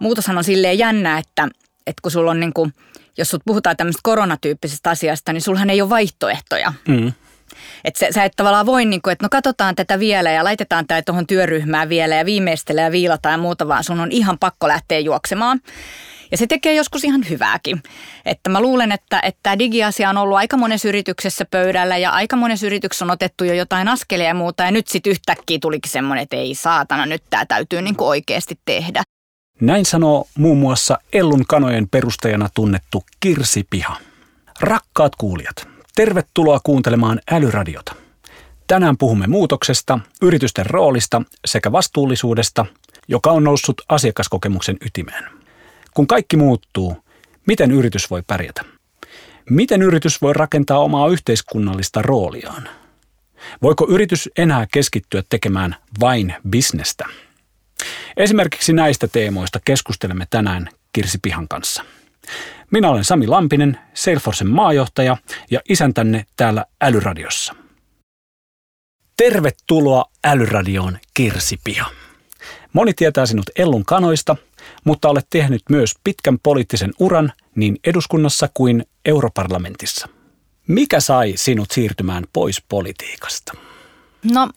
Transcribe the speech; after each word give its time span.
Muutoshan 0.00 0.38
on 0.38 0.44
silleen 0.44 0.78
jännä, 0.78 1.18
että, 1.18 1.48
että 1.86 2.00
kun 2.02 2.10
sulla 2.10 2.30
on 2.30 2.40
niin 2.40 2.52
kuin, 2.52 2.74
jos 3.18 3.28
sut 3.28 3.42
puhutaan 3.44 3.76
tämmöistä 3.76 4.00
koronatyyppisestä 4.02 4.90
asiasta, 4.90 5.32
niin 5.32 5.42
sulhan 5.42 5.70
ei 5.70 5.82
ole 5.82 5.90
vaihtoehtoja. 5.90 6.72
Mm. 6.88 7.12
Että 7.84 7.98
sä, 7.98 8.06
sä 8.14 8.24
et 8.24 8.32
tavallaan 8.36 8.66
voi, 8.66 8.84
niin 8.84 9.02
kuin, 9.02 9.12
että 9.12 9.24
no 9.24 9.28
katsotaan 9.28 9.74
tätä 9.74 9.98
vielä 9.98 10.30
ja 10.30 10.44
laitetaan 10.44 10.86
tämä 10.86 11.02
tuohon 11.02 11.26
työryhmään 11.26 11.88
vielä 11.88 12.14
ja 12.14 12.24
viimeistellä 12.24 12.82
ja 12.82 12.92
viilataan 12.92 13.32
ja 13.32 13.38
muuta, 13.38 13.68
vaan 13.68 13.84
sun 13.84 14.00
on 14.00 14.12
ihan 14.12 14.38
pakko 14.38 14.68
lähteä 14.68 14.98
juoksemaan. 14.98 15.60
Ja 16.30 16.36
se 16.36 16.46
tekee 16.46 16.74
joskus 16.74 17.04
ihan 17.04 17.22
hyvääkin. 17.30 17.82
Että 18.24 18.50
mä 18.50 18.60
luulen, 18.60 18.92
että, 18.92 19.20
että 19.20 19.40
tämä 19.42 19.58
digiasia 19.58 20.10
on 20.10 20.16
ollut 20.16 20.36
aika 20.36 20.56
monessa 20.56 20.88
yrityksessä 20.88 21.44
pöydällä 21.50 21.96
ja 21.96 22.10
aika 22.10 22.36
monessa 22.36 22.66
yrityksessä 22.66 23.04
on 23.04 23.10
otettu 23.10 23.44
jo 23.44 23.54
jotain 23.54 23.88
askelia 23.88 24.26
ja 24.26 24.34
muuta. 24.34 24.62
Ja 24.62 24.70
nyt 24.70 24.88
sitten 24.88 25.10
yhtäkkiä 25.10 25.58
tulikin 25.60 25.92
semmoinen, 25.92 26.22
että 26.22 26.36
ei 26.36 26.54
saatana, 26.54 27.06
nyt 27.06 27.22
tämä 27.30 27.46
täytyy 27.46 27.82
niin 27.82 27.96
kuin 27.96 28.08
oikeasti 28.08 28.58
tehdä. 28.64 29.02
Näin 29.60 29.86
sanoo 29.86 30.26
muun 30.38 30.58
muassa 30.58 30.98
Ellun 31.12 31.44
kanojen 31.48 31.88
perustajana 31.88 32.48
tunnettu 32.54 33.04
Kirsi 33.20 33.66
Piha. 33.70 33.96
Rakkaat 34.60 35.16
kuulijat, 35.16 35.68
tervetuloa 36.00 36.60
kuuntelemaan 36.64 37.20
Älyradiota. 37.30 37.94
Tänään 38.66 38.96
puhumme 38.96 39.26
muutoksesta, 39.26 39.98
yritysten 40.22 40.66
roolista 40.66 41.22
sekä 41.44 41.72
vastuullisuudesta, 41.72 42.66
joka 43.08 43.30
on 43.30 43.44
noussut 43.44 43.80
asiakaskokemuksen 43.88 44.76
ytimeen. 44.86 45.24
Kun 45.94 46.06
kaikki 46.06 46.36
muuttuu, 46.36 46.96
miten 47.46 47.70
yritys 47.70 48.10
voi 48.10 48.22
pärjätä? 48.26 48.64
Miten 49.50 49.82
yritys 49.82 50.22
voi 50.22 50.32
rakentaa 50.32 50.78
omaa 50.78 51.08
yhteiskunnallista 51.08 52.02
rooliaan? 52.02 52.68
Voiko 53.62 53.86
yritys 53.88 54.28
enää 54.38 54.66
keskittyä 54.72 55.22
tekemään 55.28 55.76
vain 56.00 56.34
bisnestä? 56.50 57.04
Esimerkiksi 58.16 58.72
näistä 58.72 59.08
teemoista 59.08 59.60
keskustelemme 59.64 60.26
tänään 60.30 60.68
Kirsi 60.92 61.18
Pihan 61.22 61.48
kanssa. 61.48 61.84
Minä 62.70 62.90
olen 62.90 63.04
Sami 63.04 63.26
Lampinen, 63.26 63.78
Salesforcen 63.94 64.50
maajohtaja 64.50 65.16
ja 65.50 65.60
isäntänne 65.68 66.26
täällä 66.36 66.64
Älyradiossa. 66.80 67.54
Tervetuloa 69.16 70.04
Älyradioon 70.24 70.98
Kirsi 71.14 71.56
Piha. 71.64 71.90
Moni 72.72 72.94
tietää 72.94 73.26
sinut 73.26 73.50
Ellun 73.56 73.84
kanoista, 73.84 74.36
mutta 74.84 75.08
olet 75.08 75.26
tehnyt 75.30 75.62
myös 75.70 75.94
pitkän 76.04 76.38
poliittisen 76.38 76.92
uran 76.98 77.32
niin 77.54 77.78
eduskunnassa 77.86 78.48
kuin 78.54 78.84
europarlamentissa. 79.04 80.08
Mikä 80.66 81.00
sai 81.00 81.32
sinut 81.36 81.70
siirtymään 81.70 82.24
pois 82.32 82.62
politiikasta? 82.68 83.52
No, 84.32 84.50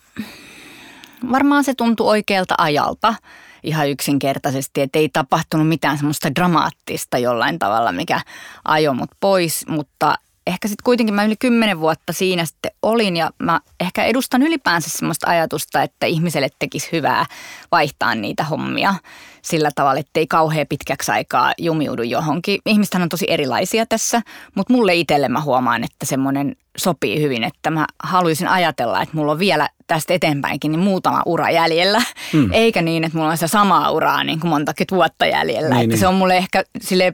varmaan 1.32 1.64
se 1.64 1.74
tuntui 1.74 2.08
oikealta 2.08 2.56
ajalta 2.58 3.16
ihan 3.64 3.89
yksinkertaisesti, 3.89 4.81
että 4.81 5.00
ei 5.00 5.09
tapahtunut 5.09 5.67
mitään 5.67 5.97
semmoista 5.97 6.36
dramaattista 6.36 7.17
jollain 7.17 7.59
tavalla, 7.59 7.92
mikä 7.92 8.22
ajoi 8.66 8.95
mut 8.95 9.11
pois, 9.19 9.66
mutta 9.67 10.16
ehkä 10.47 10.67
sitten 10.67 10.83
kuitenkin 10.83 11.16
mä 11.16 11.23
yli 11.23 11.36
kymmenen 11.36 11.80
vuotta 11.80 12.14
siinä 12.14 12.45
sitten 12.45 12.72
olin 12.81 13.17
ja 13.17 13.31
mä 13.39 13.59
ehkä 13.80 14.03
edustan 14.03 14.44
ylipäänsä 14.44 14.89
semmoista 14.89 15.28
ajatusta, 15.30 15.81
että 15.81 16.06
ihmiselle 16.06 16.50
tekisi 16.59 16.89
hyvää 16.91 17.25
vaihtaa 17.72 18.16
niitä 18.16 18.44
hommia 18.44 18.95
sillä 19.41 19.69
tavalla, 19.75 20.00
että 20.00 20.19
ei 20.19 20.28
kauhean 20.28 20.68
pitkäksi 20.68 21.12
aikaa 21.12 21.53
jumiudu 21.57 22.03
johonkin. 22.03 22.59
Ihmistähän 22.66 23.03
on 23.03 23.09
tosi 23.09 23.25
erilaisia 23.29 23.85
tässä, 23.85 24.22
mutta 24.56 24.73
mulle 24.73 24.96
itselle 24.96 25.29
mä 25.29 25.41
huomaan, 25.41 25.84
että 25.84 26.06
semmoinen 26.06 26.56
sopii 26.78 27.22
hyvin, 27.22 27.44
että 27.44 27.69
mä 27.69 27.85
haluaisin 28.03 28.47
ajatella, 28.47 29.02
että 29.02 29.18
mulla 29.18 29.31
on 29.31 29.40
vielä 29.40 29.69
tästä 29.94 30.14
eteenpäinkin 30.14 30.72
niin 30.72 30.80
muutama 30.80 31.22
ura 31.26 31.50
jäljellä, 31.50 32.02
mm. 32.34 32.50
eikä 32.52 32.81
niin, 32.81 33.04
että 33.04 33.18
mulla 33.18 33.31
on 33.31 33.38
se 33.38 33.48
samaa 33.48 33.92
uraa 33.92 34.24
niin 34.24 34.40
kuin 34.40 34.50
montakin 34.50 34.88
vuotta 34.92 35.26
jäljellä. 35.26 35.70
Niin, 35.70 35.81
että 35.81 35.94
niin. 35.94 36.00
Se 36.00 36.08
on 36.08 36.16
mulle 36.16 36.38
ehkä 36.38 36.64
sille 36.81 37.14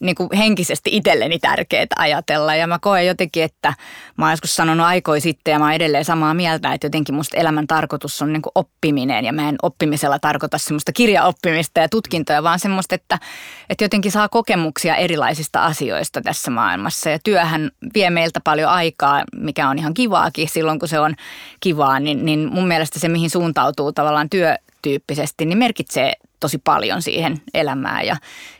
niin 0.00 0.14
kuin 0.14 0.28
henkisesti 0.36 0.96
itselleni 0.96 1.38
tärkeää 1.38 1.86
ajatella 1.96 2.54
ja 2.54 2.66
mä 2.66 2.78
koen 2.78 3.06
jotenkin, 3.06 3.42
että 3.42 3.74
mä 4.16 4.24
oon 4.24 4.32
joskus 4.32 4.56
sanonut 4.56 4.86
aikoi 4.86 5.20
sitten 5.20 5.52
ja 5.52 5.58
mä 5.58 5.64
oon 5.64 5.74
edelleen 5.74 6.04
samaa 6.04 6.34
mieltä, 6.34 6.72
että 6.72 6.86
jotenkin 6.86 7.14
musta 7.14 7.36
elämän 7.36 7.66
tarkoitus 7.66 8.22
on 8.22 8.32
niin 8.32 8.42
kuin 8.42 8.52
oppiminen 8.54 9.24
ja 9.24 9.32
mä 9.32 9.48
en 9.48 9.56
oppimisella 9.62 10.18
tarkoita 10.18 10.58
semmoista 10.58 10.92
kirjaoppimista 10.92 11.80
ja 11.80 11.88
tutkintoja, 11.88 12.42
vaan 12.42 12.58
semmoista, 12.58 12.94
että, 12.94 13.18
että 13.70 13.84
jotenkin 13.84 14.12
saa 14.12 14.28
kokemuksia 14.28 14.96
erilaisista 14.96 15.64
asioista 15.64 16.20
tässä 16.20 16.50
maailmassa 16.50 17.10
ja 17.10 17.18
työhän 17.24 17.70
vie 17.94 18.10
meiltä 18.10 18.40
paljon 18.40 18.70
aikaa, 18.70 19.24
mikä 19.36 19.68
on 19.68 19.78
ihan 19.78 19.94
kivaakin 19.94 20.48
silloin, 20.48 20.78
kun 20.78 20.88
se 20.88 21.00
on 21.00 21.14
kivaa, 21.60 21.99
niin, 22.04 22.24
niin 22.24 22.48
mun 22.52 22.68
mielestä 22.68 22.98
se, 22.98 23.08
mihin 23.08 23.30
suuntautuu 23.30 23.92
tavallaan 23.92 24.30
työtyyppisesti, 24.30 25.46
niin 25.46 25.58
merkitsee 25.58 26.12
tosi 26.40 26.58
paljon 26.58 27.02
siihen 27.02 27.40
elämään. 27.54 28.06
Ja, 28.06 28.16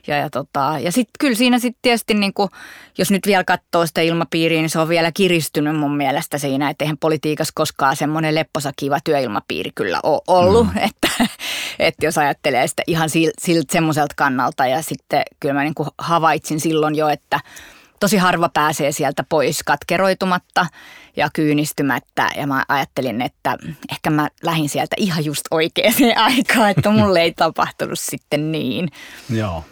ja, 0.06 0.16
ja, 0.16 0.30
tota, 0.30 0.74
ja 0.80 0.92
sitten 0.92 1.12
kyllä 1.18 1.34
siinä 1.34 1.58
sitten 1.58 1.82
tietysti, 1.82 2.14
niin 2.14 2.34
kuin, 2.34 2.50
jos 2.98 3.10
nyt 3.10 3.26
vielä 3.26 3.44
katsoo 3.44 3.86
sitä 3.86 4.00
ilmapiiriä, 4.00 4.60
niin 4.60 4.70
se 4.70 4.78
on 4.78 4.88
vielä 4.88 5.12
kiristynyt 5.12 5.76
mun 5.76 5.96
mielestä 5.96 6.38
siinä, 6.38 6.70
että 6.70 6.84
eihän 6.84 6.98
politiikassa 6.98 7.52
koskaan 7.54 7.96
semmoinen 7.96 8.34
lepposa 8.34 8.72
kiva 8.76 8.98
työilmapiiri 9.04 9.70
kyllä 9.74 10.00
ole 10.02 10.20
ollut. 10.26 10.66
Mm. 10.66 10.80
Että, 10.80 11.08
että 11.78 12.06
jos 12.06 12.18
ajattelee 12.18 12.66
sitä 12.66 12.82
ihan 12.86 13.10
siltä 13.10 13.72
semmoiselta 13.72 14.14
kannalta 14.16 14.66
ja 14.66 14.82
sitten 14.82 15.22
kyllä 15.40 15.54
mä 15.54 15.62
niin 15.62 15.74
havaitsin 15.98 16.60
silloin 16.60 16.94
jo, 16.94 17.08
että– 17.08 17.40
tosi 18.00 18.16
harva 18.16 18.48
pääsee 18.48 18.92
sieltä 18.92 19.24
pois 19.28 19.62
katkeroitumatta 19.62 20.66
ja 21.20 21.30
kyynistymättä. 21.32 22.30
Ja 22.36 22.46
mä 22.46 22.64
ajattelin, 22.68 23.22
että 23.22 23.56
ehkä 23.92 24.10
mä 24.10 24.28
lähdin 24.42 24.68
sieltä 24.68 24.96
ihan 24.98 25.24
just 25.24 25.42
oikeaan 25.50 25.94
aikaan, 26.16 26.70
että 26.70 26.90
mulle 26.90 27.22
ei 27.22 27.32
tapahtunut 27.32 27.98
sitten 27.98 28.52
niin. 28.52 28.88
Joo. 29.30 29.64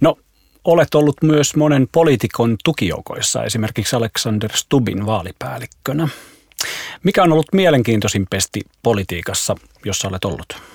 No, 0.00 0.18
olet 0.64 0.94
ollut 0.94 1.16
myös 1.22 1.56
monen 1.56 1.88
poliitikon 1.92 2.56
tukijoukoissa, 2.64 3.44
esimerkiksi 3.44 3.96
Alexander 3.96 4.50
Stubin 4.54 5.06
vaalipäällikkönä. 5.06 6.08
Mikä 7.02 7.22
on 7.22 7.32
ollut 7.32 7.52
mielenkiintoisin 7.52 8.26
pesti 8.30 8.60
politiikassa, 8.82 9.56
jossa 9.84 10.08
olet 10.08 10.24
ollut? 10.24 10.73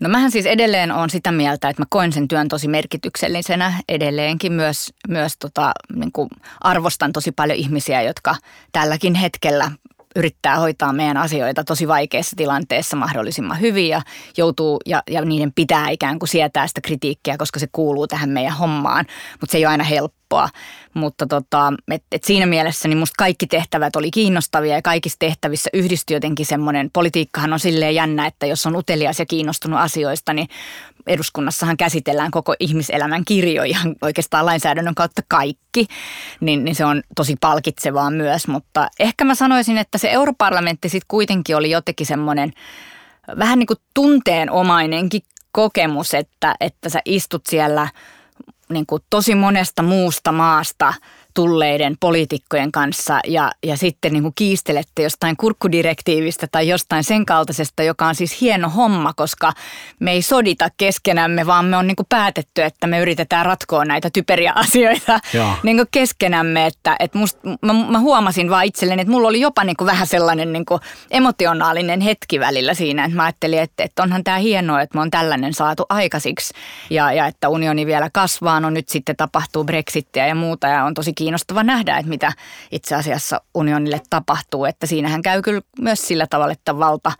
No 0.00 0.08
mähän 0.08 0.30
siis 0.30 0.46
edelleen 0.46 0.92
on 0.92 1.10
sitä 1.10 1.32
mieltä, 1.32 1.68
että 1.68 1.82
mä 1.82 1.86
koen 1.90 2.12
sen 2.12 2.28
työn 2.28 2.48
tosi 2.48 2.68
merkityksellisenä 2.68 3.72
edelleenkin 3.88 4.52
myös, 4.52 4.92
myös 5.08 5.36
tota, 5.38 5.72
niin 5.94 6.12
kuin 6.12 6.28
arvostan 6.60 7.12
tosi 7.12 7.32
paljon 7.32 7.58
ihmisiä, 7.58 8.02
jotka 8.02 8.36
tälläkin 8.72 9.14
hetkellä 9.14 9.70
yrittää 10.16 10.56
hoitaa 10.56 10.92
meidän 10.92 11.16
asioita 11.16 11.64
tosi 11.64 11.88
vaikeassa 11.88 12.36
tilanteessa 12.36 12.96
mahdollisimman 12.96 13.60
hyvin 13.60 13.88
ja 13.88 14.02
joutuu 14.36 14.80
ja, 14.86 15.02
ja 15.10 15.24
niiden 15.24 15.52
pitää 15.52 15.90
ikään 15.90 16.18
kuin 16.18 16.28
sietää 16.28 16.66
sitä 16.66 16.80
kritiikkiä, 16.80 17.36
koska 17.36 17.58
se 17.58 17.66
kuuluu 17.72 18.06
tähän 18.06 18.30
meidän 18.30 18.56
hommaan, 18.56 19.06
mutta 19.40 19.52
se 19.52 19.58
ei 19.58 19.64
ole 19.64 19.70
aina 19.70 19.84
helppoa. 19.84 20.15
Mutta 20.94 21.26
tota, 21.26 21.72
et, 21.90 22.02
et 22.12 22.24
siinä 22.24 22.46
mielessä 22.46 22.88
niin 22.88 22.98
musta 22.98 23.14
kaikki 23.18 23.46
tehtävät 23.46 23.96
oli 23.96 24.10
kiinnostavia 24.10 24.74
ja 24.74 24.82
kaikissa 24.82 25.18
tehtävissä 25.18 25.70
yhdistyi 25.72 26.16
jotenkin 26.16 26.46
semmoinen, 26.46 26.90
politiikkahan 26.92 27.52
on 27.52 27.60
silleen 27.60 27.94
jännä, 27.94 28.26
että 28.26 28.46
jos 28.46 28.66
on 28.66 28.76
utelias 28.76 29.18
ja 29.18 29.26
kiinnostunut 29.26 29.80
asioista, 29.80 30.32
niin 30.32 30.48
eduskunnassahan 31.06 31.76
käsitellään 31.76 32.30
koko 32.30 32.54
ihmiselämän 32.60 33.24
kirjo 33.24 33.62
ihan 33.62 33.94
oikeastaan 34.02 34.46
lainsäädännön 34.46 34.94
kautta 34.94 35.22
kaikki, 35.28 35.86
niin, 36.40 36.64
niin 36.64 36.74
se 36.74 36.84
on 36.84 37.02
tosi 37.16 37.36
palkitsevaa 37.40 38.10
myös. 38.10 38.48
Mutta 38.48 38.88
ehkä 39.00 39.24
mä 39.24 39.34
sanoisin, 39.34 39.78
että 39.78 39.98
se 39.98 40.10
europarlamentti 40.10 40.88
sitten 40.88 41.08
kuitenkin 41.08 41.56
oli 41.56 41.70
jotenkin 41.70 42.06
semmoinen 42.06 42.52
vähän 43.38 43.58
niin 43.58 43.66
kuin 43.66 43.78
tunteenomainenkin 43.94 45.22
kokemus, 45.52 46.14
että, 46.14 46.54
että 46.60 46.88
sä 46.88 47.00
istut 47.04 47.46
siellä 47.46 47.88
niin 48.70 48.86
kuin 48.86 49.02
tosi 49.10 49.34
monesta 49.34 49.82
muusta 49.82 50.32
maasta– 50.32 50.94
tulleiden 51.36 51.96
poliitikkojen 52.00 52.72
kanssa 52.72 53.20
ja, 53.26 53.52
ja 53.66 53.76
sitten 53.76 54.12
niin 54.12 54.22
kuin 54.22 54.32
kiistelette 54.34 55.02
jostain 55.02 55.36
kurkkudirektiivistä 55.36 56.46
tai 56.52 56.68
jostain 56.68 57.04
sen 57.04 57.26
kaltaisesta, 57.26 57.82
joka 57.82 58.06
on 58.06 58.14
siis 58.14 58.40
hieno 58.40 58.68
homma, 58.68 59.12
koska 59.16 59.52
me 60.00 60.12
ei 60.12 60.22
sodita 60.22 60.68
keskenämme, 60.76 61.46
vaan 61.46 61.64
me 61.64 61.76
on 61.76 61.86
niin 61.86 61.96
kuin 61.96 62.06
päätetty, 62.08 62.62
että 62.62 62.86
me 62.86 63.00
yritetään 63.00 63.46
ratkoa 63.46 63.84
näitä 63.84 64.10
typeriä 64.12 64.52
asioita 64.64 65.20
niin 65.62 65.76
kuin 65.76 65.88
keskenämme. 65.90 66.66
Että, 66.66 66.96
että 66.98 67.18
must, 67.18 67.38
mä, 67.62 67.72
mä 67.72 67.98
huomasin 67.98 68.50
vaan 68.50 68.64
itselleni, 68.64 69.02
että 69.02 69.12
mulla 69.12 69.28
oli 69.28 69.40
jopa 69.40 69.64
niin 69.64 69.76
kuin 69.76 69.86
vähän 69.86 70.06
sellainen 70.06 70.52
niin 70.52 70.66
kuin 70.66 70.80
emotionaalinen 71.10 72.00
hetki 72.00 72.40
välillä 72.40 72.74
siinä, 72.74 73.04
että 73.04 73.16
mä 73.16 73.24
ajattelin, 73.24 73.58
että, 73.58 73.84
että 73.84 74.02
onhan 74.02 74.24
tämä 74.24 74.38
hienoa, 74.38 74.80
että 74.82 74.98
me 74.98 75.02
on 75.02 75.10
tällainen 75.10 75.54
saatu 75.54 75.86
aikaisiksi 75.88 76.54
ja, 76.90 77.12
ja 77.12 77.26
että 77.26 77.48
unioni 77.48 77.86
vielä 77.86 78.10
kasvaa, 78.12 78.60
no 78.60 78.70
nyt 78.70 78.88
sitten 78.88 79.16
tapahtuu 79.16 79.64
Brexitia 79.64 80.26
ja 80.26 80.34
muuta 80.34 80.66
ja 80.66 80.84
on 80.84 80.94
tosi 80.94 81.12
kiinnostava 81.26 81.62
nähdä, 81.62 81.98
että 81.98 82.08
mitä 82.08 82.32
itse 82.70 82.94
asiassa 82.94 83.40
unionille 83.54 84.00
tapahtuu. 84.10 84.64
Että 84.64 84.86
siinähän 84.86 85.22
käy 85.22 85.42
kyllä 85.42 85.60
myös 85.80 86.08
sillä 86.08 86.26
tavalla, 86.26 86.52
että 86.52 86.78
valta 86.78 87.12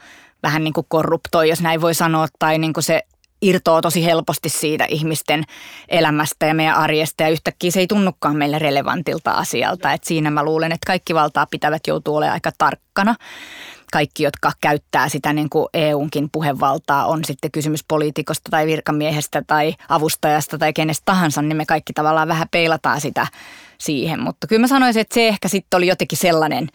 vähän 0.42 0.64
niin 0.64 0.72
kuin 0.72 0.86
korruptoi, 0.88 1.48
jos 1.48 1.60
näin 1.60 1.80
voi 1.80 1.94
sanoa, 1.94 2.26
tai 2.38 2.58
niin 2.58 2.72
kuin 2.72 2.84
se 2.84 3.02
irtoaa 3.42 3.82
tosi 3.82 4.04
helposti 4.04 4.48
siitä 4.48 4.84
ihmisten 4.88 5.44
elämästä 5.88 6.46
ja 6.46 6.54
meidän 6.54 6.76
arjesta 6.76 7.22
ja 7.22 7.28
yhtäkkiä 7.28 7.70
se 7.70 7.80
ei 7.80 7.86
tunnukaan 7.86 8.36
meille 8.36 8.58
relevantilta 8.58 9.30
asialta. 9.30 9.92
Et 9.92 10.04
siinä 10.04 10.30
mä 10.30 10.44
luulen, 10.44 10.72
että 10.72 10.86
kaikki 10.86 11.14
valtaa 11.14 11.46
pitävät 11.50 11.82
joutuu 11.86 12.16
olemaan 12.16 12.34
aika 12.34 12.50
tarkkana. 12.58 13.14
Kaikki, 13.92 14.22
jotka 14.22 14.52
käyttää 14.60 15.08
sitä 15.08 15.32
niin 15.32 15.50
kuin 15.50 15.66
EUnkin 15.74 16.28
puhevaltaa, 16.32 17.06
on 17.06 17.24
sitten 17.24 17.50
kysymys 17.50 17.84
poliitikosta 17.88 18.50
tai 18.50 18.66
virkamiehestä 18.66 19.42
tai 19.46 19.74
avustajasta 19.88 20.58
tai 20.58 20.72
kenestä 20.72 21.02
tahansa, 21.04 21.42
niin 21.42 21.56
me 21.56 21.66
kaikki 21.66 21.92
tavallaan 21.92 22.28
vähän 22.28 22.48
peilataan 22.50 23.00
sitä 23.00 23.26
siihen. 23.78 24.20
Mutta 24.20 24.46
kyllä 24.46 24.60
mä 24.60 24.66
sanoisin, 24.66 25.00
että 25.00 25.14
se 25.14 25.28
ehkä 25.28 25.48
sitten 25.48 25.78
oli 25.78 25.86
jotenkin 25.86 26.18
sellainen 26.18 26.68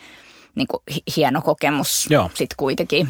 niin 0.56 0.68
kuin 0.68 0.84
hieno 1.18 1.42
kokemus 1.42 2.10
sitten 2.34 2.58
kuitenkin. 2.58 3.10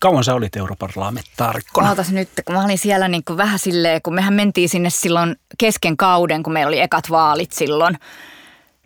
Kauan 0.00 0.24
sä 0.24 0.34
olit 0.34 0.56
europarlamentaarikkona? 0.56 1.88
Ootas 1.88 2.12
nyt, 2.12 2.28
kun 2.44 2.54
mä 2.54 2.64
olin 2.64 2.78
siellä 2.78 3.08
niin 3.08 3.24
kuin 3.24 3.36
vähän 3.36 3.58
silleen, 3.58 4.02
kun 4.02 4.14
mehän 4.14 4.34
mentiin 4.34 4.68
sinne 4.68 4.90
silloin 4.90 5.36
kesken 5.58 5.96
kauden, 5.96 6.42
kun 6.42 6.52
meillä 6.52 6.68
oli 6.68 6.80
ekat 6.80 7.10
vaalit 7.10 7.52
silloin. 7.52 7.98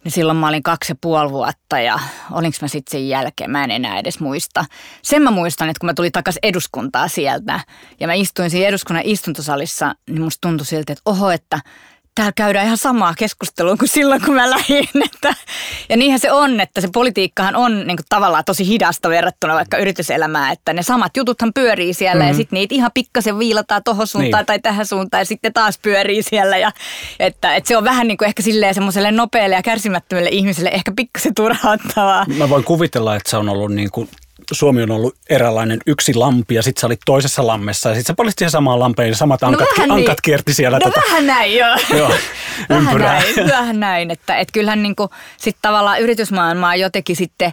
Niin 0.04 0.12
silloin 0.12 0.38
mä 0.38 0.48
olin 0.48 0.62
kaksi 0.62 0.92
ja 0.92 0.96
puoli 1.00 1.30
vuotta 1.30 1.78
ja 1.78 1.98
olinko 2.30 2.58
mä 2.62 2.68
sitten 2.68 2.90
sen 2.90 3.08
jälkeen, 3.08 3.50
mä 3.50 3.64
en 3.64 3.70
enää 3.70 3.98
edes 3.98 4.20
muista. 4.20 4.64
Sen 5.02 5.22
mä 5.22 5.30
muistan, 5.30 5.68
että 5.68 5.80
kun 5.80 5.86
mä 5.86 5.94
tulin 5.94 6.12
takaisin 6.12 6.40
eduskuntaa 6.42 7.08
sieltä 7.08 7.60
ja 8.00 8.06
mä 8.06 8.12
istuin 8.12 8.50
siinä 8.50 8.68
eduskunnan 8.68 9.02
istuntosalissa, 9.06 9.94
niin 10.10 10.22
musta 10.22 10.48
tuntui 10.48 10.66
siltä, 10.66 10.92
että 10.92 11.02
oho, 11.04 11.30
että– 11.30 11.60
täällä 12.14 12.32
käydään 12.36 12.66
ihan 12.66 12.78
samaa 12.78 13.14
keskustelua 13.14 13.76
kuin 13.76 13.88
silloin, 13.88 14.22
kun 14.24 14.34
mä 14.34 14.50
lähdin. 14.50 14.88
Että, 15.14 15.34
ja 15.88 15.96
niinhän 15.96 16.20
se 16.20 16.32
on, 16.32 16.60
että 16.60 16.80
se 16.80 16.88
politiikkahan 16.92 17.56
on 17.56 17.86
niin 17.86 17.96
kuin, 17.96 18.06
tavallaan 18.08 18.44
tosi 18.44 18.66
hidasta 18.66 19.08
verrattuna 19.08 19.54
vaikka 19.54 19.78
yrityselämään, 19.78 20.52
että 20.52 20.72
ne 20.72 20.82
samat 20.82 21.16
jututhan 21.16 21.52
pyörii 21.54 21.94
siellä 21.94 22.22
mm-hmm. 22.22 22.28
ja 22.28 22.34
sitten 22.34 22.56
niitä 22.56 22.74
ihan 22.74 22.90
pikkasen 22.94 23.38
viilataan 23.38 23.82
tohon 23.84 24.06
suuntaan 24.06 24.40
niin. 24.40 24.46
tai 24.46 24.58
tähän 24.58 24.86
suuntaan 24.86 25.20
ja 25.20 25.24
sitten 25.24 25.52
taas 25.52 25.78
pyörii 25.78 26.22
siellä. 26.22 26.58
Ja, 26.58 26.72
että, 27.20 27.54
että 27.54 27.68
se 27.68 27.76
on 27.76 27.84
vähän 27.84 28.08
niin 28.08 28.18
kuin 28.18 28.26
ehkä 28.26 28.42
silleen 28.42 28.74
semmoiselle 28.74 29.10
nopealle 29.10 29.54
ja 29.54 29.62
kärsimättömälle 29.62 30.30
ihmiselle 30.30 30.70
ehkä 30.72 30.92
pikkasen 30.96 31.34
turhauttavaa. 31.34 32.26
Mä 32.38 32.48
voin 32.48 32.64
kuvitella, 32.64 33.16
että 33.16 33.30
se 33.30 33.36
on 33.36 33.48
ollut 33.48 33.72
niin 33.72 33.90
kuin 33.90 34.08
Suomi 34.52 34.82
on 34.82 34.90
ollut 34.90 35.14
eräänlainen 35.30 35.80
yksi 35.86 36.14
lampi 36.14 36.54
ja 36.54 36.62
sitten 36.62 36.80
sä 36.80 36.86
olit 36.86 37.00
toisessa 37.06 37.46
lammessa 37.46 37.88
ja 37.88 37.94
sitten 37.94 38.06
sä 38.06 38.16
palit 38.16 38.38
siihen 38.38 38.50
samaan 38.50 38.80
lampeen 38.80 39.08
ja 39.08 39.16
samat 39.16 39.42
ankat, 39.42 39.68
no 39.78 39.82
ankat 39.82 39.96
niin. 39.96 40.16
kierti 40.22 40.54
siellä. 40.54 40.78
No 40.78 40.84
tota, 40.84 41.00
vähän 41.08 41.26
näin 41.26 41.56
joo. 41.56 41.76
joo 41.98 42.10
vähän 42.68 42.98
näin, 42.98 43.36
vähän 43.48 43.80
näin, 43.80 44.10
että 44.10 44.36
et 44.36 44.48
kyllähän 44.52 44.82
niinku 44.82 45.10
sit 45.36 45.56
tavallaan 45.62 46.00
yritysmaailmaa 46.00 46.76
jotenkin 46.76 47.16
sitten 47.16 47.52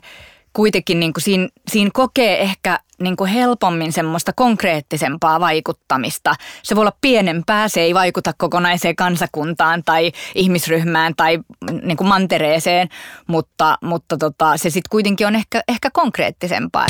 kuitenkin 0.54 1.00
niin 1.00 1.14
kuin 1.14 1.24
siinä, 1.24 1.48
siinä 1.72 1.90
kokee 1.94 2.42
ehkä 2.42 2.80
niin 3.00 3.16
kuin 3.16 3.30
helpommin 3.30 3.94
semmoista 3.94 4.34
konkreettisempaa 4.34 5.40
vaikuttamista. 5.40 6.36
Se 6.64 6.76
voi 6.76 6.82
olla 6.82 6.98
pienempää, 7.02 7.68
se 7.68 7.82
ei 7.82 7.94
vaikuta 7.94 8.34
kokonaiseen 8.38 8.96
kansakuntaan 8.96 9.84
tai 9.84 10.12
ihmisryhmään 10.36 11.14
tai 11.18 11.40
niin 11.82 11.98
kuin 11.98 12.08
mantereeseen, 12.08 12.90
mutta, 13.28 13.78
mutta 13.82 14.18
tota, 14.18 14.58
se 14.58 14.70
sitten 14.70 14.90
kuitenkin 14.90 15.28
on 15.28 15.36
ehkä, 15.36 15.62
ehkä 15.68 15.90
konkreettisempaa. 15.94 16.86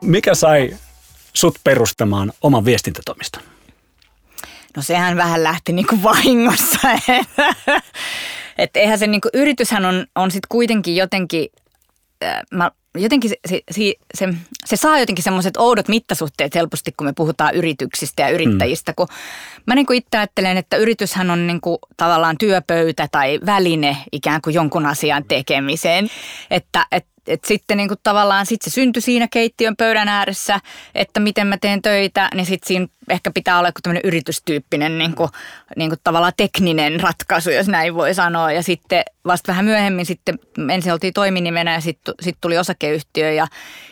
Mikä 0.00 0.34
sai 0.34 0.76
sut 1.34 1.58
perustamaan 1.64 2.32
oman 2.42 2.64
viestintätoimiston? 2.64 3.42
No 4.76 4.82
sehän 4.82 5.16
vähän 5.16 5.44
lähti 5.44 5.72
niin 5.72 5.86
kuin 5.86 6.02
vahingossa. 6.02 6.78
Että 8.58 8.80
eihän 8.80 8.98
se 8.98 9.06
niin 9.06 9.20
kuin, 9.20 9.30
yrityshän 9.34 9.84
on, 9.84 10.06
on 10.14 10.30
sitten 10.30 10.48
kuitenkin 10.48 10.96
jotenkin, 10.96 11.48
mä, 12.52 12.70
jotenkin 12.94 13.30
se, 13.30 13.36
se, 13.46 13.94
se, 14.14 14.28
se 14.64 14.76
saa 14.76 14.98
jotenkin 14.98 15.22
semmoiset 15.22 15.56
oudot 15.56 15.88
mittasuhteet 15.88 16.54
helposti, 16.54 16.92
kun 16.96 17.06
me 17.06 17.12
puhutaan 17.16 17.54
yrityksistä 17.54 18.22
ja 18.22 18.28
yrittäjistä. 18.28 18.92
Mm. 18.92 18.94
Kun 18.96 19.08
mä 19.66 19.74
niin 19.74 19.86
kuin 19.86 19.96
itse 19.96 20.18
ajattelen, 20.18 20.56
että 20.56 20.76
yrityshän 20.76 21.30
on 21.30 21.46
niin 21.46 21.60
kuin 21.60 21.78
tavallaan 21.96 22.38
työpöytä 22.38 23.08
tai 23.12 23.40
väline 23.46 23.96
ikään 24.12 24.40
kuin 24.42 24.54
jonkun 24.54 24.86
asian 24.86 25.24
tekemiseen. 25.28 26.08
Että, 26.50 26.86
että 26.92 27.10
et 27.28 27.44
sitten 27.44 27.76
niin 27.76 27.88
kuin 27.88 28.00
tavallaan 28.02 28.46
sit 28.46 28.62
se 28.62 28.70
syntyi 28.70 29.02
siinä 29.02 29.28
keittiön 29.30 29.76
pöydän 29.76 30.08
ääressä, 30.08 30.60
että 30.94 31.20
miten 31.20 31.46
mä 31.46 31.56
teen 31.60 31.82
töitä, 31.82 32.28
niin 32.34 32.46
sitten 32.46 32.68
siinä 32.68 32.86
ehkä 33.08 33.30
pitää 33.30 33.58
olla 33.58 33.68
joku 33.68 33.80
tämmöinen 33.82 34.02
yritystyyppinen 34.04 34.98
niin 34.98 35.14
kuin, 35.14 35.30
niin 35.76 35.90
kuin 35.90 36.00
tavallaan 36.04 36.32
tekninen 36.36 37.00
ratkaisu, 37.00 37.50
jos 37.50 37.68
näin 37.68 37.94
voi 37.94 38.14
sanoa. 38.14 38.52
Ja 38.52 38.62
sitten 38.62 39.02
vasta 39.26 39.52
vähän 39.52 39.64
myöhemmin 39.64 40.06
sitten 40.06 40.38
ensin 40.70 40.92
oltiin 40.92 41.12
toiminimenä 41.12 41.72
ja 41.74 41.80
sitten 41.80 42.14
sit 42.20 42.36
tuli 42.40 42.58
osakeyhtiö 42.58 43.32
ja, 43.32 43.46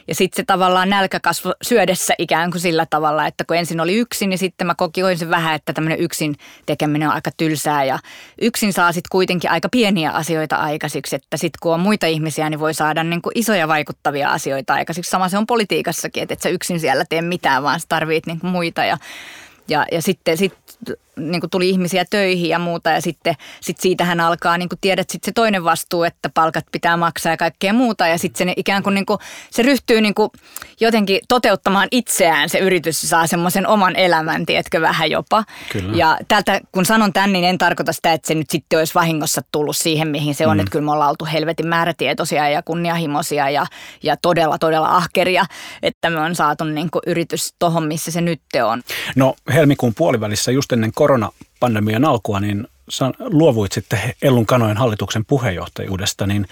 ja 0.09 0.15
sitten 0.15 0.37
se 0.37 0.45
tavallaan 0.47 0.91
nälkä 0.91 1.21
kasvoi 1.21 1.55
syödessä 1.63 2.15
ikään 2.19 2.51
kuin 2.51 2.61
sillä 2.61 2.87
tavalla, 2.91 3.27
että 3.27 3.45
kun 3.45 3.57
ensin 3.57 3.81
oli 3.81 3.95
yksin, 3.95 4.31
niin 4.31 4.39
sitten 4.39 4.67
mä 4.67 4.75
kokin 4.75 5.19
sen 5.19 5.31
vähän, 5.31 5.55
että 5.55 5.73
tämmöinen 5.73 6.01
yksin 6.01 6.35
tekeminen 6.67 7.09
on 7.09 7.15
aika 7.15 7.31
tylsää 7.37 7.85
ja 7.85 7.99
yksin 8.41 8.73
saa 8.73 8.93
sitten 8.93 9.09
kuitenkin 9.13 9.51
aika 9.51 9.69
pieniä 9.69 10.11
asioita 10.11 10.57
aikaisiksi, 10.57 11.17
että 11.17 11.37
sitten 11.37 11.59
kun 11.63 11.75
on 11.75 11.81
muita 11.81 12.07
ihmisiä, 12.07 12.51
niin 12.51 12.61
voi 12.61 12.75
saada 12.75 13.05
niin 13.05 13.23
kuin 13.27 13.39
isoja 13.39 13.69
vaikuttavia 13.69 14.31
asioita 14.31 14.75
aikaisiksi. 14.75 15.11
Sama 15.11 15.29
se 15.29 15.39
on 15.39 15.47
politiikassakin, 15.47 16.23
että 16.23 16.33
et 16.33 16.43
sä 16.43 16.49
yksin 16.49 16.81
siellä 16.81 17.05
tee 17.09 17.23
mitään, 17.23 17.63
vaan 17.63 17.81
sä 17.81 17.87
tarvit 17.89 18.27
niin 18.27 18.41
kuin 18.41 18.51
muita 18.51 18.85
ja 18.85 18.99
ja, 19.69 19.87
ja 19.93 20.03
sitten 20.03 20.37
sit, 20.37 20.55
niin 21.19 21.41
kuin 21.41 21.51
tuli 21.51 21.71
ihmisiä 21.71 22.05
töihin 22.11 22.49
ja 22.49 22.59
muuta 22.59 22.91
ja 22.91 23.01
sitten 23.01 23.35
sit 23.61 23.81
siitähän 23.81 24.21
alkaa, 24.21 24.59
niin 24.59 24.69
kuin 24.69 24.79
tiedät, 24.81 25.11
sit 25.11 25.25
se 25.25 25.33
toinen 25.33 25.65
vastuu, 25.65 26.05
että 26.05 26.31
palkat 26.35 26.65
pitää 26.73 26.97
maksaa 26.97 27.33
ja 27.33 27.37
kaikkea 27.37 27.73
muuta 27.73 28.07
ja 28.07 28.19
sitten 28.19 28.49
se 28.49 28.55
ikään 28.57 28.83
kuin, 28.83 28.95
niin 28.95 29.07
kuin 29.07 29.19
se 29.51 29.63
ryhtyy 29.63 30.01
niin 30.01 30.15
kuin 30.15 30.31
jotenkin 30.81 31.21
toteuttamaan 31.29 31.89
itseään 31.91 32.49
se 32.49 32.59
yritys 32.59 33.01
saa 33.01 33.27
semmoisen 33.27 33.67
oman 33.67 33.97
elämän, 33.97 34.47
tiedätkö, 34.47 34.81
vähän 34.81 35.11
jopa. 35.11 35.45
Kyllä. 35.73 35.97
Ja 35.97 36.19
tältä, 36.29 36.61
kun 36.73 36.87
sanon 36.87 37.13
tän, 37.13 37.33
niin 37.33 37.45
en 37.45 37.59
tarkoita 37.59 37.93
sitä, 37.93 38.13
että 38.13 38.29
se 38.29 38.35
nyt 38.35 38.51
sitten 38.51 38.79
olisi 38.79 38.95
vahingossa 38.95 39.43
tullut 39.53 39.77
siihen, 39.77 40.09
mihin 40.09 40.35
se 40.35 40.47
on, 40.47 40.57
mm. 40.57 40.61
että 40.61 40.71
kyllä 40.71 40.85
me 40.85 40.93
ollaan 40.93 41.11
oltu 41.11 41.25
helvetin 41.33 41.67
määrätietoisia 41.67 42.49
ja 42.49 42.63
kunnianhimoisia 42.63 43.51
ja, 43.51 43.67
ja 44.03 44.17
todella, 44.17 44.59
todella 44.59 44.97
ahkeria, 44.97 45.47
että 45.83 46.11
me 46.11 46.21
on 46.21 46.35
saatu 46.35 46.65
niin 46.65 46.91
kuin 46.91 47.03
yritys 47.07 47.55
tohon, 47.59 47.87
missä 47.87 48.11
se 48.11 48.21
nyt 48.21 48.41
on. 48.65 48.83
No 49.17 49.35
helmikuun 49.55 49.95
puolivälissä 49.95 50.51
just 50.51 50.73
ennen 50.73 50.93
koronapandemian 51.07 52.05
alkua, 52.05 52.41
niin 52.41 52.67
luovuit 53.19 53.73
sitten 53.73 53.99
Ellun 54.23 54.47
Kanojen 54.47 54.77
hallituksen 54.77 55.25
puheenjohtajuudesta, 55.25 56.27
niin 56.27 56.47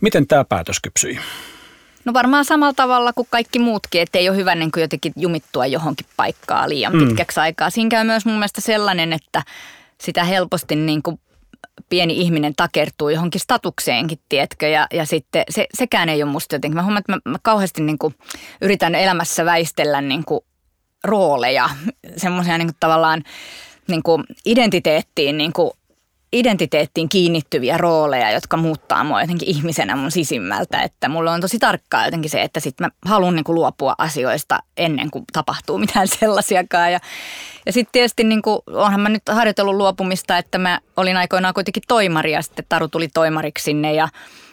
miten 0.00 0.26
tämä 0.26 0.44
päätös 0.44 0.80
kypsyi? 0.82 1.18
No 2.04 2.12
varmaan 2.12 2.44
samalla 2.44 2.72
tavalla 2.72 3.12
kuin 3.12 3.28
kaikki 3.30 3.58
muutkin, 3.58 4.02
että 4.02 4.18
ei 4.18 4.28
ole 4.28 4.36
hyvä 4.36 4.54
niin 4.54 4.72
kuin 4.72 4.80
jotenkin 4.80 5.12
jumittua 5.16 5.66
johonkin 5.66 6.06
paikkaan 6.16 6.68
liian 6.68 6.92
mm. 6.92 7.06
pitkäksi 7.06 7.40
aikaa. 7.40 7.70
Siinä 7.70 7.90
käy 7.90 8.04
myös 8.04 8.26
mun 8.26 8.34
mielestä 8.34 8.60
sellainen, 8.60 9.12
että 9.12 9.42
sitä 10.00 10.24
helposti 10.24 10.76
niin 10.76 11.02
kuin 11.02 11.20
pieni 11.88 12.20
ihminen 12.20 12.54
takertuu 12.56 13.08
johonkin 13.08 13.40
statukseenkin, 13.40 14.18
tietkö, 14.28 14.68
ja, 14.68 14.86
ja 14.92 15.06
sitten 15.06 15.44
se, 15.50 15.66
sekään 15.74 16.08
ei 16.08 16.22
ole 16.22 16.30
musta 16.30 16.54
jotenkin. 16.54 16.76
Mä 16.76 16.82
huomaan, 16.82 17.00
että 17.00 17.12
mä, 17.12 17.18
mä 17.30 17.38
kauheasti 17.42 17.82
niin 17.82 17.98
kuin 17.98 18.14
yritän 18.60 18.94
elämässä 18.94 19.44
väistellä 19.44 20.00
niin 20.00 20.24
kuin 20.24 20.40
rooleja, 21.04 21.70
semmoisia 22.16 22.58
niin 22.58 22.70
tavallaan 22.80 23.22
niin 23.88 24.02
kuin 24.02 24.24
identiteettiin, 24.44 25.38
niin 25.38 25.52
kuin 25.52 25.70
identiteettiin 26.34 27.08
kiinnittyviä 27.08 27.78
rooleja, 27.78 28.30
jotka 28.30 28.56
muuttaa 28.56 29.04
mua 29.04 29.20
jotenkin 29.20 29.48
ihmisenä 29.48 29.96
mun 29.96 30.10
sisimmältä. 30.10 30.82
Että 30.82 31.08
mulla 31.08 31.32
on 31.32 31.40
tosi 31.40 31.58
tarkkaa 31.58 32.04
jotenkin 32.04 32.30
se, 32.30 32.42
että 32.42 32.60
sit 32.60 32.80
mä 32.80 32.88
haluan 33.04 33.36
niin 33.36 33.44
kuin 33.44 33.54
luopua 33.54 33.94
asioista 33.98 34.58
ennen 34.76 35.10
kuin 35.10 35.24
tapahtuu 35.32 35.78
mitään 35.78 36.08
sellaisiakaan. 36.20 36.92
Ja, 36.92 37.00
ja 37.66 37.72
sitten 37.72 37.92
tietysti 37.92 38.24
niin 38.24 38.42
kuin, 38.42 38.58
onhan 38.66 39.00
mä 39.00 39.08
nyt 39.08 39.22
harjoitellut 39.30 39.74
luopumista, 39.74 40.38
että 40.38 40.58
mä 40.58 40.80
olin 40.96 41.16
aikoinaan 41.16 41.54
kuitenkin 41.54 41.82
toimari 41.88 42.32
ja 42.32 42.42
sitten 42.42 42.64
Taru 42.68 42.88
tuli 42.88 43.08
toimariksi 43.08 43.64
sinne 43.64 43.94
ja 43.94 44.08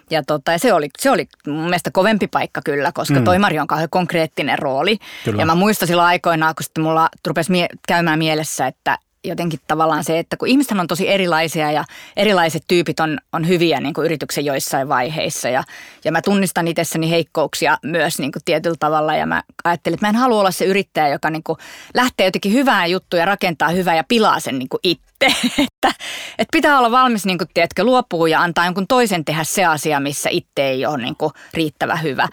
ja, 0.10 0.24
tota, 0.24 0.52
ja 0.52 0.60
se, 0.60 0.74
oli, 0.74 0.90
se 1.00 1.12
oli 1.12 1.28
mun 1.48 1.64
mielestä 1.64 1.92
kovempi 1.92 2.28
paikka 2.28 2.62
kyllä, 2.66 2.92
koska 2.92 3.20
mm. 3.20 3.24
toimari 3.24 3.60
on 3.60 3.68
kauhean 3.68 3.90
konkreettinen 3.90 4.60
rooli. 4.60 4.98
Kyllä. 5.26 5.42
Ja 5.42 5.46
mä 5.46 5.56
muistan 5.56 5.88
silloin 5.88 6.08
aikoinaan, 6.08 6.56
kun 6.56 6.64
sitten 6.64 6.84
mulla 6.84 7.10
rupesi 7.28 7.52
mie- 7.52 7.70
käymään 7.88 8.20
mielessä, 8.20 8.68
että 8.68 8.98
jotenkin 9.24 9.60
tavallaan 9.68 10.04
se, 10.04 10.20
että 10.20 10.38
kun 10.38 10.48
ihmiset 10.48 10.80
on 10.80 10.88
tosi 10.88 11.10
erilaisia 11.10 11.72
ja 11.72 11.86
erilaiset 12.18 12.64
tyypit 12.68 13.00
on, 13.00 13.18
on 13.34 13.48
hyviä 13.48 13.80
niin 13.80 13.94
kuin 13.94 14.06
yrityksen 14.06 14.46
joissain 14.46 14.88
vaiheissa 14.88 15.50
ja, 15.50 15.64
ja 16.04 16.12
mä 16.12 16.22
tunnistan 16.22 16.68
itsessäni 16.68 17.10
heikkouksia 17.10 17.78
myös 17.84 18.20
niin 18.20 18.32
kuin 18.32 18.44
tietyllä 18.46 18.76
tavalla 18.80 19.16
ja 19.16 19.26
mä 19.26 19.44
ajattelin, 19.64 19.94
että 19.94 20.06
mä 20.06 20.10
en 20.10 20.16
halua 20.16 20.40
olla 20.40 20.52
se 20.52 20.66
yrittäjä, 20.66 21.08
joka 21.08 21.30
niin 21.30 21.44
kuin 21.44 21.58
lähtee 21.94 22.28
jotenkin 22.28 22.54
hyvää 22.54 22.86
juttuja 22.86 23.26
rakentaa 23.26 23.70
hyvää 23.70 23.96
ja 23.96 24.04
pilaa 24.04 24.40
sen 24.40 24.60
niin 24.60 24.70
kuin 24.70 24.80
itse. 24.84 25.11
että, 25.68 25.94
että 26.38 26.52
pitää 26.52 26.78
olla 26.78 26.92
valmis, 26.92 27.26
niin 27.26 27.38
kuin, 27.38 27.50
luopua 27.82 28.28
ja 28.28 28.42
antaa 28.42 28.66
jonkun 28.66 28.88
toisen 28.88 29.26
tehdä 29.26 29.44
se 29.44 29.66
asia, 29.66 30.00
missä 30.00 30.30
itse 30.30 30.64
ei 30.70 30.86
ole 30.86 30.98
niin 30.98 31.16
kuin, 31.16 31.32
riittävä 31.54 31.96
hyvä. 31.96 32.28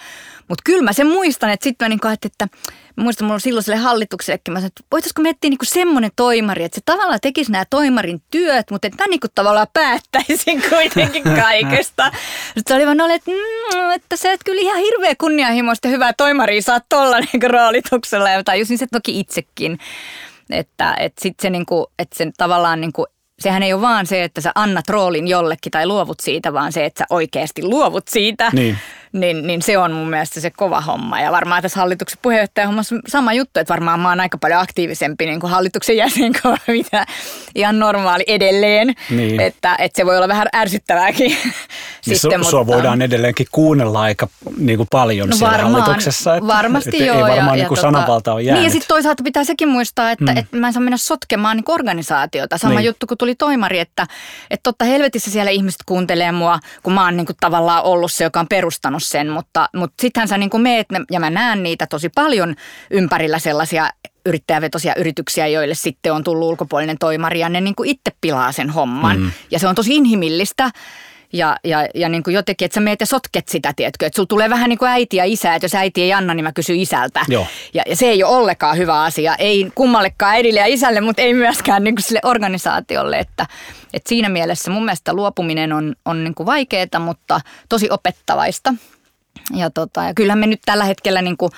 Mutta 0.48 0.62
kyllä 0.64 0.82
mä 0.82 0.92
sen 0.92 1.06
muistan, 1.06 1.50
että 1.50 1.64
sitten 1.64 1.84
mä 1.84 1.88
niin 1.88 2.00
kuin, 2.00 2.12
että, 2.12 2.48
muistan 2.96 3.26
mulla 3.26 3.38
silloiselle 3.38 3.76
hallituksellekin, 3.76 4.52
mä 4.52 4.58
sanoin, 4.58 4.66
että 4.66 4.82
voitaisiko 4.92 5.22
miettiä 5.22 5.50
niin 5.50 5.58
semmoinen 5.62 6.10
toimari, 6.16 6.64
että 6.64 6.74
se 6.74 6.82
tavallaan 6.84 7.18
tekisi 7.22 7.52
nämä 7.52 7.64
toimarin 7.70 8.22
työt, 8.30 8.70
mutta 8.70 8.86
että 8.86 9.04
mä 9.04 9.08
niin 9.08 9.20
kuin 9.20 9.30
tavallaan 9.34 9.66
päättäisin 9.72 10.62
kuitenkin 10.70 11.22
kaikesta. 11.22 12.12
Sitten 12.54 12.76
oli 12.76 12.86
vaan 12.86 13.10
että, 13.10 13.30
mm, 13.30 13.90
että 13.90 14.16
sä 14.16 14.32
et 14.32 14.40
kyllä 14.44 14.60
ihan 14.60 14.78
hirveä 14.78 15.14
kunnianhimoista 15.18 15.88
hyvää 15.88 16.12
toimaria 16.12 16.62
saa 16.62 16.80
tuolla 16.88 17.20
niin 17.20 17.50
roolituksella. 17.50 18.30
Ja 18.30 18.44
tajusin 18.44 18.78
se 18.78 18.86
toki 18.92 19.20
itsekin. 19.20 19.78
Että, 20.50 20.94
että 21.00 21.22
sitten 21.22 21.42
se, 21.42 21.50
niin 21.50 21.66
kuin, 21.66 21.86
että 21.98 22.18
sen 22.18 22.32
tavallaan 22.36 22.80
niin 22.80 22.92
kuin 22.92 23.06
sehän 23.38 23.62
ei 23.62 23.72
ole 23.72 23.82
vaan 23.82 24.06
se, 24.06 24.24
että 24.24 24.40
sä 24.40 24.52
annat 24.54 24.88
roolin 24.88 25.28
jollekin 25.28 25.70
tai 25.70 25.86
luovut 25.86 26.20
siitä, 26.20 26.52
vaan 26.52 26.72
se, 26.72 26.84
että 26.84 26.98
sä 26.98 27.06
oikeasti 27.10 27.62
luovut 27.62 28.08
siitä. 28.08 28.50
Niin 28.52 28.78
niin, 29.12 29.46
niin 29.46 29.62
se 29.62 29.78
on 29.78 29.92
mun 29.92 30.10
mielestä 30.10 30.40
se 30.40 30.50
kova 30.50 30.80
homma. 30.80 31.20
Ja 31.20 31.32
varmaan 31.32 31.62
tässä 31.62 31.80
hallituksen 31.80 32.18
hommassa 32.66 32.96
sama 33.08 33.32
juttu, 33.32 33.60
että 33.60 33.72
varmaan 33.72 34.00
mä 34.00 34.08
oon 34.08 34.20
aika 34.20 34.38
paljon 34.38 34.60
aktiivisempi 34.60 35.26
niin 35.26 35.40
kuin 35.40 35.50
hallituksen 35.50 35.96
jäsen 36.06 36.32
kuin 36.42 36.58
mitä 36.66 37.06
ihan 37.54 37.78
normaali 37.78 38.24
edelleen. 38.26 38.94
Niin. 39.10 39.40
Että, 39.40 39.76
että 39.78 39.96
se 39.96 40.06
voi 40.06 40.16
olla 40.16 40.28
vähän 40.28 40.48
ärsyttävääkin. 40.56 41.36
Niin 42.06 42.18
Sitten, 42.18 42.40
su- 42.40 42.50
sua 42.50 42.60
mutta... 42.60 42.74
voidaan 42.74 43.02
edelleenkin 43.02 43.46
kuunnella 43.52 44.00
aika 44.00 44.28
niin 44.56 44.76
kuin 44.76 44.86
paljon 44.90 45.28
no 45.28 45.36
siellä 45.36 45.52
varmaan, 45.52 45.82
hallituksessa. 45.82 46.36
Että, 46.36 46.46
varmasti 46.46 46.90
että 46.90 47.04
joo. 47.04 47.16
Ei 47.16 47.22
varmaan 47.22 47.46
ja, 47.46 47.52
niin 47.52 47.68
kuin 47.68 47.76
tota, 47.76 47.86
sananvalta 47.86 48.32
ole 48.32 48.42
jäänyt. 48.42 48.60
Niin 48.60 48.64
ja 48.64 48.70
sitten 48.70 48.88
toisaalta 48.88 49.22
pitää 49.22 49.44
sekin 49.44 49.68
muistaa, 49.68 50.10
että, 50.10 50.32
mm. 50.32 50.36
että 50.36 50.56
mä 50.56 50.66
en 50.66 50.72
saa 50.72 50.82
mennä 50.82 50.96
sotkemaan 50.96 51.56
niin 51.56 51.64
organisaatiota. 51.68 52.58
Sama 52.58 52.74
niin. 52.74 52.86
juttu 52.86 53.06
kuin 53.06 53.18
tuli 53.18 53.34
toimari, 53.34 53.78
että, 53.78 54.06
että 54.50 54.62
totta 54.62 54.84
helvetissä 54.84 55.30
siellä 55.30 55.50
ihmiset 55.50 55.80
kuuntelee 55.86 56.32
mua, 56.32 56.58
kun 56.82 56.92
mä 56.92 57.04
oon 57.04 57.16
niin 57.16 57.26
kuin 57.26 57.36
tavallaan 57.40 57.82
ollut 57.82 58.12
se, 58.12 58.24
joka 58.24 58.40
on 58.40 58.48
perustanut 58.48 58.97
sanonut 59.00 59.28
sen, 59.28 59.28
mutta, 59.28 59.68
mutta 59.76 60.02
sittenhän 60.02 60.28
sä 60.28 60.38
niin 60.38 60.50
kuin 60.50 60.62
meet, 60.62 60.86
ja 61.10 61.20
mä 61.20 61.30
näen 61.30 61.62
niitä 61.62 61.86
tosi 61.86 62.08
paljon 62.08 62.54
ympärillä 62.90 63.38
sellaisia 63.38 63.90
yrittäjävetoisia 64.26 64.94
yrityksiä, 64.96 65.46
joille 65.46 65.74
sitten 65.74 66.12
on 66.12 66.24
tullut 66.24 66.48
ulkopuolinen 66.48 66.98
toimari 66.98 67.40
ja 67.40 67.48
ne 67.48 67.60
niin 67.60 67.74
kuin 67.74 67.88
itse 67.88 68.12
pilaa 68.20 68.52
sen 68.52 68.70
homman. 68.70 69.20
Mm. 69.20 69.30
Ja 69.50 69.58
se 69.58 69.68
on 69.68 69.74
tosi 69.74 69.96
inhimillistä. 69.96 70.70
Ja, 71.32 71.56
ja, 71.64 71.86
ja 71.94 72.08
niin 72.08 72.22
kuin 72.22 72.34
jotenkin, 72.34 72.66
että 72.66 72.74
sä 72.74 72.80
meet 72.80 73.00
ja 73.00 73.06
sotket 73.06 73.48
sitä, 73.48 73.72
tiedätkö? 73.76 74.06
Että 74.06 74.16
sulla 74.16 74.26
tulee 74.26 74.50
vähän 74.50 74.68
niin 74.68 74.78
kuin 74.78 74.90
äiti 74.90 75.16
ja 75.16 75.24
isä, 75.24 75.54
että 75.54 75.64
jos 75.64 75.74
äiti 75.74 76.02
ei 76.02 76.12
anna, 76.12 76.34
niin 76.34 76.44
mä 76.44 76.52
kysyn 76.52 76.76
isältä. 76.76 77.20
Joo. 77.28 77.46
Ja, 77.74 77.82
ja 77.86 77.96
se 77.96 78.06
ei 78.06 78.24
ole 78.24 78.36
ollenkaan 78.36 78.76
hyvä 78.76 79.02
asia. 79.02 79.34
Ei 79.34 79.70
kummallekaan 79.74 80.32
äidille 80.32 80.60
ja 80.60 80.66
isälle, 80.66 81.00
mutta 81.00 81.22
ei 81.22 81.34
myöskään 81.34 81.84
niin 81.84 81.94
kuin 81.94 82.02
sille 82.02 82.20
organisaatiolle. 82.24 83.18
Että, 83.18 83.46
että 83.94 84.08
siinä 84.08 84.28
mielessä 84.28 84.70
mun 84.70 84.84
mielestä 84.84 85.12
luopuminen 85.12 85.72
on, 85.72 85.94
on 86.04 86.24
niin 86.24 86.34
vaikeaa, 86.46 87.00
mutta 87.00 87.40
tosi 87.68 87.90
opettavaista. 87.90 88.74
Ja, 89.56 89.70
tota, 89.70 90.04
ja 90.04 90.14
kyllähän 90.14 90.38
me 90.38 90.46
nyt 90.46 90.60
tällä 90.64 90.84
hetkellä 90.84 91.22
niin 91.22 91.36
kuin 91.36 91.52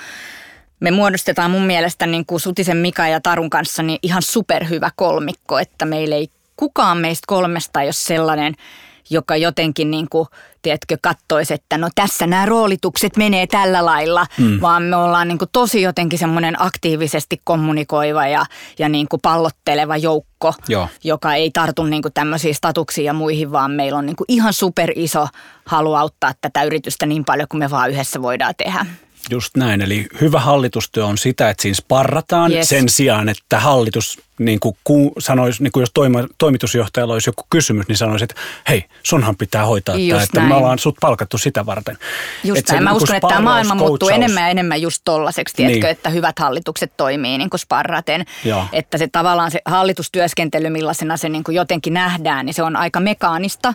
me 0.80 0.90
muodostetaan 0.90 1.50
mun 1.50 1.62
mielestä 1.62 2.06
niin 2.06 2.26
kuin 2.26 2.40
Sutisen 2.40 2.76
Mika 2.76 3.08
ja 3.08 3.20
Tarun 3.20 3.50
kanssa 3.50 3.82
niin 3.82 3.98
ihan 4.02 4.22
superhyvä 4.22 4.90
kolmikko, 4.96 5.58
että 5.58 5.84
meillä 5.84 6.16
ei 6.16 6.28
kukaan 6.56 6.98
meistä 6.98 7.24
kolmesta 7.26 7.80
ole 7.80 7.92
sellainen– 7.92 8.54
joka 9.10 9.36
jotenkin 9.36 9.90
niin 9.90 10.08
kuin, 10.10 10.28
tiedätkö, 10.62 10.96
kattoisi, 11.02 11.54
että 11.54 11.78
no 11.78 11.88
tässä 11.94 12.26
nämä 12.26 12.46
roolitukset 12.46 13.16
menee 13.16 13.46
tällä 13.46 13.84
lailla, 13.84 14.26
mm. 14.38 14.60
vaan 14.60 14.82
me 14.82 14.96
ollaan 14.96 15.28
niin 15.28 15.38
kuin 15.38 15.48
tosi 15.52 15.82
jotenkin 15.82 16.18
semmoinen 16.18 16.62
aktiivisesti 16.62 17.40
kommunikoiva 17.44 18.26
ja, 18.26 18.46
ja 18.78 18.88
niin 18.88 19.08
kuin 19.08 19.20
pallotteleva 19.20 19.96
joukko, 19.96 20.54
Joo. 20.68 20.88
joka 21.04 21.34
ei 21.34 21.50
tartu 21.50 21.84
niin 21.84 22.02
kuin 22.02 22.14
tämmöisiin 22.14 22.54
statuksiin 22.54 23.04
ja 23.04 23.12
muihin, 23.12 23.52
vaan 23.52 23.70
meillä 23.70 23.98
on 23.98 24.06
niin 24.06 24.16
kuin 24.16 24.26
ihan 24.28 24.52
super 24.52 24.92
iso 24.96 25.28
halu 25.64 25.94
auttaa 25.94 26.32
tätä 26.40 26.62
yritystä 26.62 27.06
niin 27.06 27.24
paljon 27.24 27.48
kuin 27.48 27.58
me 27.58 27.70
vaan 27.70 27.90
yhdessä 27.90 28.22
voidaan 28.22 28.54
tehdä. 28.56 28.86
Just 29.30 29.56
näin, 29.56 29.80
eli 29.80 30.06
hyvä 30.20 30.40
hallitustyö 30.40 31.06
on 31.06 31.18
sitä, 31.18 31.50
että 31.50 31.62
siinä 31.62 31.74
sparrataan 31.74 32.52
yes. 32.52 32.68
sen 32.68 32.88
sijaan, 32.88 33.28
että 33.28 33.60
hallitus 33.60 34.18
niin 34.40 34.60
kuin 34.60 34.76
ku, 34.84 35.12
sanoisi, 35.18 35.62
niin 35.62 35.72
kuin 35.72 35.82
jos 35.82 35.90
toima, 35.94 36.18
toimitusjohtajalla 36.38 37.12
olisi 37.12 37.28
joku 37.28 37.42
kysymys, 37.50 37.88
niin 37.88 37.96
sanoisi, 37.96 38.24
että 38.24 38.34
hei, 38.68 38.84
sunhan 39.02 39.36
pitää 39.36 39.66
hoitaa 39.66 39.94
just 39.94 40.08
tämä, 40.08 40.22
että 40.22 40.40
näin. 40.40 40.48
me 40.48 40.54
ollaan 40.54 40.78
sut 40.78 40.96
palkattu 41.00 41.38
sitä 41.38 41.66
varten. 41.66 41.98
Just 42.44 42.58
että 42.58 42.72
näin. 42.72 42.84
Mä 42.84 42.90
niin 42.90 42.96
uskon, 42.96 43.16
että 43.16 43.28
tämä 43.28 43.40
maailma 43.40 43.68
coachaus. 43.68 43.88
muuttuu 43.88 44.08
enemmän 44.08 44.42
ja 44.42 44.48
enemmän 44.48 44.82
just 44.82 45.02
tollaiseksi, 45.04 45.56
tiedätkö, 45.56 45.86
niin. 45.86 45.92
että 45.92 46.10
hyvät 46.10 46.38
hallitukset 46.38 46.92
toimii 46.96 47.38
niin 47.38 47.50
kuin 47.50 47.60
sparraten. 47.60 48.24
Joo. 48.44 48.64
Että 48.72 48.98
se 48.98 49.08
tavallaan 49.12 49.50
se 49.50 49.60
hallitustyöskentely, 49.64 50.70
millaisena 50.70 51.16
se 51.16 51.28
niin 51.28 51.44
kuin 51.44 51.54
jotenkin 51.54 51.94
nähdään, 51.94 52.46
niin 52.46 52.54
se 52.54 52.62
on 52.62 52.76
aika 52.76 53.00
mekaanista 53.00 53.74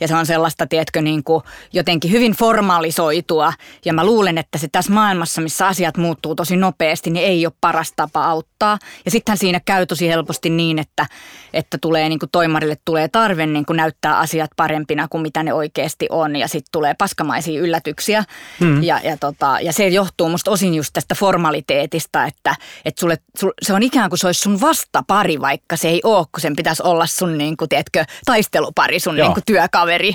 ja 0.00 0.08
se 0.08 0.14
on 0.14 0.26
sellaista, 0.26 0.66
tiedätkö, 0.66 1.02
niin 1.02 1.24
kuin 1.24 1.42
jotenkin 1.72 2.10
hyvin 2.10 2.32
formalisoitua. 2.32 3.52
Ja 3.84 3.92
mä 3.92 4.04
luulen, 4.04 4.38
että 4.38 4.58
se 4.58 4.68
tässä 4.68 4.92
maailmassa, 4.92 5.40
missä 5.40 5.66
asiat 5.66 5.96
muuttuu 5.96 6.34
tosi 6.34 6.56
nopeasti, 6.56 7.10
niin 7.10 7.26
ei 7.26 7.46
ole 7.46 7.52
paras 7.60 7.92
tapa 7.96 8.24
auttaa. 8.24 8.55
Ja 9.04 9.10
sittenhän 9.10 9.38
siinä 9.38 9.60
käy 9.64 9.86
tosi 9.86 10.08
helposti 10.08 10.50
niin, 10.50 10.78
että, 10.78 11.06
että 11.52 11.78
tulee 11.80 12.08
niin 12.08 12.18
kuin 12.18 12.30
toimarille 12.32 12.76
tulee 12.84 13.08
tarve 13.08 13.46
niin 13.46 13.66
kuin 13.66 13.76
näyttää 13.76 14.18
asiat 14.18 14.50
parempina 14.56 15.08
kuin 15.08 15.22
mitä 15.22 15.42
ne 15.42 15.52
oikeasti 15.52 16.06
on 16.10 16.36
ja 16.36 16.48
sitten 16.48 16.72
tulee 16.72 16.94
paskamaisia 16.94 17.60
yllätyksiä. 17.60 18.24
Mm. 18.60 18.82
Ja, 18.82 19.00
ja, 19.04 19.16
tota, 19.16 19.58
ja 19.60 19.72
se 19.72 19.88
johtuu 19.88 20.28
musta 20.28 20.50
osin 20.50 20.74
just 20.74 20.90
tästä 20.92 21.14
formaliteetista, 21.14 22.24
että, 22.24 22.56
että 22.84 23.00
sulle, 23.00 23.18
sul, 23.38 23.50
se 23.62 23.72
on 23.72 23.82
ikään 23.82 24.10
kuin 24.10 24.18
se 24.18 24.26
olisi 24.26 24.40
sun 24.40 24.60
vastapari, 24.60 25.40
vaikka 25.40 25.76
se 25.76 25.88
ei 25.88 26.00
ole, 26.04 26.26
kun 26.32 26.40
sen 26.40 26.56
pitäisi 26.56 26.82
olla 26.82 27.06
sun 27.06 27.38
niin 27.38 27.56
kuin, 27.56 27.68
tiedätkö, 27.68 28.04
taistelupari, 28.24 29.00
sun 29.00 29.16
niin 29.16 29.32
kuin, 29.32 29.44
työkaveri. 29.46 30.14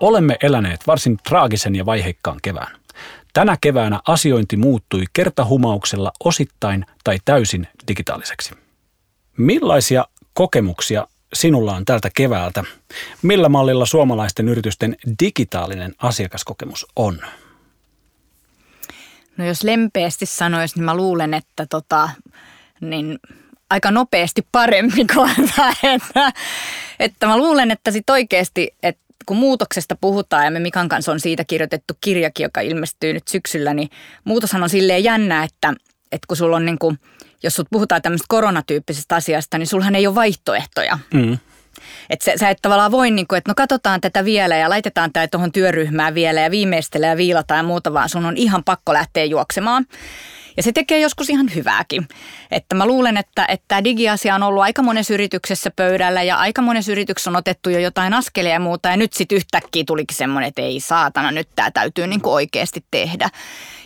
Olemme 0.00 0.36
eläneet 0.42 0.86
varsin 0.86 1.16
traagisen 1.28 1.74
ja 1.74 1.86
vaiheikkaan 1.86 2.38
kevään. 2.42 2.76
Tänä 3.38 3.56
keväänä 3.60 4.00
asiointi 4.06 4.56
muuttui 4.56 5.04
kertahumauksella 5.12 6.12
osittain 6.24 6.86
tai 7.04 7.18
täysin 7.24 7.68
digitaaliseksi. 7.88 8.54
Millaisia 9.36 10.04
kokemuksia 10.32 11.06
sinulla 11.32 11.74
on 11.74 11.84
tältä 11.84 12.10
keväältä? 12.16 12.64
Millä 13.22 13.48
mallilla 13.48 13.86
suomalaisten 13.86 14.48
yritysten 14.48 14.96
digitaalinen 15.22 15.94
asiakaskokemus 15.98 16.86
on? 16.96 17.20
No 19.36 19.44
jos 19.44 19.62
lempeästi 19.62 20.26
sanoisi, 20.26 20.76
niin 20.76 20.84
mä 20.84 20.96
luulen, 20.96 21.34
että 21.34 21.66
tota, 21.66 22.10
niin 22.80 23.18
aika 23.70 23.90
nopeasti 23.90 24.46
paremmin 24.52 25.06
kuin 25.14 25.30
että, 25.40 26.32
että 26.98 27.26
mä 27.26 27.36
luulen, 27.36 27.70
että 27.70 27.90
sit 27.90 28.10
oikeasti, 28.10 28.74
että 28.82 29.07
kun 29.26 29.36
muutoksesta 29.36 29.96
puhutaan 30.00 30.44
ja 30.44 30.50
me 30.50 30.60
Mikan 30.60 30.88
kanssa 30.88 31.12
on 31.12 31.20
siitä 31.20 31.44
kirjoitettu 31.44 31.94
kirjakin, 32.00 32.44
joka 32.44 32.60
ilmestyy 32.60 33.12
nyt 33.12 33.28
syksyllä, 33.28 33.74
niin 33.74 33.88
muutoshan 34.24 34.62
on 34.62 34.70
silleen 34.70 35.04
jännä, 35.04 35.44
että, 35.44 35.74
että 36.12 36.26
kun 36.28 36.36
sulla 36.36 36.56
on 36.56 36.66
niin 36.66 36.78
kuin, 36.78 36.98
jos 37.42 37.54
sut 37.54 37.68
puhutaan 37.70 38.02
tämmöistä 38.02 38.26
koronatyyppisestä 38.28 39.16
asiasta, 39.16 39.58
niin 39.58 39.66
sulhan 39.66 39.94
ei 39.94 40.06
ole 40.06 40.14
vaihtoehtoja. 40.14 40.98
Mm. 41.14 41.38
Että 42.10 42.24
sä, 42.24 42.32
sä 42.36 42.50
et 42.50 42.58
tavallaan 42.62 42.90
voi, 42.90 43.10
niin 43.10 43.26
kuin, 43.26 43.38
että 43.38 43.50
no 43.50 43.54
katsotaan 43.54 44.00
tätä 44.00 44.24
vielä 44.24 44.56
ja 44.56 44.70
laitetaan 44.70 45.12
tämä 45.12 45.28
tuohon 45.28 45.52
työryhmään 45.52 46.14
vielä 46.14 46.40
ja 46.40 46.50
viimeistelee 46.50 47.08
ja 47.08 47.16
viilataan 47.16 47.58
ja 47.58 47.62
muuta, 47.62 47.92
vaan 47.92 48.08
sun 48.08 48.26
on 48.26 48.36
ihan 48.36 48.64
pakko 48.64 48.92
lähteä 48.92 49.24
juoksemaan. 49.24 49.86
Ja 50.58 50.62
se 50.62 50.72
tekee 50.72 51.00
joskus 51.00 51.30
ihan 51.30 51.50
hyvääkin. 51.54 52.08
Että 52.50 52.74
mä 52.74 52.86
luulen, 52.86 53.16
että, 53.16 53.44
että 53.48 53.84
digiasia 53.84 54.34
on 54.34 54.42
ollut 54.42 54.62
aika 54.62 54.82
monessa 54.82 55.14
yrityksessä 55.14 55.70
pöydällä 55.76 56.22
ja 56.22 56.36
aika 56.36 56.62
monessa 56.62 56.92
yrityksessä 56.92 57.30
on 57.30 57.36
otettu 57.36 57.70
jo 57.70 57.78
jotain 57.78 58.14
askelia 58.14 58.52
ja 58.52 58.60
muuta. 58.60 58.88
Ja 58.88 58.96
nyt 58.96 59.12
sitten 59.12 59.36
yhtäkkiä 59.36 59.84
tulikin 59.86 60.16
semmoinen, 60.16 60.48
että 60.48 60.62
ei 60.62 60.80
saatana, 60.80 61.30
nyt 61.30 61.48
tämä 61.56 61.70
täytyy 61.70 62.06
niin 62.06 62.20
kuin 62.20 62.32
oikeasti 62.32 62.84
tehdä. 62.90 63.30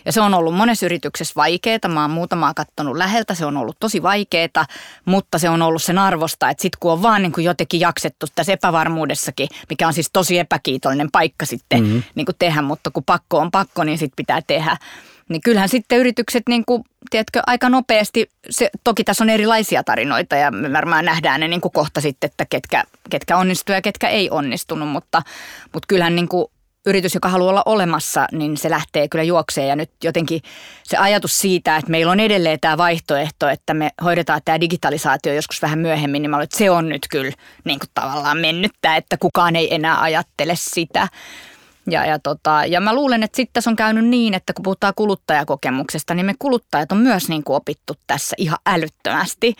Ja 0.05 0.11
se 0.11 0.21
on 0.21 0.33
ollut 0.33 0.55
monessa 0.55 0.85
yrityksessä 0.85 1.33
vaikeaa. 1.35 1.87
Mä 1.87 2.01
oon 2.01 2.11
muutamaa 2.11 2.53
katsonut 2.53 2.97
läheltä, 2.97 3.35
se 3.35 3.45
on 3.45 3.57
ollut 3.57 3.77
tosi 3.79 4.03
vaikeaa, 4.03 4.65
mutta 5.05 5.37
se 5.39 5.49
on 5.49 5.61
ollut 5.61 5.83
sen 5.83 5.97
arvosta, 5.97 6.49
että 6.49 6.61
sitten 6.61 6.77
kun 6.79 6.91
on 6.91 7.01
vaan 7.01 7.21
niin 7.21 7.31
kuin 7.31 7.45
jotenkin 7.45 7.79
jaksettu 7.79 8.25
tässä 8.35 8.53
epävarmuudessakin, 8.53 9.47
mikä 9.69 9.87
on 9.87 9.93
siis 9.93 10.09
tosi 10.13 10.39
epäkiitollinen 10.39 11.11
paikka 11.11 11.45
sitten 11.45 11.83
mm-hmm. 11.83 12.03
niin 12.15 12.25
kuin 12.25 12.35
tehdä, 12.39 12.61
mutta 12.61 12.91
kun 12.91 13.03
pakko 13.03 13.37
on 13.37 13.51
pakko, 13.51 13.83
niin 13.83 13.97
sitten 13.97 14.15
pitää 14.15 14.41
tehdä. 14.41 14.77
Niin 15.29 15.41
kyllähän 15.41 15.69
sitten 15.69 15.99
yritykset, 15.99 16.43
niin 16.49 16.65
kuin, 16.65 16.83
tiedätkö, 17.09 17.41
aika 17.47 17.69
nopeasti, 17.69 18.29
se, 18.49 18.69
toki 18.83 19.03
tässä 19.03 19.23
on 19.23 19.29
erilaisia 19.29 19.83
tarinoita 19.83 20.35
ja 20.35 20.51
me 20.51 20.73
varmaan 20.73 21.05
nähdään 21.05 21.39
ne 21.39 21.47
niin 21.47 21.61
kuin 21.61 21.71
kohta 21.71 22.01
sitten, 22.01 22.29
että 22.29 22.45
ketkä, 22.49 22.83
ketkä 23.09 23.37
onnistuu 23.37 23.75
ja 23.75 23.81
ketkä 23.81 24.09
ei 24.09 24.29
onnistunut, 24.29 24.89
mutta, 24.89 25.21
mutta 25.73 25.87
kyllähän 25.87 26.15
niin 26.15 26.27
kuin 26.27 26.47
yritys, 26.85 27.13
joka 27.13 27.29
haluaa 27.29 27.49
olla 27.49 27.63
olemassa, 27.65 28.27
niin 28.31 28.57
se 28.57 28.69
lähtee 28.69 29.07
kyllä 29.07 29.23
juokseen. 29.23 29.67
Ja 29.67 29.75
nyt 29.75 29.91
jotenkin 30.03 30.41
se 30.83 30.97
ajatus 30.97 31.39
siitä, 31.39 31.77
että 31.77 31.91
meillä 31.91 32.11
on 32.11 32.19
edelleen 32.19 32.59
tämä 32.59 32.77
vaihtoehto, 32.77 33.47
että 33.47 33.73
me 33.73 33.91
hoidetaan 34.03 34.41
tämä 34.45 34.59
digitalisaatio 34.59 35.33
joskus 35.33 35.61
vähän 35.61 35.79
myöhemmin, 35.79 36.21
niin 36.21 36.29
mä 36.29 36.35
olen, 36.35 36.43
että 36.43 36.57
se 36.57 36.71
on 36.71 36.89
nyt 36.89 37.07
kyllä 37.09 37.31
niin 37.63 37.79
kuin 37.79 37.89
tavallaan 37.93 38.37
mennyttä, 38.37 38.95
että 38.95 39.17
kukaan 39.17 39.55
ei 39.55 39.75
enää 39.75 40.01
ajattele 40.01 40.53
sitä. 40.55 41.07
Ja, 41.89 42.05
ja, 42.05 42.19
tota, 42.19 42.65
ja 42.65 42.81
mä 42.81 42.93
luulen, 42.93 43.23
että 43.23 43.35
sitten 43.35 43.53
tässä 43.53 43.69
on 43.69 43.75
käynyt 43.75 44.05
niin, 44.05 44.33
että 44.33 44.53
kun 44.53 44.63
puhutaan 44.63 44.93
kuluttajakokemuksesta, 44.95 46.13
niin 46.13 46.25
me 46.25 46.33
kuluttajat 46.39 46.91
on 46.91 46.97
myös 46.97 47.29
niin 47.29 47.43
kuin 47.43 47.55
opittu 47.55 47.93
tässä 48.07 48.35
ihan 48.39 48.59
älyttömästi. 48.65 49.55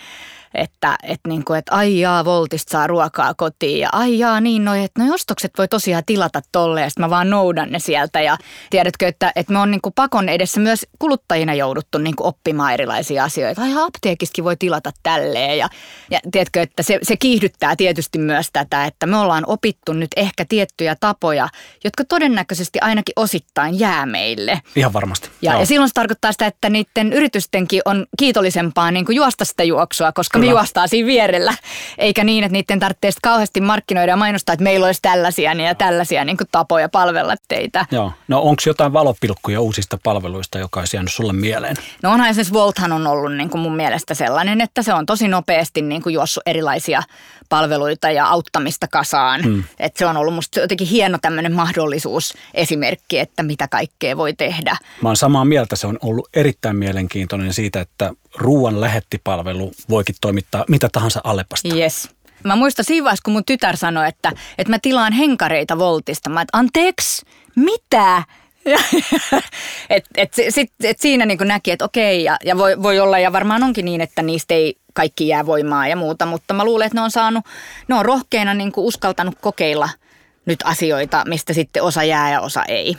Että 0.53 0.95
et 1.03 1.19
niin 1.27 1.45
kuin, 1.45 1.59
että 1.59 1.75
ai 1.75 1.99
jaa, 1.99 2.25
Voltista 2.25 2.71
saa 2.71 2.87
ruokaa 2.87 3.33
kotiin 3.33 3.79
ja 3.79 3.89
ai 3.91 4.19
jaa, 4.19 4.41
niin 4.41 4.65
noi, 4.65 4.83
että 4.83 5.01
noi 5.01 5.13
ostokset 5.13 5.51
voi 5.57 5.67
tosiaan 5.67 6.03
tilata 6.05 6.41
tolle 6.51 6.81
ja 6.81 6.89
mä 6.99 7.09
vaan 7.09 7.29
noudan 7.29 7.71
ne 7.71 7.79
sieltä 7.79 8.21
ja 8.21 8.37
tiedätkö, 8.69 9.07
että, 9.07 9.31
että 9.35 9.53
me 9.53 9.59
on 9.59 9.71
niin 9.71 9.81
kuin 9.81 9.93
pakon 9.93 10.29
edessä 10.29 10.59
myös 10.59 10.85
kuluttajina 10.99 11.53
jouduttu 11.53 11.97
niin 11.97 12.15
kuin 12.15 12.27
oppimaan 12.27 12.73
erilaisia 12.73 13.23
asioita. 13.23 13.61
Ai 13.61 13.73
apteekistakin 13.85 14.43
voi 14.43 14.55
tilata 14.57 14.91
tälleen 15.03 15.57
ja, 15.57 15.69
ja 16.11 16.19
tiedätkö, 16.31 16.61
että 16.61 16.83
se, 16.83 16.99
se 17.01 17.17
kiihdyttää 17.17 17.75
tietysti 17.75 18.19
myös 18.19 18.49
tätä, 18.53 18.85
että 18.85 19.05
me 19.05 19.17
ollaan 19.17 19.43
opittu 19.47 19.93
nyt 19.93 20.11
ehkä 20.15 20.45
tiettyjä 20.49 20.95
tapoja, 20.99 21.49
jotka 21.83 22.03
todennäköisesti 22.05 22.79
ainakin 22.79 23.13
osittain 23.15 23.79
jää 23.79 24.05
meille. 24.05 24.61
Ihan 24.75 24.93
varmasti. 24.93 25.29
Ja, 25.41 25.59
ja 25.59 25.65
silloin 25.65 25.89
se 25.89 25.93
tarkoittaa 25.93 26.31
sitä, 26.31 26.47
että 26.47 26.69
niiden 26.69 27.13
yritystenkin 27.13 27.81
on 27.85 28.05
kiitollisempaa 28.19 28.91
niin 28.91 29.05
kuin 29.05 29.15
juosta 29.15 29.45
sitä 29.45 29.63
juoksua, 29.63 30.11
koska 30.11 30.39
Kyllä. 30.43 30.53
me 30.53 30.59
juostaan 30.59 30.89
siinä 30.89 31.07
vierellä. 31.07 31.53
Eikä 31.97 32.23
niin, 32.23 32.43
että 32.43 32.53
niiden 32.53 32.79
tarvitsee 32.79 33.11
kauheasti 33.23 33.61
markkinoida 33.61 34.11
ja 34.11 34.15
mainostaa, 34.15 34.53
että 34.53 34.63
meillä 34.63 34.85
olisi 34.85 35.01
tällaisia 35.01 35.53
ja 35.53 35.75
tällaisia 35.75 36.25
niin 36.25 36.37
kuin 36.37 36.47
tapoja 36.51 36.89
palvella 36.89 37.35
teitä. 37.47 37.85
Joo. 37.91 38.11
No 38.27 38.41
onko 38.41 38.61
jotain 38.65 38.93
valopilkkuja 38.93 39.61
uusista 39.61 39.97
palveluista, 40.03 40.59
joka 40.59 40.79
olisi 40.79 40.97
jäänyt 40.97 41.13
sulle 41.13 41.33
mieleen? 41.33 41.75
No 42.03 42.11
onhan 42.11 42.29
esimerkiksi 42.29 42.53
Volthan 42.53 42.91
on 42.91 43.07
ollut 43.07 43.33
niin 43.35 43.49
kuin 43.49 43.61
mun 43.61 43.75
mielestä 43.75 44.13
sellainen, 44.13 44.61
että 44.61 44.83
se 44.83 44.93
on 44.93 45.05
tosi 45.05 45.27
nopeasti 45.27 45.81
niin 45.81 46.01
kuin 46.01 46.13
juossut 46.13 46.43
erilaisia 46.45 47.03
palveluita 47.49 48.11
ja 48.11 48.25
auttamista 48.25 48.87
kasaan. 48.87 49.43
Hmm. 49.43 49.63
Et 49.79 49.97
se 49.97 50.05
on 50.05 50.17
ollut 50.17 50.33
musta 50.33 50.59
jotenkin 50.59 50.87
hieno 50.87 51.17
tämmöinen 51.21 51.53
mahdollisuus 51.53 52.33
esimerkki, 52.53 53.19
että 53.19 53.43
mitä 53.43 53.67
kaikkea 53.67 54.17
voi 54.17 54.33
tehdä. 54.33 54.77
Mä 55.01 55.09
oon 55.09 55.17
samaa 55.17 55.45
mieltä, 55.45 55.75
se 55.75 55.87
on 55.87 55.97
ollut 56.01 56.29
erittäin 56.33 56.75
mielenkiintoinen 56.75 57.53
siitä, 57.53 57.81
että 57.81 58.13
ruoan 58.35 58.81
lähettipalvelu 58.81 59.71
voikin 59.89 60.15
toimittaa 60.21 60.65
mitä 60.67 60.89
tahansa 60.91 61.21
allepasta. 61.23 61.75
Yes. 61.75 62.09
Mä 62.43 62.55
muistan 62.55 62.85
siinä 62.85 63.03
vaiheessa, 63.03 63.23
kun 63.23 63.33
mun 63.33 63.45
tytär 63.45 63.77
sanoi, 63.77 64.07
että, 64.07 64.31
että 64.57 64.71
mä 64.71 64.79
tilaan 64.81 65.13
henkareita 65.13 65.77
Voltista. 65.77 66.29
Mä 66.29 66.41
että 66.41 66.57
anteeksi, 66.57 67.25
mitä? 67.55 68.23
et, 69.89 70.05
et, 70.17 70.33
sit, 70.49 70.71
et 70.83 70.99
siinä 70.99 71.25
niin 71.25 71.37
näki, 71.43 71.71
että 71.71 71.85
okei, 71.85 72.23
ja, 72.23 72.37
ja 72.45 72.57
voi, 72.57 72.83
voi 72.83 72.99
olla, 72.99 73.19
ja 73.19 73.33
varmaan 73.33 73.63
onkin 73.63 73.85
niin, 73.85 74.01
että 74.01 74.21
niistä 74.21 74.53
ei 74.53 74.75
kaikki 74.93 75.27
jää 75.27 75.45
voimaa 75.45 75.87
ja 75.87 75.95
muuta, 75.95 76.25
mutta 76.25 76.53
mä 76.53 76.65
luulen, 76.65 76.85
että 76.85 76.97
ne 76.97 77.01
on 77.01 77.11
saanut, 77.11 77.45
ne 77.87 77.95
on 77.95 78.05
rohkeina 78.05 78.53
niin 78.53 78.71
uskaltanut 78.77 79.35
kokeilla 79.41 79.89
nyt 80.45 80.59
asioita, 80.63 81.23
mistä 81.27 81.53
sitten 81.53 81.83
osa 81.83 82.03
jää 82.03 82.31
ja 82.31 82.41
osa 82.41 82.63
ei. 82.63 82.97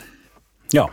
Joo. 0.73 0.91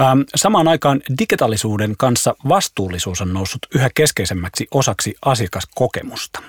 Ähm, 0.00 0.20
samaan 0.34 0.68
aikaan 0.68 1.00
digitaalisuuden 1.18 1.94
kanssa 1.98 2.34
vastuullisuus 2.48 3.20
on 3.20 3.32
noussut 3.32 3.66
yhä 3.74 3.90
keskeisemmäksi 3.94 4.66
osaksi 4.70 5.14
asiakaskokemusta. 5.24 6.42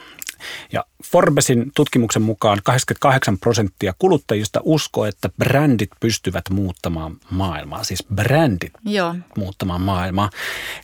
Ja 0.71 0.85
Forbesin 1.03 1.71
tutkimuksen 1.75 2.21
mukaan 2.21 2.59
88 2.63 3.37
prosenttia 3.37 3.93
kuluttajista 3.99 4.59
uskoo, 4.63 5.05
että 5.05 5.29
brändit 5.37 5.89
pystyvät 5.99 6.43
muuttamaan 6.49 7.17
maailmaa. 7.29 7.83
Siis 7.83 8.03
brändit 8.15 8.73
Joo. 8.85 9.15
muuttamaan 9.37 9.81
maailmaa. 9.81 10.29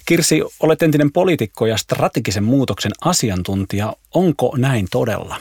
Kirsi, 0.05 0.41
olet 0.59 0.81
entinen 0.81 1.11
poliitikko 1.11 1.65
ja 1.65 1.77
strategisen 1.77 2.43
muutoksen 2.43 2.91
asiantuntija. 3.01 3.93
Onko 4.13 4.53
näin 4.57 4.87
todella? 4.91 5.35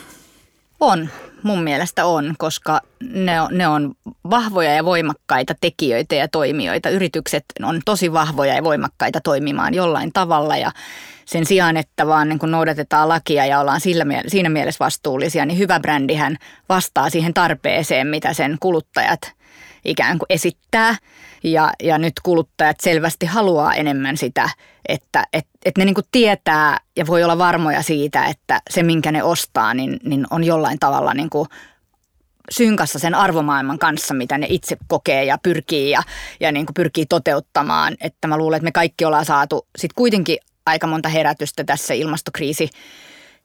On, 0.81 1.09
mun 1.43 1.63
mielestä 1.63 2.05
on, 2.05 2.35
koska 2.39 2.81
ne 3.13 3.41
on, 3.41 3.49
ne 3.53 3.69
on 3.69 3.95
vahvoja 4.31 4.75
ja 4.75 4.85
voimakkaita 4.85 5.55
tekijöitä 5.61 6.15
ja 6.15 6.29
toimijoita. 6.29 6.91
Yritykset 6.91 7.45
on 7.63 7.81
tosi 7.85 8.13
vahvoja 8.13 8.55
ja 8.55 8.65
voimakkaita 8.65 9.21
toimimaan 9.21 9.75
jollain 9.75 10.13
tavalla 10.13 10.57
ja 10.57 10.73
sen 11.25 11.47
sijaan, 11.47 11.77
että 11.77 12.07
vaan 12.07 12.29
niin 12.29 12.39
kuin 12.39 12.51
noudatetaan 12.51 13.09
lakia 13.09 13.47
ja 13.47 13.61
ollaan 13.61 13.81
sillä, 13.81 14.05
siinä 14.27 14.49
mielessä 14.49 14.85
vastuullisia, 14.85 15.47
niin 15.47 15.59
hyvä 15.59 15.81
brändihän 15.81 16.37
vastaa 16.69 17.11
siihen 17.11 17.35
tarpeeseen, 17.35 18.07
mitä 18.07 18.33
sen 18.33 18.57
kuluttajat 18.61 19.33
ikään 19.85 20.19
kuin 20.19 20.27
esittää. 20.31 20.97
Ja, 21.45 21.73
ja 21.83 21.99
nyt 21.99 22.13
kuluttajat 22.23 22.81
selvästi 22.81 23.27
haluaa 23.27 23.75
enemmän 23.75 24.17
sitä, 24.17 24.51
että 24.89 25.27
et, 25.33 25.47
et 25.65 25.79
ne 25.79 25.85
niin 25.85 25.95
kuin 25.95 26.07
tietää 26.13 26.81
ja 26.97 27.07
voi 27.07 27.25
olla 27.25 27.39
varmoja 27.39 27.83
siitä, 27.83 28.25
että 28.25 28.61
se 28.71 28.83
minkä 28.83 29.13
ne 29.13 29.23
ostaa, 29.23 29.75
niin, 29.75 30.01
niin 30.05 30.27
on 30.31 30.45
jollain 30.45 30.79
tavalla 30.79 31.15
niin 31.15 31.31
kuin 31.31 31.49
synkassa 32.51 32.99
sen 32.99 33.15
arvomaailman 33.15 33.79
kanssa, 33.79 34.15
mitä 34.15 34.39
ne 34.39 34.47
itse 34.51 34.77
kokee 34.87 35.25
ja 35.25 35.39
pyrkii 35.43 35.91
ja, 35.91 36.03
ja 36.41 36.53
niin 36.53 36.67
kuin 36.67 36.75
pyrkii 36.75 37.07
toteuttamaan. 37.07 37.97
Että 38.01 38.29
mä 38.29 38.39
luulen, 38.39 38.57
että 38.57 38.65
me 38.65 38.73
kaikki 38.73 39.05
ollaan 39.05 39.25
saatu 39.25 39.67
sitten 39.79 39.95
kuitenkin 39.97 40.39
aika 40.67 40.87
monta 40.87 41.09
herätystä 41.09 41.65
tässä 41.65 41.95
ilmastokriisi 41.95 42.71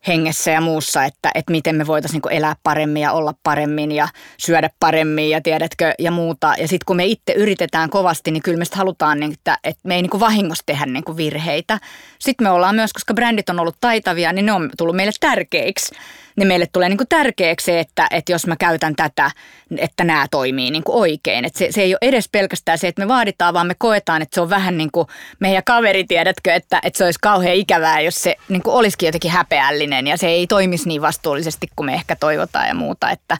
hengessä 0.07 0.51
ja 0.51 0.61
muussa, 0.61 1.03
että, 1.03 1.31
että 1.35 1.51
miten 1.51 1.75
me 1.75 1.87
voitaisiin 1.87 2.21
niin 2.23 2.37
elää 2.37 2.55
paremmin 2.63 3.01
ja 3.01 3.11
olla 3.11 3.33
paremmin 3.43 3.91
ja 3.91 4.07
syödä 4.37 4.69
paremmin 4.79 5.29
ja 5.29 5.41
tiedätkö 5.41 5.93
ja 5.99 6.11
muuta. 6.11 6.53
Ja 6.57 6.67
sitten 6.67 6.85
kun 6.85 6.95
me 6.95 7.05
itse 7.05 7.33
yritetään 7.33 7.89
kovasti, 7.89 8.31
niin 8.31 8.43
kyllä 8.43 8.57
me 8.57 8.65
halutaan, 8.73 9.19
niin, 9.19 9.33
että, 9.33 9.57
että 9.63 9.81
me 9.83 9.95
ei 9.95 10.01
niin 10.01 10.19
vahingossa 10.19 10.63
tehdä 10.65 10.85
niin 10.85 11.17
virheitä. 11.17 11.79
Sitten 12.19 12.47
me 12.47 12.51
ollaan 12.51 12.75
myös, 12.75 12.93
koska 12.93 13.13
brändit 13.13 13.49
on 13.49 13.59
ollut 13.59 13.77
taitavia, 13.81 14.33
niin 14.33 14.45
ne 14.45 14.51
on 14.51 14.69
tullut 14.77 14.95
meille 14.95 15.11
tärkeiksi 15.19 15.95
niin 16.39 16.47
meille 16.47 16.67
tulee 16.71 16.89
niin 16.89 16.97
kuin 16.97 17.07
tärkeäksi 17.07 17.65
se, 17.65 17.79
että, 17.79 18.07
että 18.11 18.31
jos 18.31 18.47
mä 18.47 18.55
käytän 18.55 18.95
tätä, 18.95 19.31
että 19.77 20.03
nämä 20.03 20.27
toimii 20.31 20.71
niin 20.71 20.83
kuin 20.83 20.95
oikein. 20.95 21.45
Että 21.45 21.59
se, 21.59 21.71
se 21.71 21.81
ei 21.81 21.93
ole 21.93 21.97
edes 22.01 22.29
pelkästään 22.31 22.77
se, 22.77 22.87
että 22.87 23.01
me 23.01 23.07
vaaditaan, 23.07 23.53
vaan 23.53 23.67
me 23.67 23.75
koetaan, 23.77 24.21
että 24.21 24.35
se 24.35 24.41
on 24.41 24.49
vähän 24.49 24.77
niin 24.77 24.91
kuin 24.91 25.07
meidän 25.39 25.63
kaveri, 25.63 26.03
tiedätkö, 26.03 26.53
että, 26.53 26.79
että 26.83 26.97
se 26.97 27.05
olisi 27.05 27.19
kauhean 27.21 27.55
ikävää, 27.55 28.01
jos 28.01 28.21
se 28.21 28.35
niin 28.49 28.63
kuin 28.63 28.73
olisikin 28.73 29.07
jotenkin 29.07 29.31
häpeällinen 29.31 30.07
ja 30.07 30.17
se 30.17 30.27
ei 30.27 30.47
toimisi 30.47 30.87
niin 30.87 31.01
vastuullisesti 31.01 31.67
kuin 31.75 31.85
me 31.85 31.93
ehkä 31.93 32.15
toivotaan 32.15 32.67
ja 32.67 32.75
muuta. 32.75 33.09
Että, 33.11 33.37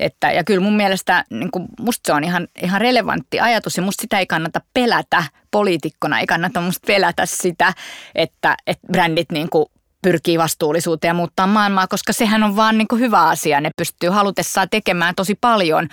että, 0.00 0.32
ja 0.32 0.44
kyllä 0.44 0.60
mun 0.60 0.76
mielestä 0.76 1.24
niin 1.30 1.50
kuin 1.50 1.64
musta 1.80 2.00
se 2.06 2.12
on 2.12 2.24
ihan, 2.24 2.48
ihan 2.62 2.80
relevantti 2.80 3.40
ajatus 3.40 3.76
ja 3.76 3.82
musta 3.82 4.00
sitä 4.02 4.18
ei 4.18 4.26
kannata 4.26 4.60
pelätä 4.74 5.24
poliitikkona, 5.50 6.20
ei 6.20 6.26
kannata 6.26 6.60
musta 6.60 6.86
pelätä 6.86 7.26
sitä, 7.26 7.72
että, 8.14 8.56
että 8.66 8.86
brändit 8.92 9.32
niin 9.32 9.50
kuin 9.50 9.66
pyrkii 10.02 10.38
vastuullisuuteen 10.38 11.10
ja 11.10 11.14
muuttaa 11.14 11.46
maailmaa, 11.46 11.86
koska 11.86 12.12
sehän 12.12 12.42
on 12.42 12.56
vaan 12.56 12.78
niin 12.78 12.88
kuin 12.88 13.00
hyvä 13.00 13.22
asia. 13.22 13.60
Ne 13.60 13.70
pystyy 13.76 14.10
halutessaan 14.10 14.68
tekemään 14.70 15.14
tosi 15.14 15.34
paljon 15.40 15.88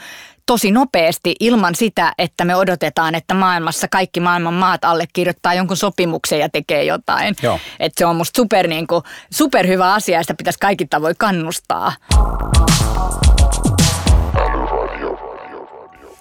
tosi 0.45 0.71
nopeasti 0.71 1.35
ilman 1.39 1.75
sitä, 1.75 2.13
että 2.17 2.45
me 2.45 2.55
odotetaan, 2.55 3.15
että 3.15 3.33
maailmassa 3.33 3.87
kaikki 3.87 4.19
maailman 4.19 4.53
maat 4.53 4.85
allekirjoittaa 4.85 5.53
jonkun 5.53 5.77
sopimuksen 5.77 6.39
ja 6.39 6.49
tekee 6.49 6.83
jotain. 6.83 7.35
Joo. 7.43 7.59
Et 7.79 7.93
se 7.97 8.05
on 8.05 8.15
musta 8.15 8.37
super, 8.37 8.67
niin 8.67 8.87
kuin, 8.87 9.03
super 9.31 9.67
hyvä 9.67 9.93
asia 9.93 10.17
ja 10.17 10.23
sitä 10.23 10.33
pitäisi 10.33 10.59
kaikin 10.59 10.89
tavoin 10.89 11.15
kannustaa. 11.17 11.93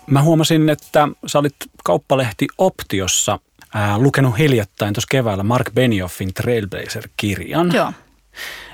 Mä 0.06 0.22
huomasin, 0.22 0.68
että 0.68 1.08
sä 1.26 1.38
olit 1.38 1.56
kauppalehti 1.84 2.46
Optiossa 2.58 3.38
ää, 3.74 3.98
lukenut 3.98 4.38
hiljattain 4.38 4.94
tuossa 4.94 5.08
keväällä 5.10 5.42
Mark 5.42 5.70
Benioffin 5.74 6.34
Trailblazer-kirjan. 6.34 7.72
Joo. 7.74 7.92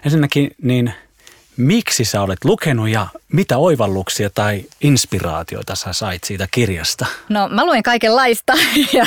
Ensinnäkin, 0.05 0.51
niin 0.63 0.93
miksi 1.57 2.05
sä 2.05 2.23
olet 2.23 2.45
lukenut 2.45 2.89
ja 2.89 3.07
mitä 3.33 3.59
oivalluksia 3.59 4.31
tai 4.31 4.65
inspiraatioita 4.81 5.75
sä 5.75 5.93
sait 5.93 6.25
siitä 6.25 6.49
kirjasta? 6.51 7.07
No 7.29 7.49
mä 7.49 7.67
luin 7.67 7.83
kaikenlaista 7.83 8.53
ja, 8.93 9.07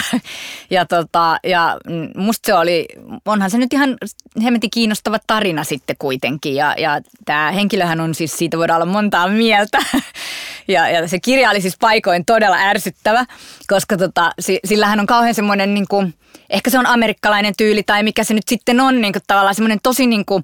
ja, 0.69 0.85
tota, 0.85 1.39
ja 1.43 1.77
musta 2.15 2.45
se 2.45 2.53
oli, 2.53 2.85
onhan 3.25 3.51
se 3.51 3.57
nyt 3.57 3.73
ihan 3.73 3.97
hemmetin 4.43 4.69
kiinnostava 4.69 5.19
tarina 5.27 5.63
sitten 5.63 5.95
kuitenkin 5.99 6.55
ja, 6.55 6.75
ja 6.77 7.01
tämä 7.25 7.51
henkilöhän 7.51 7.99
on 7.99 8.15
siis, 8.15 8.31
siitä 8.37 8.57
voidaan 8.57 8.81
olla 8.81 8.93
montaa 8.93 9.27
mieltä 9.27 9.77
ja, 10.67 10.89
ja 10.89 11.07
se 11.07 11.19
kirja 11.19 11.49
oli 11.49 11.61
siis 11.61 11.77
paikoin 11.79 12.25
todella 12.25 12.57
ärsyttävä, 12.57 13.25
koska 13.67 13.97
tota, 13.97 14.31
sillähän 14.65 14.99
on 14.99 15.05
kauhean 15.05 15.35
semmoinen 15.35 15.73
niin 15.73 15.87
kuin, 15.89 16.13
ehkä 16.49 16.69
se 16.69 16.79
on 16.79 16.85
amerikkalainen 16.85 17.53
tyyli 17.57 17.83
tai 17.83 18.03
mikä 18.03 18.23
se 18.23 18.33
nyt 18.33 18.47
sitten 18.47 18.79
on 18.79 19.01
niin 19.01 19.13
kuin 19.13 19.23
tavallaan 19.27 19.55
semmoinen 19.55 19.79
tosi 19.83 20.07
niin 20.07 20.25
kuin, 20.25 20.43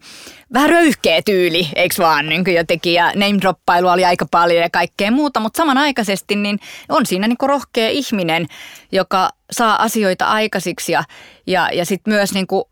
vähän 0.54 0.70
röyhkeä 0.70 1.22
tyyli, 1.22 1.70
eikö 1.76 1.93
vaan 2.00 2.30
niin 2.30 2.44
kuin 2.44 2.56
jotenkin 2.56 2.94
ja 2.94 3.06
name 3.06 3.38
droppailu 3.42 3.88
oli 3.88 4.06
aika 4.06 4.26
paljon 4.32 4.62
ja 4.62 4.70
kaikkea 4.70 5.12
muuta, 5.12 5.40
mutta 5.40 5.58
samanaikaisesti 5.58 6.36
niin 6.36 6.60
on 6.90 7.06
siinä 7.06 7.28
niin 7.28 7.38
kuin 7.38 7.50
rohkea 7.50 7.90
ihminen, 7.90 8.48
joka 8.92 9.30
saa 9.52 9.84
asioita 9.84 10.26
aikaisiksi 10.26 10.92
ja, 10.92 11.04
ja, 11.48 11.70
ja 11.74 11.86
sitten 11.86 12.14
myös 12.14 12.34
niin 12.34 12.48
kuin 12.48 12.64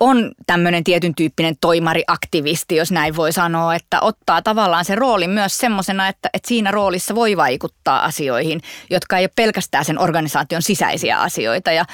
on 0.00 0.32
tämmöinen 0.46 0.84
tietyn 0.84 1.14
tyyppinen 1.14 1.56
toimariaktivisti, 1.60 2.76
jos 2.76 2.92
näin 2.92 3.16
voi 3.16 3.32
sanoa, 3.32 3.74
että 3.74 4.00
ottaa 4.00 4.42
tavallaan 4.42 4.84
se 4.84 4.94
rooli 4.94 5.28
myös 5.28 5.58
semmoisena, 5.58 6.08
että, 6.08 6.30
että 6.34 6.48
siinä 6.48 6.70
roolissa 6.70 7.14
voi 7.14 7.36
vaikuttaa 7.36 8.04
asioihin, 8.04 8.60
jotka 8.90 9.18
ei 9.18 9.24
ole 9.24 9.30
pelkästään 9.36 9.84
sen 9.84 9.98
organisaation 9.98 10.62
sisäisiä 10.62 11.20
asioita. 11.20 11.72
Ja 11.72 11.84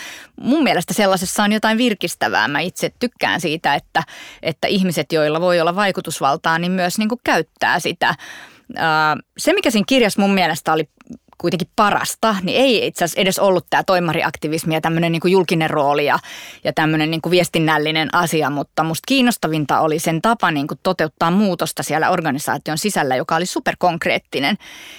mun 0.40 0.62
mielestä 0.62 0.94
sellaisessa 0.94 1.42
on 1.42 1.52
jotain 1.52 1.78
virkistävää. 1.78 2.48
Mä 2.48 2.60
itse 2.60 2.92
tykkään 2.98 3.40
siitä, 3.40 3.74
että, 3.74 4.02
että 4.42 4.68
ihmiset, 4.68 5.12
joilla 5.12 5.40
voi 5.40 5.60
olla 5.60 5.76
vaikutusvaltaa, 5.76 6.58
niin 6.58 6.72
myös 6.72 6.98
niin 6.98 7.08
kuin 7.08 7.20
käyttää 7.24 7.80
sitä. 7.80 8.14
Se, 9.38 9.52
mikä 9.52 9.70
siinä 9.70 9.84
kirjassa 9.88 10.20
mun 10.20 10.34
mielestä 10.34 10.72
oli 10.72 10.88
kuitenkin 11.38 11.68
parasta, 11.76 12.36
niin 12.42 12.60
ei 12.60 12.86
itse 12.86 13.04
asiassa 13.04 13.20
edes 13.20 13.38
ollut 13.38 13.66
tämä 13.70 13.82
toimariaktivismi 13.84 14.74
ja 14.74 14.80
tämmöinen 14.80 15.12
niin 15.12 15.20
julkinen 15.24 15.70
rooli 15.70 16.06
ja, 16.06 16.18
ja 16.64 16.72
tämmöinen 16.72 17.10
niin 17.10 17.20
viestinnällinen 17.30 18.14
asia, 18.14 18.50
mutta 18.50 18.82
musta 18.82 19.04
kiinnostavinta 19.08 19.80
oli 19.80 19.98
sen 19.98 20.22
tapa 20.22 20.50
niin 20.50 20.66
kuin 20.66 20.78
toteuttaa 20.82 21.30
muutosta 21.30 21.82
siellä 21.82 22.10
organisaation 22.10 22.78
sisällä, 22.78 23.16
joka 23.16 23.36
oli 23.36 23.46
superkonkreettinen 23.46 24.56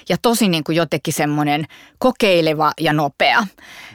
ja 0.09 0.17
tosi 0.21 0.47
niin 0.47 0.63
kuin 0.63 0.75
jotenkin 0.75 1.13
semmoinen 1.13 1.65
kokeileva 1.97 2.71
ja 2.81 2.93
nopea. 2.93 3.47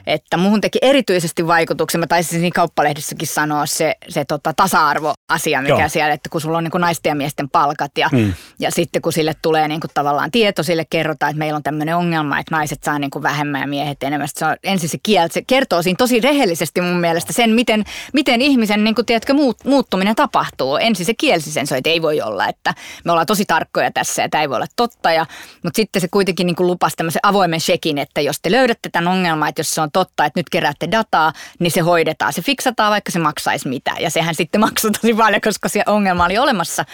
Että 0.06 0.36
muuhun 0.36 0.60
teki 0.60 0.78
erityisesti 0.82 1.46
vaikutuksen, 1.46 2.00
mä 2.00 2.06
taisin 2.06 2.40
siinä 2.40 2.54
kauppalehdissäkin 2.54 3.28
sanoa 3.28 3.66
se, 3.66 3.94
se 4.08 4.24
tota, 4.24 4.52
tasa-arvoasia, 4.56 5.62
mikä 5.62 5.78
Joo. 5.78 5.88
siellä, 5.88 6.14
että 6.14 6.28
kun 6.28 6.40
sulla 6.40 6.58
on 6.58 6.64
niin 6.64 6.70
kuin 6.70 6.80
naisten 6.80 7.10
ja 7.10 7.14
miesten 7.14 7.50
palkat 7.50 7.98
ja, 7.98 8.08
mm. 8.12 8.32
ja 8.58 8.70
sitten 8.70 9.02
kun 9.02 9.12
sille 9.12 9.34
tulee 9.42 9.68
niin 9.68 9.80
kuin 9.80 9.90
tavallaan 9.94 10.30
tieto, 10.30 10.62
sille 10.62 10.84
kerrotaan, 10.90 11.30
että 11.30 11.38
meillä 11.38 11.56
on 11.56 11.62
tämmöinen 11.62 11.96
ongelma, 11.96 12.31
että 12.40 12.54
naiset 12.54 12.82
saa 12.82 12.98
niin 12.98 13.10
kuin 13.10 13.22
vähemmän 13.22 13.60
ja 13.60 13.66
miehet 13.66 14.02
enemmän. 14.02 14.28
Se 14.34 14.44
on 14.44 14.56
ensin 14.62 14.88
se 14.88 14.98
kieltä, 15.02 15.34
se 15.34 15.42
kertoo 15.42 15.82
siinä 15.82 15.96
tosi 15.96 16.20
rehellisesti 16.20 16.80
mun 16.80 17.00
mielestä 17.00 17.32
sen, 17.32 17.50
miten, 17.50 17.84
miten 18.12 18.42
ihmisen 18.42 18.84
niin 18.84 18.94
kuin, 18.94 19.06
tiedätkö, 19.06 19.34
muut, 19.34 19.64
muuttuminen 19.64 20.16
tapahtuu. 20.16 20.76
Ensin 20.76 21.06
se 21.06 21.14
kielsi 21.14 21.52
sen, 21.52 21.66
se 21.66 21.76
että 21.76 21.90
ei 21.90 22.02
voi 22.02 22.20
olla, 22.20 22.48
että 22.48 22.74
me 23.04 23.12
ollaan 23.12 23.26
tosi 23.26 23.44
tarkkoja 23.44 23.90
tässä 23.90 24.22
ja 24.22 24.28
tämä 24.28 24.42
ei 24.42 24.48
voi 24.48 24.56
olla 24.56 24.66
totta. 24.76 25.12
Ja, 25.12 25.26
mutta 25.62 25.76
sitten 25.76 26.02
se 26.02 26.08
kuitenkin 26.08 26.46
niin 26.46 26.56
kuin 26.56 26.66
lupasi 26.66 26.96
tämmöisen 26.96 27.20
avoimen 27.22 27.60
shekin, 27.60 27.98
että 27.98 28.20
jos 28.20 28.38
te 28.42 28.50
löydätte 28.50 28.88
tämän 28.88 29.12
ongelman, 29.12 29.48
että 29.48 29.60
jos 29.60 29.74
se 29.74 29.80
on 29.80 29.90
totta, 29.92 30.24
että 30.24 30.40
nyt 30.40 30.50
keräätte 30.50 30.90
dataa, 30.90 31.32
niin 31.58 31.70
se 31.70 31.80
hoidetaan. 31.80 32.32
Se 32.32 32.42
fiksataan, 32.42 32.90
vaikka 32.90 33.12
se 33.12 33.18
maksaisi 33.18 33.68
mitä. 33.68 33.94
Ja 34.00 34.10
sehän 34.10 34.34
sitten 34.34 34.60
maksoi 34.66 34.90
tosi 34.90 35.14
paljon, 35.14 35.40
koska 35.40 35.68
se 35.68 35.82
ongelma 35.86 36.24
oli 36.24 36.38
olemassa. 36.38 36.84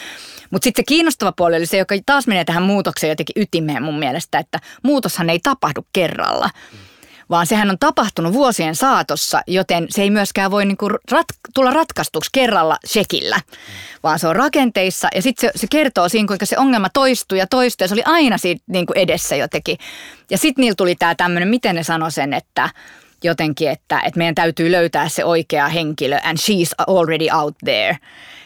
Mutta 0.50 0.64
sitten 0.64 0.82
se 0.82 0.86
kiinnostava 0.86 1.32
puoli 1.32 1.56
oli 1.56 1.66
se, 1.66 1.76
joka 1.76 1.94
taas 2.06 2.26
menee 2.26 2.44
tähän 2.44 2.62
muutokseen 2.62 3.08
jotenkin 3.08 3.42
ytimeen 3.42 3.82
mun 3.82 3.98
mielestä, 3.98 4.38
että 4.38 4.58
muutoshan 4.82 5.27
ei 5.30 5.40
tapahdu 5.42 5.86
kerralla. 5.92 6.50
Vaan 7.30 7.46
sehän 7.46 7.70
on 7.70 7.78
tapahtunut 7.78 8.32
vuosien 8.32 8.74
saatossa, 8.74 9.40
joten 9.46 9.86
se 9.90 10.02
ei 10.02 10.10
myöskään 10.10 10.50
voi 10.50 10.64
niinku 10.64 10.88
rat- 10.88 11.40
tulla 11.54 11.70
ratkaistuksi 11.70 12.30
kerralla 12.32 12.76
shekillä, 12.86 13.40
vaan 14.02 14.18
se 14.18 14.28
on 14.28 14.36
rakenteissa 14.36 15.08
ja 15.14 15.22
sitten 15.22 15.50
se, 15.54 15.58
se 15.58 15.66
kertoo 15.70 16.08
siinä, 16.08 16.26
kuinka 16.26 16.46
se 16.46 16.58
ongelma 16.58 16.88
toistuu 16.88 17.38
ja 17.38 17.46
toistuu 17.46 17.84
ja 17.84 17.88
se 17.88 17.94
oli 17.94 18.02
aina 18.06 18.38
siitä 18.38 18.64
niinku 18.66 18.92
edessä 18.96 19.36
jotenkin. 19.36 19.78
Ja 20.30 20.38
sitten 20.38 20.62
niillä 20.62 20.76
tuli 20.76 20.94
tämä 20.94 21.14
tämmöinen, 21.14 21.48
miten 21.48 21.74
ne 21.74 21.82
sanoi 21.82 22.12
sen, 22.12 22.34
että 22.34 22.70
jotenkin, 23.24 23.70
että, 23.70 24.00
että 24.00 24.18
meidän 24.18 24.34
täytyy 24.34 24.72
löytää 24.72 25.08
se 25.08 25.24
oikea 25.24 25.68
henkilö 25.68 26.18
and 26.24 26.38
she's 26.38 26.84
already 26.86 27.26
out 27.32 27.54
there. 27.64 27.96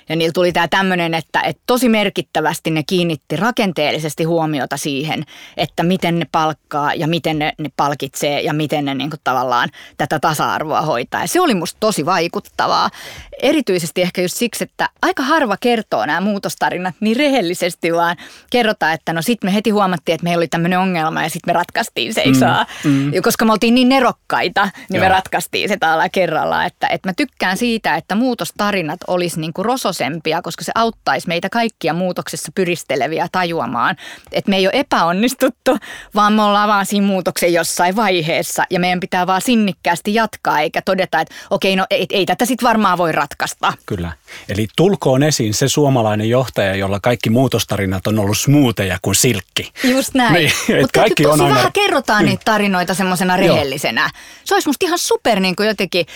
Ja 0.09 0.17
niillä 0.17 0.33
tuli 0.33 0.53
tämä 0.53 0.69
tämmöinen, 0.69 1.15
että, 1.15 1.41
että 1.41 1.62
tosi 1.67 1.88
merkittävästi 1.88 2.71
ne 2.71 2.83
kiinnitti 2.87 3.37
rakenteellisesti 3.37 4.25
huomiota 4.25 4.77
siihen, 4.77 5.25
että 5.57 5.83
miten 5.83 6.19
ne 6.19 6.27
palkkaa 6.33 6.95
ja 6.95 7.07
miten 7.07 7.38
ne, 7.38 7.53
ne 7.59 7.71
palkitsee 7.77 8.41
ja 8.41 8.53
miten 8.53 8.85
ne 8.85 8.95
niin 8.95 9.11
kuin 9.11 9.21
tavallaan 9.25 9.69
tätä 9.97 10.19
tasa-arvoa 10.19 10.83
hoitaa. 10.83 11.21
Ja 11.21 11.29
se 11.29 11.41
oli 11.41 11.55
musta 11.55 11.77
tosi 11.81 12.07
vaikuttavaa. 12.07 12.91
Erityisesti 13.43 14.03
ehkä 14.03 14.23
just 14.23 14.37
siksi, 14.37 14.65
että 14.65 14.88
aika 15.03 15.23
harva 15.23 15.57
kertoo 15.61 16.07
nämä 16.07 16.21
muutostarinat 16.21 16.95
niin 17.01 17.17
rehellisesti, 17.17 17.93
vaan 17.93 18.17
kerrotaan, 18.51 18.93
että 18.93 19.12
no 19.12 19.23
sitten 19.23 19.51
me 19.51 19.55
heti 19.55 19.71
huomattiin, 19.71 20.15
että 20.15 20.25
meillä 20.25 20.41
oli 20.41 20.49
tämmöinen 20.49 20.79
ongelma 20.79 21.23
ja 21.23 21.31
sitten 21.31 21.49
me 21.49 21.59
ratkaistiin 21.59 22.15
se, 22.15 22.25
mm, 22.85 22.91
mm. 22.91 23.12
Koska 23.23 23.45
me 23.45 23.53
oltiin 23.53 23.75
niin 23.75 23.88
nerokkaita, 23.88 24.65
niin 24.65 24.99
Joo. 24.99 25.05
me 25.05 25.09
ratkaistiin 25.09 25.69
se 25.69 25.77
täällä 25.77 26.09
kerralla. 26.09 26.65
Että, 26.65 26.87
että 26.87 27.09
mä 27.09 27.12
tykkään 27.17 27.57
siitä, 27.57 27.97
että 27.97 28.15
muutostarinat 28.15 29.01
olisi 29.07 29.41
niin 29.41 29.53
kuin 29.53 29.65
rosos 29.65 29.91
tietoisempia, 29.92 30.42
koska 30.42 30.64
se 30.64 30.72
auttaisi 30.74 31.28
meitä 31.28 31.48
kaikkia 31.48 31.94
muutoksessa 31.94 32.52
pyristeleviä 32.55 33.28
tajuamaan, 33.33 33.96
että 34.33 34.50
me 34.50 34.57
ei 34.57 34.66
ole 34.66 34.72
epäonnistuttu, 34.74 35.78
vaan 36.14 36.33
me 36.33 36.42
ollaan 36.42 36.68
vaan 36.68 36.87
siinä 36.87 37.07
muutoksen 37.07 37.52
jossain 37.52 37.96
vaiheessa 37.96 38.64
ja 38.70 38.81
meidän 38.81 39.00
pitää 39.00 39.26
vaan 39.26 39.42
sinnikkäästi 39.42 40.14
jatkaa 40.14 40.61
eikä 40.61 40.83
todeta, 40.83 41.20
että 41.20 41.35
okei, 41.50 41.76
no 41.76 41.87
ei, 41.90 42.07
ei 42.11 42.26
tätä 42.26 42.44
sitten 42.44 42.68
varmaan 42.68 42.98
voi 42.98 43.12
ratkaista. 43.12 43.72
Kyllä. 43.87 44.12
Eli 44.48 44.66
tulkoon 44.76 45.22
esiin 45.22 45.55
se 45.55 45.68
suomalainen 45.68 46.28
johtaja, 46.28 46.74
jolla 46.74 47.00
kaikki 47.00 47.31
muutostarinat 47.31 48.07
on 48.07 48.18
ollut 48.18 48.38
smootheja 48.38 48.98
kuin 49.02 49.14
silkki. 49.14 49.72
Just 49.85 50.14
näin. 50.14 50.35
niin, 50.35 50.52
Mutta 50.81 51.00
kaikki 51.00 51.22
tosi 51.22 51.35
on 51.35 51.40
aina... 51.40 51.57
vähän 51.57 51.72
kerrotaan 51.72 52.22
mm. 52.22 52.26
niitä 52.26 52.42
tarinoita 52.44 52.94
semmoisena 52.94 53.37
rehellisenä. 53.37 54.00
Joo. 54.00 54.11
Se 54.44 54.55
olisi 54.55 54.68
musta 54.68 54.87
ihan 54.87 54.98
super 54.98 55.40
niin 55.40 55.57
kuin 55.57 55.66
jotenkin, 55.66 56.07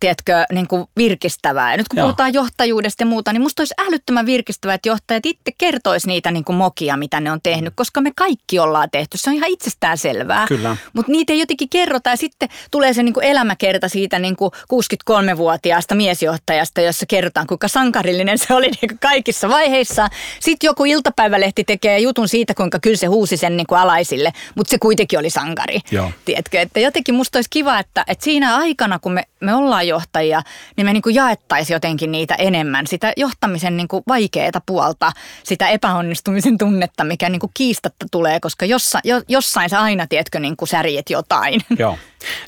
tiedätkö, 0.00 0.44
niin 0.52 0.68
kuin 0.68 0.84
virkistävää. 0.96 1.70
Ja 1.70 1.76
nyt 1.76 1.88
kun 1.88 1.98
Joo. 1.98 2.06
puhutaan 2.06 2.34
johtajuudesta 2.34 3.02
ja 3.02 3.06
muuta, 3.06 3.32
niin 3.32 3.42
musta 3.42 3.60
olisi 3.60 3.74
älyttömän 3.78 4.26
virkistävää, 4.26 4.74
että 4.74 4.88
johtajat 4.88 5.26
itse 5.26 5.52
kertoisi 5.58 6.06
niitä 6.06 6.30
niin 6.30 6.44
kuin 6.44 6.56
mokia, 6.56 6.96
mitä 6.96 7.20
ne 7.20 7.32
on 7.32 7.40
tehnyt, 7.42 7.72
koska 7.76 8.00
me 8.00 8.12
kaikki 8.16 8.58
ollaan 8.58 8.90
tehty. 8.90 9.18
Se 9.18 9.30
on 9.30 9.36
ihan 9.36 9.50
itsestään 9.50 9.98
selvää. 9.98 10.46
Mutta 10.92 11.12
niitä 11.12 11.32
ei 11.32 11.38
jotenkin 11.38 11.68
kerrota 11.68 12.10
ja 12.10 12.16
sitten 12.16 12.48
tulee 12.70 12.92
se 12.92 13.02
niin 13.02 13.14
kuin 13.14 13.26
elämäkerta 13.26 13.88
siitä 13.88 14.18
niin 14.18 14.36
kuin 14.36 14.50
63-vuotiaasta 14.54 15.94
miesjohtajasta, 15.94 16.80
jossa 16.80 17.06
kerrotaan, 17.06 17.46
kuinka 17.46 17.68
sankarillinen 17.68 18.38
se 18.38 18.54
oli 18.54 18.66
niin 18.66 18.88
kuin 18.88 18.98
kaikissa 18.98 19.48
vaiheissa. 19.48 20.08
Sitten 20.40 20.68
joku 20.68 20.84
iltapäivälehti 20.84 21.64
tekee 21.64 21.98
jutun 21.98 22.28
siitä, 22.28 22.54
kuinka 22.54 22.78
kyllä 22.78 22.96
se 22.96 23.06
huusi 23.06 23.36
sen 23.36 23.56
niin 23.56 23.66
kuin 23.66 23.78
alaisille, 23.78 24.32
mutta 24.54 24.70
se 24.70 24.78
kuitenkin 24.78 25.18
oli 25.18 25.30
sankari. 25.30 25.80
Joo. 25.90 26.12
Tiedätkö, 26.24 26.60
että 26.60 26.80
jotenkin 26.80 27.14
musta 27.14 27.38
olisi 27.38 27.50
kiva, 27.50 27.78
että, 27.78 28.04
että 28.08 28.24
siinä 28.24 28.56
aikana, 28.56 28.98
kun 28.98 29.12
me, 29.12 29.22
me 29.40 29.54
ollaan 29.54 29.85
johtajia, 29.88 30.42
niin 30.76 30.84
me 30.84 30.92
niin 30.92 31.02
kuin 31.02 31.14
jaettaisiin 31.14 31.74
jotenkin 31.74 32.12
niitä 32.12 32.34
enemmän. 32.34 32.86
Sitä 32.86 33.12
johtamisen 33.16 33.76
niin 33.76 33.88
kuin 33.88 34.02
vaikeaa 34.08 34.60
puolta, 34.66 35.12
sitä 35.42 35.68
epäonnistumisen 35.68 36.58
tunnetta, 36.58 37.04
mikä 37.04 37.28
niin 37.28 37.40
kuin 37.40 37.50
kiistatta 37.54 38.06
tulee, 38.10 38.40
koska 38.40 38.64
jossa, 38.66 39.00
jo, 39.04 39.22
jossain 39.28 39.70
sä 39.70 39.80
aina, 39.80 40.06
tiedätkö, 40.06 40.40
niin 40.40 40.56
kuin 40.56 40.68
särjet 40.68 41.10
jotain. 41.10 41.60
Joo, 41.78 41.98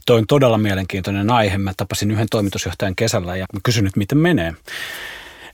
toi 0.06 0.18
on 0.18 0.26
todella 0.26 0.58
mielenkiintoinen 0.58 1.30
aihe. 1.30 1.58
Mä 1.58 1.72
tapasin 1.76 2.10
yhden 2.10 2.26
toimitusjohtajan 2.30 2.96
kesällä 2.96 3.36
ja 3.36 3.46
mä 3.52 3.60
kysyin, 3.62 3.86
että 3.86 3.98
miten 3.98 4.18
menee. 4.18 4.54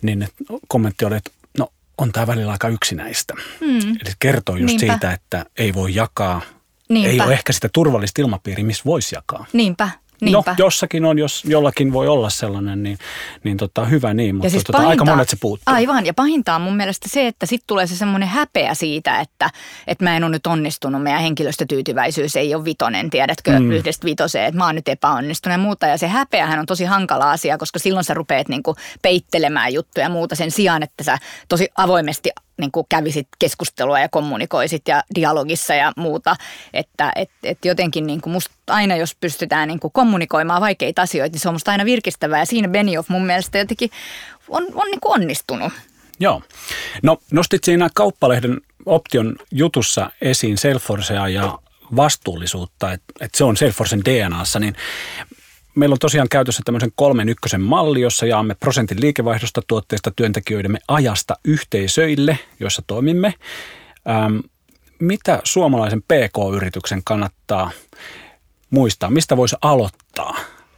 Niin 0.02 0.28
kommentti 0.68 1.04
oli, 1.04 1.16
että 1.16 1.30
no 1.58 1.68
on 1.98 2.12
tämä 2.12 2.26
välillä 2.26 2.52
aika 2.52 2.68
yksinäistä. 2.68 3.34
Mm. 3.60 3.78
Eli 3.78 4.12
kertoo 4.18 4.56
just 4.56 4.66
Niinpä. 4.66 4.92
siitä, 4.92 5.12
että 5.12 5.46
ei 5.58 5.74
voi 5.74 5.94
jakaa 5.94 6.40
Niinpä. 6.88 7.10
Ei 7.10 7.20
ole 7.20 7.32
ehkä 7.32 7.52
sitä 7.52 7.68
turvallista 7.72 8.22
ilmapiiriä, 8.22 8.64
missä 8.64 8.82
voisi 8.86 9.14
jakaa. 9.14 9.46
Niinpä. 9.52 9.90
No, 10.24 10.30
Niinpä. 10.30 10.54
Jossakin 10.58 11.04
on, 11.04 11.18
jos 11.18 11.44
jollakin 11.44 11.92
voi 11.92 12.08
olla 12.08 12.30
sellainen, 12.30 12.82
niin, 12.82 12.98
niin 13.44 13.56
tota, 13.56 13.84
hyvä 13.84 14.14
niin, 14.14 14.34
mutta 14.34 14.50
siis 14.50 14.64
tota, 14.64 14.78
pahinta, 14.78 14.90
aika 14.90 15.04
monet 15.04 15.28
se 15.28 15.36
puuttuu. 15.40 15.74
Aivan, 15.74 16.06
ja 16.06 16.14
pahinta 16.14 16.54
on 16.54 16.60
mun 16.60 16.76
mielestä 16.76 17.08
se, 17.08 17.26
että 17.26 17.46
sitten 17.46 17.66
tulee 17.66 17.86
se 17.86 17.96
semmoinen 17.96 18.28
häpeä 18.28 18.74
siitä, 18.74 19.20
että, 19.20 19.50
että 19.86 20.04
mä 20.04 20.16
en 20.16 20.24
ole 20.24 20.30
nyt 20.30 20.46
onnistunut, 20.46 21.02
meidän 21.02 21.20
henkilöstötyytyväisyys 21.20 22.36
ei 22.36 22.54
ole 22.54 22.64
vitonen, 22.64 23.10
tiedätkö, 23.10 23.60
mm. 23.60 23.72
yhdestä 23.72 24.04
vitoseen, 24.04 24.46
että 24.46 24.58
mä 24.58 24.66
oon 24.66 24.74
nyt 24.74 24.88
epäonnistunut 24.88 25.54
ja 25.54 25.58
muuta. 25.58 25.86
Ja 25.86 25.98
se 25.98 26.08
häpeähän 26.08 26.58
on 26.58 26.66
tosi 26.66 26.84
hankala 26.84 27.30
asia, 27.30 27.58
koska 27.58 27.78
silloin 27.78 28.04
sä 28.04 28.14
rupeat 28.14 28.48
niinku 28.48 28.76
peittelemään 29.02 29.74
juttuja 29.74 30.06
ja 30.06 30.10
muuta 30.10 30.34
sen 30.34 30.50
sijaan, 30.50 30.82
että 30.82 31.04
sä 31.04 31.18
tosi 31.48 31.68
avoimesti 31.76 32.30
niin 32.56 32.72
kuin 32.72 32.86
kävisit 32.88 33.28
keskustelua 33.38 34.00
ja 34.00 34.08
kommunikoisit 34.08 34.88
ja 34.88 35.02
dialogissa 35.14 35.74
ja 35.74 35.92
muuta. 35.96 36.36
Että 36.72 37.12
et, 37.16 37.30
et 37.42 37.64
jotenkin 37.64 38.06
niin 38.06 38.20
kuin 38.20 38.32
musta 38.32 38.54
aina, 38.68 38.96
jos 38.96 39.14
pystytään 39.14 39.68
niin 39.68 39.80
kuin 39.80 39.92
kommunikoimaan 39.92 40.60
vaikeita 40.60 41.02
asioita, 41.02 41.32
niin 41.32 41.40
se 41.40 41.48
on 41.48 41.54
musta 41.54 41.70
aina 41.70 41.84
virkistävää. 41.84 42.38
Ja 42.38 42.46
siinä 42.46 42.68
Benioff 42.68 43.08
mun 43.08 43.26
mielestä 43.26 43.58
jotenkin 43.58 43.90
on, 44.48 44.66
on 44.74 44.90
niin 44.90 45.00
kuin 45.00 45.14
onnistunut. 45.14 45.72
Joo. 46.20 46.42
No 47.02 47.18
nostit 47.30 47.64
siinä 47.64 47.88
kauppalehden 47.94 48.60
option 48.86 49.36
jutussa 49.52 50.10
esiin 50.20 50.58
Salesforcea 50.58 51.28
ja 51.28 51.58
vastuullisuutta, 51.96 52.92
että, 52.92 53.12
että 53.20 53.38
se 53.38 53.44
on 53.44 53.56
Salesforcen 53.56 54.04
DNAssa, 54.04 54.60
niin 54.60 54.76
Meillä 55.74 55.92
on 55.92 55.98
tosiaan 55.98 56.28
käytössä 56.28 56.62
tämmöisen 56.64 56.92
kolmen 56.94 57.28
ykkösen 57.28 57.60
malli, 57.60 58.00
jossa 58.00 58.26
jaamme 58.26 58.54
prosentin 58.54 59.00
liikevaihdosta 59.00 59.62
tuotteista 59.66 60.10
työntekijöidemme 60.16 60.78
ajasta 60.88 61.36
yhteisöille, 61.44 62.38
joissa 62.60 62.82
toimimme. 62.86 63.34
Ähm, 64.08 64.38
mitä 64.98 65.40
suomalaisen 65.44 66.02
PK-yrityksen 66.02 67.00
kannattaa 67.04 67.70
muistaa? 68.70 69.10
Mistä 69.10 69.36
voisi 69.36 69.56
aloittaa, 69.62 70.36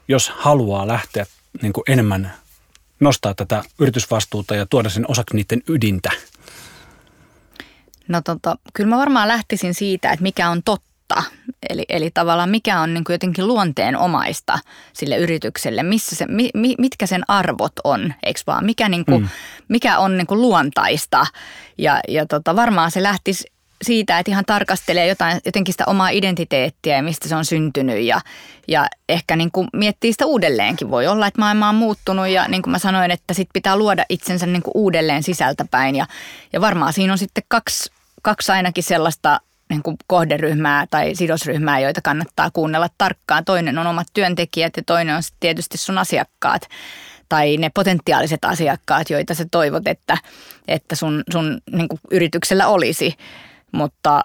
jos 0.08 0.32
haluaa 0.36 0.86
lähteä 0.86 1.26
niin 1.62 1.72
kuin 1.72 1.84
enemmän 1.88 2.32
nostaa 3.00 3.34
tätä 3.34 3.62
yritysvastuuta 3.78 4.54
ja 4.54 4.66
tuoda 4.66 4.88
sen 4.88 5.10
osaksi 5.10 5.36
niiden 5.36 5.62
ydintä? 5.68 6.10
No 8.08 8.20
tota, 8.24 8.58
kyllä 8.74 8.90
mä 8.90 8.96
varmaan 8.96 9.28
lähtisin 9.28 9.74
siitä, 9.74 10.10
että 10.10 10.22
mikä 10.22 10.50
on 10.50 10.62
totta 10.62 10.85
totta. 11.08 11.22
Eli, 11.70 11.84
eli 11.88 12.10
tavallaan 12.10 12.50
mikä 12.50 12.80
on 12.80 12.94
niin 12.94 13.04
kuin 13.04 13.14
jotenkin 13.14 13.46
luonteenomaista 13.46 14.58
sille 14.92 15.16
yritykselle, 15.16 15.82
missä 15.82 16.16
se, 16.16 16.26
mi, 16.54 16.74
mitkä 16.78 17.06
sen 17.06 17.22
arvot 17.28 17.72
on, 17.84 18.14
eikö 18.22 18.40
vaan? 18.46 18.64
Mikä, 18.64 18.88
niin 18.88 19.04
kuin, 19.04 19.22
mm. 19.22 19.28
mikä 19.68 19.98
on 19.98 20.16
niin 20.18 20.26
kuin 20.26 20.42
luontaista. 20.42 21.26
Ja, 21.78 22.00
ja 22.08 22.26
tota, 22.26 22.56
varmaan 22.56 22.90
se 22.90 23.02
lähtisi 23.02 23.44
siitä, 23.82 24.18
että 24.18 24.30
ihan 24.30 24.44
tarkastelee 24.44 25.06
jotain, 25.06 25.40
jotenkin 25.44 25.72
sitä 25.72 25.84
omaa 25.86 26.08
identiteettiä 26.08 26.96
ja 26.96 27.02
mistä 27.02 27.28
se 27.28 27.36
on 27.36 27.44
syntynyt 27.44 28.00
ja, 28.02 28.20
ja 28.68 28.86
ehkä 29.08 29.36
niin 29.36 29.50
kuin 29.50 29.68
miettii 29.72 30.12
sitä 30.12 30.26
uudelleenkin. 30.26 30.90
Voi 30.90 31.06
olla, 31.06 31.26
että 31.26 31.40
maailma 31.40 31.68
on 31.68 31.74
muuttunut 31.74 32.28
ja 32.28 32.48
niin 32.48 32.62
kuin 32.62 32.70
mä 32.70 32.78
sanoin, 32.78 33.10
että 33.10 33.34
sit 33.34 33.48
pitää 33.52 33.76
luoda 33.76 34.04
itsensä 34.08 34.46
niin 34.46 34.62
kuin 34.62 34.72
uudelleen 34.74 35.22
sisältäpäin 35.22 35.96
ja, 35.96 36.06
ja 36.52 36.60
varmaan 36.60 36.92
siinä 36.92 37.12
on 37.12 37.18
sitten 37.18 37.44
kaksi, 37.48 37.90
kaksi 38.22 38.52
ainakin 38.52 38.84
sellaista 38.84 39.40
niin 39.70 39.82
kuin 39.82 39.96
kohderyhmää 40.06 40.86
tai 40.90 41.14
sidosryhmää, 41.14 41.80
joita 41.80 42.00
kannattaa 42.00 42.50
kuunnella 42.50 42.88
tarkkaan. 42.98 43.44
Toinen 43.44 43.78
on 43.78 43.86
omat 43.86 44.06
työntekijät 44.14 44.76
ja 44.76 44.82
toinen 44.86 45.16
on 45.16 45.22
tietysti 45.40 45.78
sun 45.78 45.98
asiakkaat 45.98 46.68
tai 47.28 47.56
ne 47.56 47.70
potentiaaliset 47.74 48.44
asiakkaat, 48.44 49.10
joita 49.10 49.34
sä 49.34 49.46
toivot, 49.50 49.88
että, 49.88 50.18
että 50.68 50.96
sun, 50.96 51.22
sun 51.32 51.60
niin 51.72 51.88
kuin 51.88 52.00
yrityksellä 52.10 52.66
olisi. 52.66 53.14
Mutta 53.72 54.24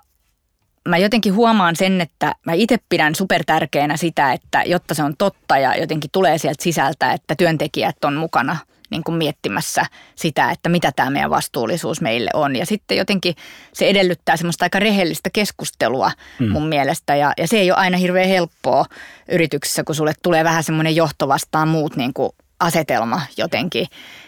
mä 0.89 0.97
jotenkin 0.97 1.35
huomaan 1.35 1.75
sen, 1.75 2.01
että 2.01 2.35
mä 2.45 2.53
itse 2.53 2.77
pidän 2.89 3.15
supertärkeänä 3.15 3.97
sitä, 3.97 4.33
että 4.33 4.63
jotta 4.63 4.93
se 4.93 5.03
on 5.03 5.17
totta 5.17 5.57
ja 5.57 5.75
jotenkin 5.75 6.09
tulee 6.11 6.37
sieltä 6.37 6.63
sisältä, 6.63 7.13
että 7.13 7.35
työntekijät 7.35 8.05
on 8.05 8.13
mukana 8.13 8.57
niin 8.91 9.03
kuin 9.03 9.15
miettimässä 9.15 9.85
sitä, 10.15 10.51
että 10.51 10.69
mitä 10.69 10.91
tämä 10.95 11.09
meidän 11.09 11.29
vastuullisuus 11.29 12.01
meille 12.01 12.29
on. 12.33 12.55
Ja 12.55 12.65
sitten 12.65 12.97
jotenkin 12.97 13.35
se 13.73 13.87
edellyttää 13.87 14.37
semmoista 14.37 14.65
aika 14.65 14.79
rehellistä 14.79 15.29
keskustelua 15.33 16.11
mm. 16.39 16.51
mun 16.51 16.67
mielestä. 16.67 17.15
Ja, 17.15 17.33
ja 17.37 17.47
se 17.47 17.57
ei 17.57 17.71
ole 17.71 17.79
aina 17.79 17.97
hirveän 17.97 18.29
helppoa 18.29 18.85
yrityksessä, 19.31 19.83
kun 19.83 19.95
sulle 19.95 20.13
tulee 20.23 20.43
vähän 20.43 20.63
semmoinen 20.63 20.95
johto 20.95 21.27
vastaan 21.27 21.67
muut 21.67 21.95
niin 21.95 22.13
kuin 22.13 22.31
asetelma 22.59 23.21
jotenkin. 23.37 23.87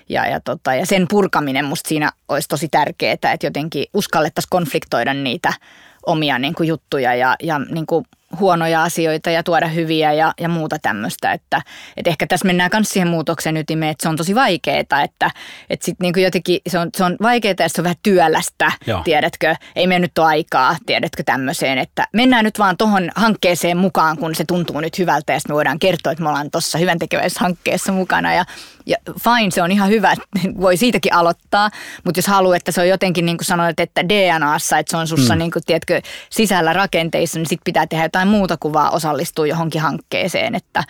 Ja, 0.10 0.28
ja, 0.28 0.40
tota, 0.40 0.76
ja 0.76 0.86
sen 0.86 1.08
purkaminen 1.10 1.66
musta 1.66 1.88
siinä 1.88 2.12
olisi 2.28 2.48
tosi 2.48 2.68
tärkeää, 2.68 3.14
että 3.14 3.38
jotenkin 3.44 3.86
uskallettaisiin 3.94 4.50
konfliktoida 4.50 5.14
niitä 5.14 5.54
omia 6.06 6.40
niin 6.40 6.56
kuin 6.56 6.68
juttuja 6.68 7.16
ja, 7.16 7.36
ja 7.44 7.60
niin 7.60 7.86
kuin 7.86 8.06
huonoja 8.40 8.84
asioita 8.84 9.30
ja 9.30 9.44
tuoda 9.44 9.68
hyviä 9.68 10.14
ja, 10.14 10.34
ja 10.40 10.50
muuta 10.50 10.78
tämmöistä. 10.82 11.32
Että, 11.32 11.62
että 11.98 12.10
ehkä 12.10 12.28
tässä 12.28 12.46
mennään 12.48 12.70
myös 12.74 12.90
siihen 12.90 13.08
muutoksen 13.08 13.58
ytimeen, 13.58 13.92
että 13.92 14.04
se 14.04 14.10
on 14.10 14.16
tosi 14.16 14.36
vaikeaa, 14.36 14.80
että, 14.80 15.02
että 15.70 15.86
sit 15.86 16.00
niin 16.00 16.14
kuin 16.14 16.24
jotenkin 16.24 16.60
se 16.68 16.80
on, 16.80 16.90
se 16.98 17.04
on 17.04 17.18
vaikeaa 17.22 17.56
ja 17.60 17.70
se 17.70 17.82
on 17.82 17.84
vähän 17.84 17.98
työlästä, 18.04 18.72
Joo. 18.88 19.02
tiedätkö. 19.04 19.56
Ei 19.76 19.88
me 19.88 20.00
nyt 20.00 20.18
ole 20.18 20.28
aikaa, 20.28 20.78
tiedätkö 20.86 21.24
tämmöiseen, 21.26 21.78
että 21.78 22.08
mennään 22.14 22.46
nyt 22.46 22.60
vaan 22.60 22.78
tuohon 22.78 23.12
hankkeeseen 23.16 23.78
mukaan, 23.78 24.18
kun 24.18 24.36
se 24.36 24.44
tuntuu 24.48 24.80
nyt 24.80 25.00
hyvältä 25.00 25.34
ja 25.34 25.40
sitten 25.40 25.54
me 25.54 25.56
voidaan 25.56 25.80
kertoa, 25.80 26.12
että 26.12 26.24
me 26.24 26.30
ollaan 26.30 26.52
tuossa 26.52 26.78
hyvän 26.78 26.98
hankkeessa 27.40 27.92
mukana 27.92 28.34
ja, 28.34 28.46
ja 28.86 28.98
fine, 29.24 29.52
se 29.52 29.62
on 29.62 29.72
ihan 29.72 29.90
hyvä, 29.90 30.14
voi 30.62 30.78
siitäkin 30.78 31.14
aloittaa, 31.14 31.70
mutta 32.04 32.18
jos 32.18 32.28
haluaa, 32.28 32.56
että 32.56 32.72
se 32.72 32.82
on 32.82 32.88
jotenkin 32.88 33.26
niin 33.26 33.38
kuin 33.38 33.46
sanoit, 33.46 33.80
että 33.80 34.10
DNAssa, 34.10 34.78
että 34.78 34.92
se 34.92 34.98
on 34.98 35.08
sussa 35.08 35.36
mm. 35.36 35.40
niin 35.40 35.52
kuin, 35.52 35.64
tiedätkö, 35.66 36.02
sisällä 36.30 36.74
rakenteissa, 36.74 37.40
niin 37.40 37.50
sitten 37.50 37.64
pitää 37.66 37.88
tehdä 37.88 38.06
jotain 38.06 38.23
muuta 38.28 38.58
kuin 38.58 38.74
vaan 38.74 38.94
osallistua 38.94 39.48
johonkin 39.48 39.82
hankkeeseen, 39.82 40.56
että 40.56 40.84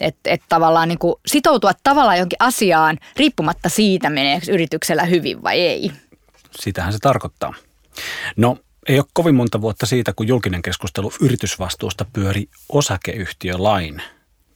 et, 0.00 0.16
et 0.24 0.42
tavallaan 0.48 0.88
niin 0.88 0.98
kuin 0.98 1.14
sitoutua 1.26 1.72
tavallaan 1.84 2.16
johonkin 2.16 2.36
asiaan 2.40 2.98
riippumatta 3.16 3.68
siitä, 3.68 4.10
meneekö 4.10 4.52
yrityksellä 4.52 5.04
hyvin 5.04 5.42
vai 5.42 5.60
ei. 5.60 5.92
Sitähän 6.50 6.92
se 6.92 6.98
tarkoittaa. 6.98 7.54
No 8.36 8.56
ei 8.88 8.98
ole 8.98 9.06
kovin 9.12 9.34
monta 9.34 9.60
vuotta 9.60 9.86
siitä, 9.86 10.12
kun 10.12 10.28
julkinen 10.28 10.62
keskustelu 10.62 11.12
yritysvastuusta 11.20 12.06
pyöri 12.12 12.48
osakeyhtiölain 12.68 14.02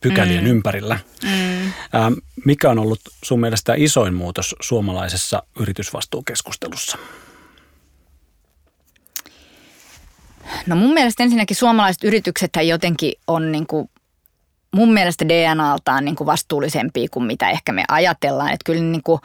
pykälien 0.00 0.44
mm. 0.44 0.50
ympärillä. 0.50 0.98
Mm. 1.22 1.64
Ähm, 1.64 2.12
mikä 2.44 2.70
on 2.70 2.78
ollut 2.78 3.00
sun 3.24 3.40
mielestä 3.40 3.74
isoin 3.76 4.14
muutos 4.14 4.56
suomalaisessa 4.60 5.42
yritysvastuukeskustelussa? 5.60 6.98
No 10.66 10.76
mun 10.76 10.94
mielestä 10.94 11.22
ensinnäkin 11.22 11.56
suomalaiset 11.56 12.04
yritykset 12.04 12.50
jotenkin 12.66 13.12
on 13.26 13.52
niin 13.52 13.66
kuin 13.66 13.90
mun 14.74 14.92
mielestä 14.92 15.28
DNAltaan 15.28 16.04
niin 16.04 16.16
kuin 16.16 16.26
vastuullisempia 16.26 17.08
kuin 17.10 17.24
mitä 17.24 17.50
ehkä 17.50 17.72
me 17.72 17.84
ajatellaan. 17.88 18.52
Että 18.52 18.64
kyllä 18.64 18.82
niin 18.82 19.02
kuin 19.02 19.20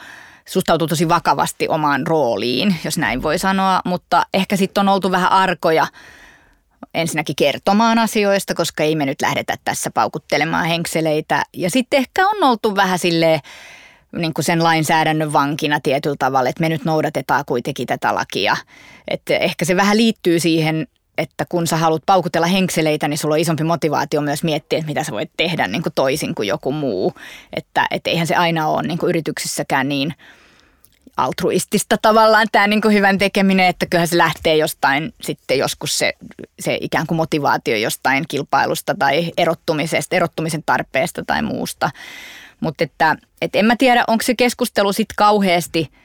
suhtautuu 0.47 0.87
tosi 0.87 1.09
vakavasti 1.09 1.67
omaan 1.67 2.07
rooliin, 2.07 2.75
jos 2.85 2.97
näin 2.97 3.23
voi 3.23 3.39
sanoa, 3.39 3.81
mutta 3.85 4.25
ehkä 4.33 4.55
sitten 4.55 4.81
on 4.81 4.89
oltu 4.89 5.11
vähän 5.11 5.31
arkoja 5.31 5.87
ensinnäkin 6.93 7.35
kertomaan 7.35 7.99
asioista, 7.99 8.53
koska 8.53 8.83
ei 8.83 8.95
me 8.95 9.05
nyt 9.05 9.21
lähdetä 9.21 9.55
tässä 9.63 9.91
paukuttelemaan 9.91 10.65
henkseleitä. 10.65 11.43
Ja 11.53 11.69
sitten 11.69 11.97
ehkä 11.97 12.27
on 12.27 12.43
oltu 12.43 12.75
vähän 12.75 12.99
silleen, 12.99 13.39
niin 14.11 14.33
kuin 14.33 14.45
sen 14.45 14.63
lainsäädännön 14.63 15.33
vankina 15.33 15.79
tietyllä 15.79 16.15
tavalla, 16.19 16.49
että 16.49 16.61
me 16.61 16.69
nyt 16.69 16.85
noudatetaan 16.85 17.43
kuitenkin 17.45 17.87
tätä 17.87 18.15
lakia. 18.15 18.57
Että 19.07 19.37
ehkä 19.37 19.65
se 19.65 19.75
vähän 19.75 19.97
liittyy 19.97 20.39
siihen 20.39 20.87
että 21.17 21.45
kun 21.49 21.67
sä 21.67 21.77
haluat 21.77 22.03
paukutella 22.05 22.47
henkseleitä, 22.47 23.07
niin 23.07 23.17
sulla 23.17 23.35
on 23.35 23.39
isompi 23.39 23.63
motivaatio 23.63 24.21
myös 24.21 24.43
miettiä, 24.43 24.79
että 24.79 24.87
mitä 24.87 25.03
sä 25.03 25.11
voit 25.11 25.31
tehdä 25.37 25.67
niin 25.67 25.83
kuin 25.83 25.93
toisin 25.93 26.35
kuin 26.35 26.47
joku 26.47 26.71
muu. 26.71 27.13
Että 27.53 27.87
et 27.91 28.07
eihän 28.07 28.27
se 28.27 28.35
aina 28.35 28.67
ole 28.67 28.87
niin 28.87 28.97
kuin 28.97 29.09
yrityksissäkään 29.09 29.89
niin 29.89 30.13
altruistista 31.17 31.97
tavallaan 32.01 32.47
tämä 32.51 32.67
niin 32.67 32.81
kuin 32.81 32.93
hyvän 32.93 33.17
tekeminen, 33.17 33.65
että 33.65 33.85
kyllähän 33.85 34.07
se 34.07 34.17
lähtee 34.17 34.57
jostain 34.57 35.13
sitten 35.21 35.57
joskus 35.57 35.97
se, 35.97 36.13
se 36.59 36.77
ikään 36.81 37.07
kuin 37.07 37.15
motivaatio 37.15 37.77
jostain 37.77 38.25
kilpailusta 38.27 38.95
tai 38.99 39.31
erottumisesta, 39.37 40.15
erottumisen 40.15 40.63
tarpeesta 40.65 41.23
tai 41.27 41.41
muusta. 41.41 41.91
Mutta 42.59 42.83
että 42.83 43.15
et 43.41 43.55
en 43.55 43.65
mä 43.65 43.75
tiedä, 43.75 44.03
onko 44.07 44.23
se 44.23 44.35
keskustelu 44.35 44.93
sitten 44.93 45.15
kauheasti– 45.17 45.89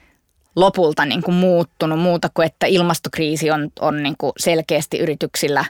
lopulta 0.55 1.05
niin 1.05 1.23
kuin 1.23 1.35
muuttunut 1.35 1.99
muuta 1.99 2.29
kuin, 2.33 2.45
että 2.45 2.65
ilmastokriisi 2.67 3.51
on, 3.51 3.69
on 3.79 4.03
niin 4.03 4.15
kuin 4.17 4.33
selkeästi 4.37 4.99
yrityksillä 4.99 5.65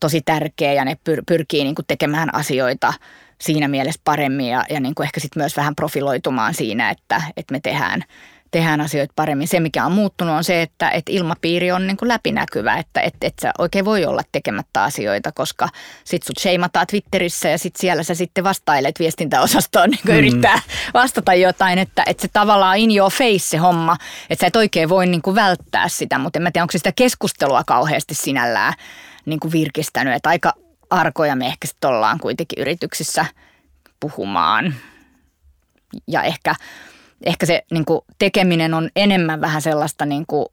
tosi 0.00 0.20
tärkeä 0.24 0.72
ja 0.72 0.84
ne 0.84 0.96
pyr, 1.04 1.22
pyrkii 1.26 1.64
niin 1.64 1.74
kuin 1.74 1.86
tekemään 1.86 2.34
asioita 2.34 2.94
siinä 3.40 3.68
mielessä 3.68 4.00
paremmin 4.04 4.48
ja, 4.48 4.64
ja 4.70 4.80
niin 4.80 4.94
kuin 4.94 5.04
ehkä 5.04 5.20
sitten 5.20 5.40
myös 5.40 5.56
vähän 5.56 5.74
profiloitumaan 5.74 6.54
siinä, 6.54 6.90
että, 6.90 7.22
että 7.36 7.52
me 7.52 7.60
tehdään– 7.60 8.04
tehdään 8.52 8.80
asioita 8.80 9.12
paremmin. 9.16 9.48
Se, 9.48 9.60
mikä 9.60 9.86
on 9.86 9.92
muuttunut, 9.92 10.36
on 10.36 10.44
se, 10.44 10.62
että, 10.62 10.90
että 10.90 11.12
ilmapiiri 11.12 11.72
on 11.72 11.86
niin 11.86 11.96
kuin 11.96 12.08
läpinäkyvä, 12.08 12.76
että 12.76 13.00
et, 13.00 13.14
et 13.22 13.34
sä 13.42 13.52
oikein 13.58 13.84
voi 13.84 14.04
olla 14.04 14.22
tekemättä 14.32 14.82
asioita, 14.82 15.32
koska 15.32 15.68
sit 16.04 16.22
sut 16.22 16.38
sheimataan 16.38 16.86
Twitterissä 16.86 17.48
ja 17.48 17.58
sit 17.58 17.76
siellä 17.76 18.02
sä 18.02 18.14
sitten 18.14 18.44
vastailet 18.44 18.98
viestintäosastoon, 18.98 19.90
niin 19.90 20.00
kuin 20.02 20.14
mm. 20.14 20.18
yrittää 20.18 20.60
vastata 20.94 21.34
jotain, 21.34 21.78
että, 21.78 22.02
että 22.06 22.22
se 22.22 22.28
tavallaan 22.32 22.78
in 22.78 22.96
your 22.96 23.12
face 23.12 23.38
se 23.38 23.56
homma, 23.56 23.96
että 24.30 24.40
sä 24.40 24.46
et 24.46 24.56
oikein 24.56 24.88
voi 24.88 25.06
niin 25.06 25.22
kuin 25.22 25.36
välttää 25.36 25.88
sitä, 25.88 26.18
mutta 26.18 26.38
en 26.38 26.42
mä 26.42 26.50
tiedä, 26.50 26.64
onko 26.64 26.72
se 26.72 26.78
sitä 26.78 26.92
keskustelua 26.92 27.62
kauheasti 27.66 28.14
sinällään 28.14 28.74
niin 29.24 29.40
kuin 29.40 29.52
virkistänyt, 29.52 30.14
että 30.14 30.28
aika 30.28 30.52
arkoja 30.90 31.36
me 31.36 31.46
ehkä 31.46 31.68
sitten 31.68 31.90
ollaan 31.90 32.18
kuitenkin 32.18 32.58
yrityksissä 32.58 33.26
puhumaan. 34.00 34.74
Ja 36.08 36.22
ehkä 36.22 36.54
ehkä 37.26 37.46
se 37.46 37.62
niin 37.70 37.84
kuin, 37.84 38.00
tekeminen 38.18 38.74
on 38.74 38.90
enemmän 38.96 39.40
vähän 39.40 39.62
sellaista 39.62 40.06
niin 40.06 40.24
kuin, 40.26 40.46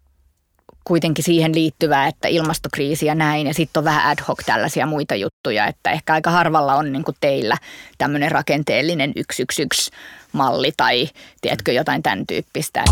kuitenkin 0.84 1.23
siihen 1.23 1.55
liittyvää, 1.55 2.08
että 2.08 2.27
ilmastokriisi 2.27 3.05
ja 3.05 3.15
näin, 3.15 3.47
ja 3.47 3.53
sitten 3.53 3.79
on 3.79 3.86
vähän 3.86 4.12
ad 4.12 4.19
hoc 4.27 4.39
tällaisia 4.45 4.86
muita 4.86 5.15
juttuja, 5.15 5.67
että 5.67 5.91
ehkä 5.91 6.13
aika 6.13 6.32
harvalla 6.32 6.75
on 6.75 6.91
niin 6.91 7.03
teillä 7.21 7.58
tämmöinen 7.97 8.32
rakenteellinen 8.32 9.13
yksi 9.15 9.43
yksi 9.43 9.62
yksi 9.62 9.91
malli 10.32 10.71
tai 10.77 11.10
tiedätkö 11.41 11.71
jotain 11.71 12.03
tämän 12.03 12.27
tyyppistä. 12.27 12.84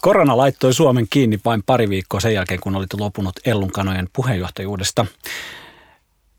Korona 0.00 0.36
laittoi 0.36 0.74
Suomen 0.74 1.06
kiinni 1.10 1.40
vain 1.44 1.62
pari 1.62 1.88
viikkoa 1.88 2.20
sen 2.20 2.34
jälkeen, 2.34 2.60
kun 2.60 2.76
olit 2.76 2.94
lopunut 2.94 3.34
Ellun 3.46 3.72
kanojen 3.72 4.08
puheenjohtajuudesta. 4.12 5.06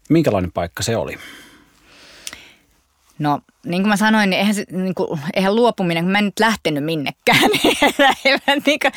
Minkälainen 0.10 0.52
paikka 0.52 0.84
se 0.84 0.98
oli? 0.98 1.18
No 3.20 3.42
niin 3.66 3.82
kuin 3.82 3.90
mä 3.90 3.98
sanoin, 3.98 4.30
niin 4.30 4.40
eihän, 4.40 4.56
se, 4.56 4.66
niin 4.72 4.96
kuin, 4.96 5.20
eihän 5.34 5.56
luopuminen, 5.56 6.04
kun 6.04 6.12
mä 6.12 6.18
en 6.18 6.26
nyt 6.26 6.40
lähtenyt 6.40 6.84
minnekään, 6.84 7.50
niin 7.64 7.78
en, 8.26 8.40
mä, 8.48 8.56
niin 8.66 8.80
kuin, 8.80 8.92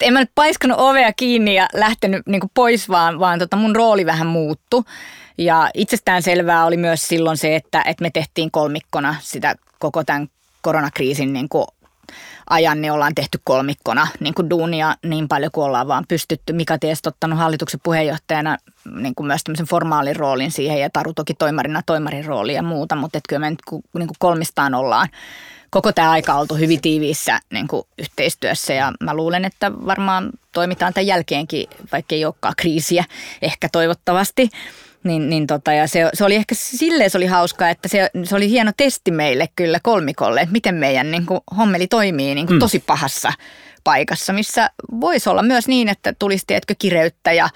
en 0.00 0.12
mä 0.12 0.20
nyt 0.20 0.30
paiskanut 0.34 0.80
ovea 0.80 1.12
kiinni 1.12 1.54
ja 1.54 1.68
lähtenyt 1.72 2.26
niin 2.26 2.40
kuin 2.40 2.50
pois, 2.54 2.88
vaan, 2.88 3.18
vaan 3.18 3.38
tota 3.38 3.56
mun 3.56 3.76
rooli 3.76 4.06
vähän 4.06 4.26
muuttu. 4.26 4.84
Ja 5.38 5.70
itsestään 5.74 6.22
selvää 6.22 6.64
oli 6.64 6.76
myös 6.76 7.08
silloin 7.08 7.36
se, 7.36 7.56
että, 7.56 7.82
että 7.86 8.02
me 8.02 8.10
tehtiin 8.10 8.50
kolmikkona 8.50 9.14
sitä 9.20 9.54
koko 9.78 10.04
tämän 10.04 10.28
koronakriisin 10.62 11.32
niin 11.32 11.48
kuin 11.48 11.66
ajan 12.50 12.80
niin 12.80 12.92
ollaan 12.92 13.14
tehty 13.14 13.40
kolmikkona 13.44 14.06
niin 14.20 14.34
kuin 14.34 14.50
duunia 14.50 14.96
niin 15.04 15.28
paljon 15.28 15.52
kuin 15.52 15.64
ollaan 15.64 15.88
vaan 15.88 16.04
pystytty. 16.08 16.52
Mika 16.52 16.78
Tiest 16.78 17.06
ottanut 17.06 17.38
hallituksen 17.38 17.80
puheenjohtajana 17.82 18.56
niin 18.96 19.14
kuin 19.14 19.26
myös 19.26 19.44
tämmöisen 19.44 19.66
formaalin 19.66 20.16
roolin 20.16 20.50
siihen 20.50 20.80
ja 20.80 20.90
Taru 20.90 21.12
toki 21.14 21.34
toimarina 21.34 21.82
toimarin 21.86 22.24
rooli 22.24 22.54
ja 22.54 22.62
muuta, 22.62 22.96
mutta 22.96 23.20
kyllä 23.28 23.40
me 23.40 23.50
nyt 23.50 23.62
niin 23.72 24.08
kuin 24.08 24.16
kolmistaan 24.18 24.74
ollaan 24.74 25.08
koko 25.74 25.92
tämä 25.92 26.10
aika 26.10 26.34
oltu 26.34 26.54
hyvin 26.54 26.80
tiiviissä 26.80 27.40
niin 27.52 27.68
kuin 27.68 27.86
yhteistyössä 27.98 28.74
ja 28.74 28.92
mä 29.00 29.14
luulen, 29.14 29.44
että 29.44 29.72
varmaan 29.72 30.30
toimitaan 30.52 30.94
tämän 30.94 31.06
jälkeenkin, 31.06 31.66
vaikka 31.92 32.14
ei 32.14 32.24
olekaan 32.24 32.54
kriisiä, 32.56 33.04
ehkä 33.42 33.68
toivottavasti. 33.72 34.50
Niin, 35.04 35.30
niin 35.30 35.46
tota, 35.46 35.72
ja 35.72 35.86
se, 35.86 36.10
se, 36.14 36.24
oli 36.24 36.34
ehkä 36.34 36.54
silleen 36.54 37.10
se 37.10 37.18
oli 37.18 37.26
hauskaa, 37.26 37.70
että 37.70 37.88
se, 37.88 38.10
se 38.24 38.36
oli 38.36 38.50
hieno 38.50 38.72
testi 38.76 39.10
meille 39.10 39.48
kyllä 39.56 39.80
kolmikolle, 39.82 40.40
että 40.40 40.52
miten 40.52 40.74
meidän 40.74 41.10
niin 41.10 41.26
kuin, 41.26 41.40
hommeli 41.56 41.86
toimii 41.86 42.34
niin 42.34 42.46
kuin, 42.46 42.56
mm. 42.56 42.60
tosi 42.60 42.78
pahassa 42.86 43.32
paikassa, 43.84 44.32
missä 44.32 44.70
voisi 45.00 45.28
olla 45.30 45.42
myös 45.42 45.68
niin, 45.68 45.88
että 45.88 46.12
tulisi 46.18 46.44
tietkö 46.46 46.74
kireyttä 46.78 47.32
ja 47.32 47.48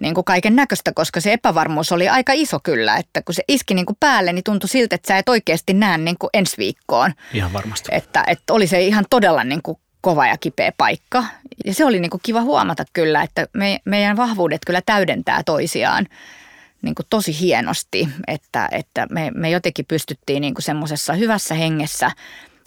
niin 0.00 0.14
kuin 0.14 0.24
kaiken 0.24 0.56
näköistä, 0.56 0.92
koska 0.94 1.20
se 1.20 1.32
epävarmuus 1.32 1.92
oli 1.92 2.08
aika 2.08 2.32
iso 2.32 2.60
kyllä, 2.62 2.96
että 2.96 3.22
kun 3.22 3.34
se 3.34 3.42
iski 3.48 3.74
niin 3.74 3.86
kuin 3.86 3.96
päälle, 4.00 4.32
niin 4.32 4.44
tuntui 4.44 4.68
siltä, 4.68 4.94
että 4.94 5.08
sä 5.08 5.18
et 5.18 5.28
oikeasti 5.28 5.74
näe 5.74 5.98
niin 5.98 6.16
kuin 6.18 6.30
ensi 6.34 6.56
viikkoon. 6.58 7.12
Ihan 7.32 7.52
varmasti. 7.52 7.88
Että, 7.92 8.24
että 8.26 8.52
oli 8.52 8.66
se 8.66 8.80
ihan 8.80 9.04
todella 9.10 9.44
niin 9.44 9.62
kuin 9.62 9.78
kova 10.00 10.26
ja 10.26 10.36
kipeä 10.36 10.72
paikka. 10.78 11.24
Ja 11.64 11.74
se 11.74 11.84
oli 11.84 12.00
niin 12.00 12.10
kuin 12.10 12.20
kiva 12.22 12.40
huomata 12.40 12.84
kyllä, 12.92 13.22
että 13.22 13.46
me, 13.52 13.80
meidän 13.84 14.16
vahvuudet 14.16 14.60
kyllä 14.66 14.82
täydentää 14.86 15.42
toisiaan 15.42 16.06
niin 16.86 16.94
kuin 16.94 17.06
tosi 17.10 17.40
hienosti, 17.40 18.08
että, 18.26 18.68
että 18.72 19.06
me, 19.10 19.30
me 19.34 19.50
jotenkin 19.50 19.84
pystyttiin 19.88 20.40
niin 20.40 20.54
kuin 20.54 20.62
semmoisessa 20.62 21.12
hyvässä 21.12 21.54
hengessä 21.54 22.10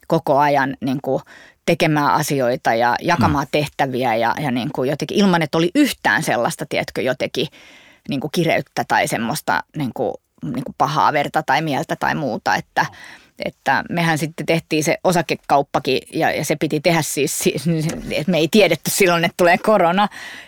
koko 0.08 0.38
ajan 0.38 0.78
niin 0.82 1.00
kuin 1.02 1.22
tekemään 1.66 2.14
asioita 2.14 2.74
ja 2.74 2.96
jakamaan 3.02 3.46
mm. 3.46 3.52
tehtäviä 3.52 4.16
ja, 4.16 4.36
ja 4.42 4.52
niin 4.52 4.70
kuin 4.76 4.90
jotenkin 4.90 5.18
ilman, 5.18 5.42
että 5.42 5.58
oli 5.58 5.72
yhtään 5.76 6.24
sellaista, 6.24 6.66
tiedätkö, 6.70 7.02
jotenkin 7.02 7.48
niin 8.10 8.20
kuin 8.20 8.32
kireyttä 8.32 8.84
tai 8.88 9.08
semmoista 9.08 9.64
niin 9.78 9.92
kuin, 9.94 10.14
niin 10.44 10.64
kuin 10.64 10.76
pahaa 10.78 11.14
verta 11.14 11.44
tai 11.44 11.62
mieltä 11.62 11.96
tai 11.96 12.16
muuta, 12.16 12.56
että– 12.56 12.86
että 13.46 13.84
mehän 13.90 14.18
sitten 14.18 14.46
tehtiin 14.46 14.84
se 14.84 14.98
osakekauppakin 15.04 16.02
ja, 16.14 16.32
ja 16.32 16.46
se 16.46 16.56
piti 16.56 16.80
tehdä 16.80 17.02
siis, 17.02 17.40
siis, 17.40 17.68
että 18.12 18.32
me 18.32 18.38
ei 18.38 18.48
tiedetty 18.52 18.92
silloin, 18.92 19.26
että 19.26 19.38
tulee 19.38 19.58
korona. 19.58 20.08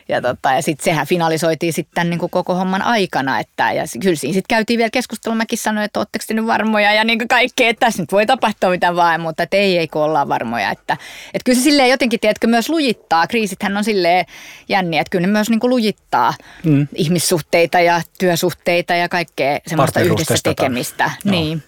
Ja, 0.09 0.21
tota, 0.21 0.51
ja 0.51 0.61
sitten 0.61 0.83
sehän 0.83 1.07
finalisoitiin 1.07 1.73
sitten 1.73 2.09
niin 2.09 2.19
kuin 2.19 2.29
koko 2.29 2.55
homman 2.55 2.81
aikana. 2.81 3.39
Että, 3.39 3.71
ja 3.71 3.83
kyllä 4.01 4.15
siinä 4.15 4.33
sitten 4.33 4.55
käytiin 4.55 4.77
vielä 4.77 4.89
keskustelua. 4.89 5.35
Mäkin 5.35 5.57
sanoin, 5.57 5.85
että 5.85 5.99
ootteko 5.99 6.25
te 6.27 6.33
nyt 6.33 6.47
varmoja 6.47 6.93
ja 6.93 7.03
niin 7.03 7.19
kuin 7.19 7.27
kaikkea, 7.27 7.69
että 7.69 7.85
tässä 7.85 8.03
nyt 8.03 8.11
voi 8.11 8.25
tapahtua 8.25 8.69
mitä 8.69 8.95
vaan, 8.95 9.21
mutta 9.21 9.43
että 9.43 9.57
ei, 9.57 9.77
ei 9.77 9.87
kun 9.87 10.01
ollaan 10.01 10.29
varmoja. 10.29 10.71
Että, 10.71 10.97
että 11.33 11.45
kyllä 11.45 11.57
se 11.59 11.63
silleen 11.63 11.89
jotenkin, 11.89 12.19
tiedätkö, 12.19 12.47
myös 12.47 12.69
lujittaa. 12.69 13.27
Kriisithän 13.27 13.77
on 13.77 13.83
silleen 13.83 14.25
jänniä, 14.69 15.01
että 15.01 15.11
kyllä 15.11 15.27
ne 15.27 15.31
myös 15.31 15.49
niin 15.49 15.59
kuin 15.59 15.69
lujittaa 15.69 16.33
mm. 16.63 16.87
ihmissuhteita 16.95 17.79
ja 17.79 18.01
työsuhteita 18.19 18.95
ja 18.95 19.09
kaikkea 19.09 19.59
semmoista 19.67 19.99
yhdessä 19.99 20.35
tekemistä. 20.43 21.11
Niin. 21.23 21.63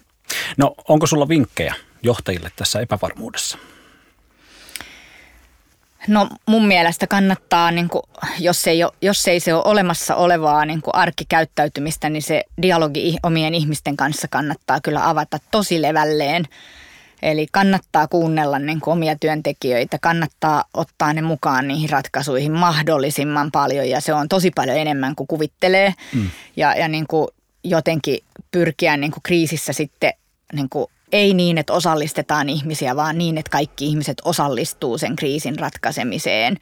No 0.57 0.75
onko 0.87 1.07
sulla 1.07 1.27
vinkkejä 1.27 1.75
johtajille 2.03 2.51
tässä 2.55 2.79
epävarmuudessa? 2.79 3.57
No 6.07 6.29
mun 6.45 6.67
mielestä 6.67 7.07
kannattaa, 7.07 7.71
niin 7.71 7.89
kuin, 7.89 8.03
jos, 8.39 8.67
ei 8.67 8.83
ole, 8.83 8.91
jos 9.01 9.27
ei 9.27 9.39
se 9.39 9.53
ole 9.53 9.63
olemassa 9.65 10.15
olevaa 10.15 10.65
niin 10.65 10.81
kuin 10.81 10.95
arkikäyttäytymistä, 10.95 12.09
niin 12.09 12.21
se 12.21 12.43
dialogi 12.61 13.17
omien 13.23 13.53
ihmisten 13.53 13.97
kanssa 13.97 14.27
kannattaa 14.27 14.81
kyllä 14.81 15.09
avata 15.09 15.39
tosi 15.51 15.81
levälleen. 15.81 16.45
Eli 17.21 17.47
kannattaa 17.51 18.07
kuunnella 18.07 18.59
niin 18.59 18.81
kuin 18.81 18.91
omia 18.91 19.15
työntekijöitä, 19.19 19.97
kannattaa 20.01 20.63
ottaa 20.73 21.13
ne 21.13 21.21
mukaan 21.21 21.67
niihin 21.67 21.89
ratkaisuihin 21.89 22.51
mahdollisimman 22.51 23.51
paljon 23.51 23.89
ja 23.89 24.01
se 24.01 24.13
on 24.13 24.29
tosi 24.29 24.51
paljon 24.55 24.77
enemmän 24.77 25.15
kuin 25.15 25.27
kuvittelee. 25.27 25.93
Mm. 26.13 26.29
Ja, 26.55 26.75
ja 26.75 26.87
niin 26.87 27.07
kuin 27.07 27.27
jotenkin 27.63 28.19
pyrkiä 28.51 28.97
niin 28.97 29.11
kuin 29.11 29.23
kriisissä 29.23 29.73
sitten 29.73 30.13
niin 30.53 30.69
kuin, 30.69 30.87
ei 31.11 31.33
niin, 31.33 31.57
että 31.57 31.73
osallistetaan 31.73 32.49
ihmisiä, 32.49 32.95
vaan 32.95 33.17
niin, 33.17 33.37
että 33.37 33.49
kaikki 33.49 33.85
ihmiset 33.85 34.21
osallistuu 34.25 34.97
sen 34.97 35.15
kriisin 35.15 35.59
ratkaisemiseen. 35.59 36.57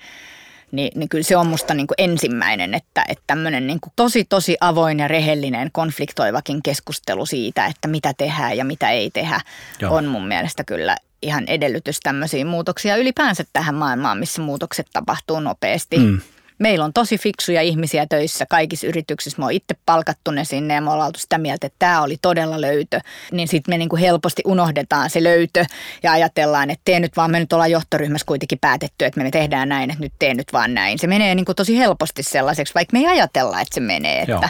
Niin, 0.71 0.91
niin 0.95 1.09
kyllä 1.09 1.23
se 1.23 1.37
on 1.37 1.47
musta 1.47 1.73
niin 1.73 1.87
kuin 1.87 1.95
ensimmäinen, 1.97 2.73
että, 2.73 3.05
että 3.09 3.23
tämmöinen 3.27 3.67
niin 3.67 3.79
kuin 3.79 3.93
tosi 3.95 4.25
tosi 4.25 4.57
avoin 4.61 4.99
ja 4.99 5.07
rehellinen 5.07 5.69
konfliktoivakin 5.71 6.63
keskustelu 6.63 7.25
siitä, 7.25 7.65
että 7.65 7.87
mitä 7.87 8.13
tehdään 8.17 8.57
ja 8.57 8.65
mitä 8.65 8.89
ei 8.89 9.09
tehdä, 9.09 9.41
Joo. 9.79 9.95
on 9.95 10.05
mun 10.05 10.27
mielestä 10.27 10.63
kyllä 10.63 10.97
ihan 11.21 11.43
edellytys 11.47 11.99
tämmöisiä 11.99 12.45
muutoksia 12.45 12.95
ylipäänsä 12.95 13.43
tähän 13.53 13.75
maailmaan, 13.75 14.17
missä 14.17 14.41
muutokset 14.41 14.87
tapahtuu 14.93 15.39
nopeasti. 15.39 15.97
Mm. 15.97 16.21
Meillä 16.61 16.85
on 16.85 16.93
tosi 16.93 17.17
fiksuja 17.17 17.61
ihmisiä 17.61 18.05
töissä 18.05 18.45
kaikissa 18.49 18.87
yrityksissä. 18.87 19.39
Me 19.39 19.45
on 19.45 19.51
itse 19.51 19.75
palkattu 19.85 20.31
ne 20.31 20.45
sinne 20.45 20.73
ja 20.73 20.81
me 20.81 20.91
ollaan 20.91 21.07
oltu 21.07 21.19
sitä 21.19 21.37
mieltä, 21.37 21.67
että 21.67 21.75
tämä 21.79 22.01
oli 22.01 22.17
todella 22.21 22.61
löytö. 22.61 22.99
Niin 23.31 23.47
sitten 23.47 23.73
me 23.73 23.77
niinku 23.77 23.95
helposti 23.95 24.41
unohdetaan 24.45 25.09
se 25.09 25.23
löytö 25.23 25.65
ja 26.03 26.11
ajatellaan, 26.11 26.69
että 26.69 26.81
tee 26.85 26.99
nyt 26.99 27.17
vaan, 27.17 27.31
me 27.31 27.39
nyt 27.39 27.53
ollaan 27.53 27.71
johtoryhmässä 27.71 28.25
kuitenkin 28.25 28.59
päätetty, 28.59 29.05
että 29.05 29.23
me 29.23 29.31
tehdään 29.31 29.69
näin, 29.69 29.89
että 29.89 30.03
nyt 30.03 30.13
tee 30.19 30.33
nyt 30.33 30.53
vaan 30.53 30.73
näin. 30.73 30.99
Se 30.99 31.07
menee 31.07 31.35
niinku 31.35 31.53
tosi 31.53 31.77
helposti 31.77 32.23
sellaiseksi, 32.23 32.73
vaikka 32.73 32.97
me 32.97 32.99
ei 32.99 33.07
ajatella, 33.07 33.61
että 33.61 33.75
se 33.75 33.81
menee. 33.81 34.21
Että, 34.21 34.49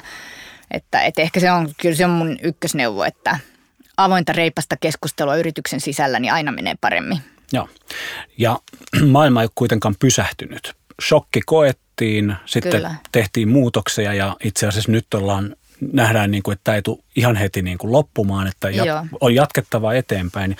että, 0.71 1.01
että 1.01 1.21
ehkä 1.21 1.39
se 1.39 1.51
on, 1.51 1.69
kyllä 1.81 1.95
se 1.95 2.05
on 2.05 2.11
mun 2.11 2.37
ykkösneuvo, 2.43 3.03
että 3.03 3.39
avointa 3.97 4.33
reipasta 4.33 4.77
keskustelua 4.77 5.35
yrityksen 5.35 5.81
sisällä, 5.81 6.19
niin 6.19 6.33
aina 6.33 6.51
menee 6.51 6.75
paremmin. 6.81 7.21
Joo. 7.53 7.69
Ja 8.37 8.59
maailma 9.11 9.41
ei 9.41 9.45
ole 9.45 9.51
kuitenkaan 9.55 9.95
pysähtynyt. 9.99 10.73
Shokki 11.07 11.41
koet 11.45 11.79
tehtiin, 12.01 12.35
sitten 12.45 12.71
Kyllä. 12.71 12.95
tehtiin 13.11 13.49
muutoksia 13.49 14.13
ja 14.13 14.37
itse 14.43 14.67
asiassa 14.67 14.91
nyt 14.91 15.13
ollaan 15.13 15.55
nähdään, 15.93 16.31
niin 16.31 16.43
kuin, 16.43 16.53
että 16.53 16.63
tämä 16.63 16.75
ei 16.75 16.81
tule 16.81 16.99
ihan 17.15 17.35
heti 17.35 17.61
niin 17.61 17.77
kuin 17.77 17.91
loppumaan, 17.91 18.47
että 18.47 18.69
jat, 18.69 19.07
on 19.21 19.35
jatkettava 19.35 19.93
eteenpäin 19.93 20.57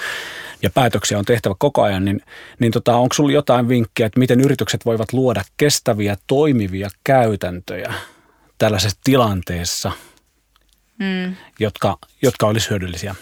ja 0.61 0.69
päätöksiä 0.69 1.19
on 1.19 1.25
tehtävä 1.25 1.55
koko 1.59 1.81
ajan, 1.81 2.05
niin, 2.05 2.21
niin 2.59 2.71
tota, 2.71 2.95
onko 2.95 3.13
sinulla 3.13 3.33
jotain 3.33 3.69
vinkkiä, 3.69 4.05
että 4.05 4.19
miten 4.19 4.41
yritykset 4.41 4.85
voivat 4.85 5.13
luoda 5.13 5.43
kestäviä, 5.57 6.17
toimivia 6.27 6.89
käytäntöjä 7.03 7.93
tällaisessa 8.57 8.99
tilanteessa, 9.03 9.91
mm. 10.99 11.35
jotka, 11.59 11.97
jotka 12.21 12.47
olisi 12.47 12.69
hyödyllisiä? 12.69 13.15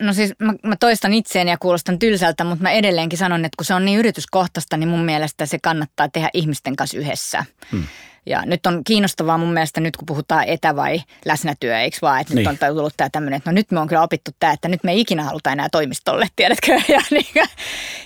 No 0.00 0.12
siis 0.12 0.32
mä, 0.38 0.54
mä 0.62 0.76
toistan 0.76 1.14
itseäni 1.14 1.50
ja 1.50 1.58
kuulostan 1.58 1.98
tylsältä, 1.98 2.44
mutta 2.44 2.62
mä 2.62 2.70
edelleenkin 2.70 3.18
sanon, 3.18 3.44
että 3.44 3.56
kun 3.56 3.64
se 3.64 3.74
on 3.74 3.84
niin 3.84 3.98
yrityskohtaista, 3.98 4.76
niin 4.76 4.88
mun 4.88 5.04
mielestä 5.04 5.46
se 5.46 5.58
kannattaa 5.62 6.08
tehdä 6.08 6.30
ihmisten 6.34 6.76
kanssa 6.76 6.98
yhdessä. 6.98 7.44
Hmm. 7.72 7.84
Ja 8.26 8.42
nyt 8.46 8.66
on 8.66 8.84
kiinnostavaa 8.84 9.38
mun 9.38 9.52
mielestä 9.52 9.80
nyt, 9.80 9.96
kun 9.96 10.06
puhutaan 10.06 10.44
etä- 10.44 10.76
vai 10.76 11.02
läsnätyö, 11.24 11.78
eikö 11.78 11.96
vaan? 12.02 12.20
Että 12.20 12.34
niin. 12.34 12.48
nyt 12.48 12.62
on 12.62 12.74
tullut 12.74 12.94
tämä 12.96 13.10
tämmöinen, 13.10 13.36
että 13.36 13.50
no 13.50 13.54
nyt 13.54 13.70
me 13.70 13.80
on 13.80 13.88
kyllä 13.88 14.02
opittu 14.02 14.30
tämä, 14.40 14.52
että 14.52 14.68
nyt 14.68 14.84
me 14.84 14.92
ei 14.92 15.00
ikinä 15.00 15.24
haluta 15.24 15.52
enää 15.52 15.68
toimistolle, 15.72 16.28
tiedätkö? 16.36 16.80
Ja, 16.88 17.00
niin, 17.10 17.26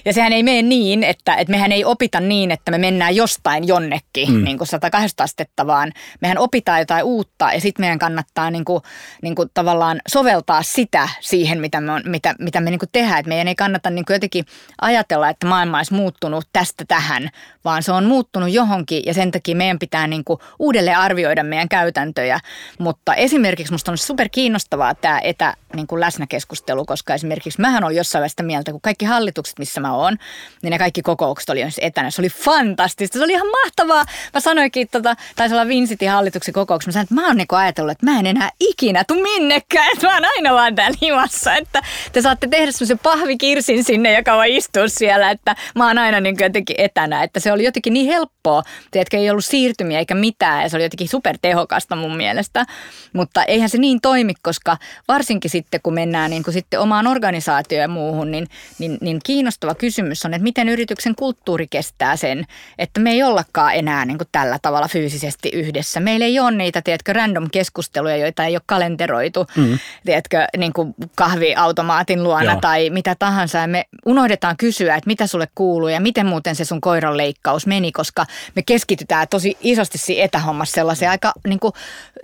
ja 0.05 0.13
sehän 0.13 0.33
ei 0.33 0.43
mene 0.43 0.63
niin, 0.63 1.05
että, 1.05 1.35
että 1.35 1.51
mehän 1.51 1.73
ei 1.73 1.85
opita 1.85 2.21
niin, 2.21 2.51
että 2.51 2.71
me 2.71 2.79
mennään 2.79 3.17
jostain 3.17 3.67
jonnekin 3.67 4.33
mm. 4.33 4.45
niin 4.45 4.59
kuin 4.59 4.69
180 4.69 5.25
astetta, 5.25 5.67
vaan 5.67 5.93
mehän 6.21 6.39
opitaan 6.39 6.79
jotain 6.79 7.05
uutta 7.05 7.53
ja 7.53 7.61
sitten 7.61 7.83
meidän 7.83 7.99
kannattaa 7.99 8.51
niin 8.51 8.65
kuin, 8.65 8.83
niin 9.23 9.35
kuin 9.35 9.51
tavallaan 9.55 10.01
soveltaa 10.09 10.63
sitä 10.63 11.09
siihen, 11.21 11.61
mitä 11.61 11.81
me, 11.81 11.93
on, 11.93 12.03
mitä, 12.05 12.35
mitä 12.39 12.61
me 12.61 12.71
niin 12.71 12.79
kuin 12.79 12.89
tehdään. 12.93 13.19
Että 13.19 13.29
meidän 13.29 13.49
ei 13.49 13.55
kannata 13.55 13.91
niin 13.91 14.05
kuin 14.05 14.15
jotenkin 14.15 14.45
ajatella, 14.81 15.29
että 15.29 15.47
maailma 15.47 15.77
olisi 15.77 15.95
muuttunut 15.95 16.49
tästä 16.53 16.85
tähän, 16.89 17.31
vaan 17.67 17.83
se 17.83 17.93
on 17.93 18.05
muuttunut 18.05 18.51
johonkin 18.51 19.03
ja 19.07 19.15
sen 19.15 19.31
takia 19.31 19.57
meidän 19.57 19.79
pitää 19.79 20.07
niin 20.07 20.25
kuin 20.25 20.41
uudelleen 20.59 20.99
arvioida 20.99 21.45
meidän 21.45 21.69
käytäntöjä. 21.69 22.41
Mutta 22.79 23.15
esimerkiksi 23.15 23.73
musta 23.73 23.93
on 23.93 23.99
super 23.99 24.29
kiinnostavaa 24.33 24.95
tämä 24.95 25.19
etä 25.19 25.55
niin 25.75 25.87
kuin 25.87 26.01
läsnäkeskustelu, 26.01 26.85
koska 26.85 27.15
esimerkiksi 27.15 27.61
mähän 27.61 27.85
olin 27.85 27.97
jossain 27.97 28.21
vaiheessa 28.21 28.43
mieltä, 28.43 28.71
kun 28.73 28.81
kaikki 28.81 29.05
hallitukset, 29.05 29.59
missä 29.59 29.81
mä 29.81 29.95
oon, 29.95 30.17
niin 30.63 30.71
ne 30.71 30.79
kaikki 30.79 31.03
kokoukset 31.03 31.51
oli 31.51 31.61
etänä. 31.81 32.11
Se 32.11 32.21
oli 32.21 32.29
fantastista, 32.29 33.19
se 33.19 33.25
oli 33.25 33.33
ihan 33.33 33.47
mahtavaa. 33.65 34.05
Mä 34.35 34.41
sanoinkin, 34.41 34.89
tota, 34.89 35.17
taisi 35.37 35.55
olla 35.55 35.69
Vincitin 35.69 36.11
hallituksen 36.11 36.55
kokouksessa, 36.55 36.89
mä 36.89 36.93
sanoin, 36.93 37.05
että 37.05 37.15
mä 37.15 37.27
oon 37.27 37.37
niin 37.37 37.47
ajatellut, 37.51 37.93
että 37.93 38.07
mä 38.07 38.19
en 38.19 38.27
enää 38.27 38.51
ikinä 38.61 39.05
tuu 39.05 39.23
minnekään, 39.23 39.93
että 39.93 40.07
mä 40.07 40.15
oon 40.15 40.25
aina 40.37 40.55
vaan 40.55 40.75
täällä 40.75 40.99
himassa, 41.03 41.55
että 41.55 41.83
te 42.13 42.23
saatte 42.23 42.47
tehdä 42.47 42.73
semmoisen 42.73 42.99
pahvikirsin 42.99 43.85
sinne, 43.85 44.17
joka 44.17 44.37
voi 44.37 44.57
istua 44.57 44.89
siellä, 44.89 45.31
että 45.31 45.57
mä 45.75 45.87
oon 45.87 45.99
aina 45.99 46.21
niin 46.21 46.37
jotenkin 46.41 46.77
etänä, 46.79 47.23
että 47.23 47.41
se 47.41 47.53
oli 47.57 47.65
jotenkin 47.65 47.93
niin 47.93 48.07
helppoa, 48.07 48.63
että 48.93 49.17
ei 49.17 49.31
ollut 49.31 49.45
siirtymiä 49.45 49.99
eikä 49.99 50.15
mitään 50.15 50.63
ja 50.63 50.69
se 50.69 50.77
oli 50.77 50.85
jotenkin 50.85 51.09
supertehokasta 51.09 51.97
mun 51.97 52.17
mielestä, 52.17 52.67
mutta 53.13 53.45
eihän 53.45 53.69
se 53.69 53.79
niin 53.79 54.01
toimi, 54.01 54.33
koska 54.43 54.77
varsinkin 55.09 55.51
sitten 55.51 55.81
kun 55.83 55.95
mennään 55.95 56.31
niin 56.31 56.43
kuin 56.43 56.55
sitten 56.55 56.81
omaan 56.81 57.07
organisaatioon 57.07 57.83
ja 57.83 57.89
muuhun, 57.89 58.31
niin, 58.31 58.47
niin, 58.79 58.99
niin 59.01 59.19
kiinnostava 59.25 59.75
kysymys 59.75 60.25
on, 60.25 60.35
että 60.35 60.43
miten 60.43 60.69
yrityksen 60.69 61.15
kulttuuri 61.15 61.67
kestää 61.67 62.17
sen, 62.17 62.45
että 62.79 63.01
me 63.01 63.11
ei 63.11 63.23
ollakaan 63.23 63.75
enää 63.75 64.05
niin 64.05 64.19
kuin 64.19 64.29
tällä 64.33 64.59
tavalla 64.63 64.89
fyysisesti 64.89 65.49
yhdessä. 65.49 66.01
Meillä 66.01 66.27
ei 66.27 66.41
ole 66.41 66.51
niitä, 66.51 66.83
tiedätkö, 66.83 67.13
random 67.13 67.49
keskusteluja, 67.53 68.17
joita 68.17 68.45
ei 68.45 68.55
ole 68.55 68.63
kalenteroitu, 68.67 69.47
mm. 69.57 69.79
tiedätkö, 70.05 70.47
niin 70.57 70.73
kuin 70.73 70.95
kahviautomaatin 71.15 72.23
luona 72.23 72.53
Joo. 72.53 72.61
tai 72.61 72.91
mitä 72.91 73.17
tahansa. 73.19 73.59
Ja 73.59 73.69
me 73.69 73.85
unohdetaan 74.07 74.57
kysyä, 74.57 74.97
että 74.97 75.09
mitä 75.09 75.27
sulle 75.27 75.49
kuuluu 75.55 75.89
ja 75.89 76.01
miten 76.01 76.27
muuten 76.27 76.57
se 76.57 76.65
sun 76.65 76.81
koiran 76.81 77.17
leikkaus 77.47 77.67
meni, 77.67 77.93
koska 77.93 78.27
me 78.55 78.63
keskitytään 78.63 79.29
tosi 79.29 79.57
isosti 79.61 79.99
siinä 79.99 80.25
etähommassa 80.25 80.75
sellaiseen 80.75 81.11
aika 81.11 81.33
niin 81.47 81.61
kuin 81.61 81.73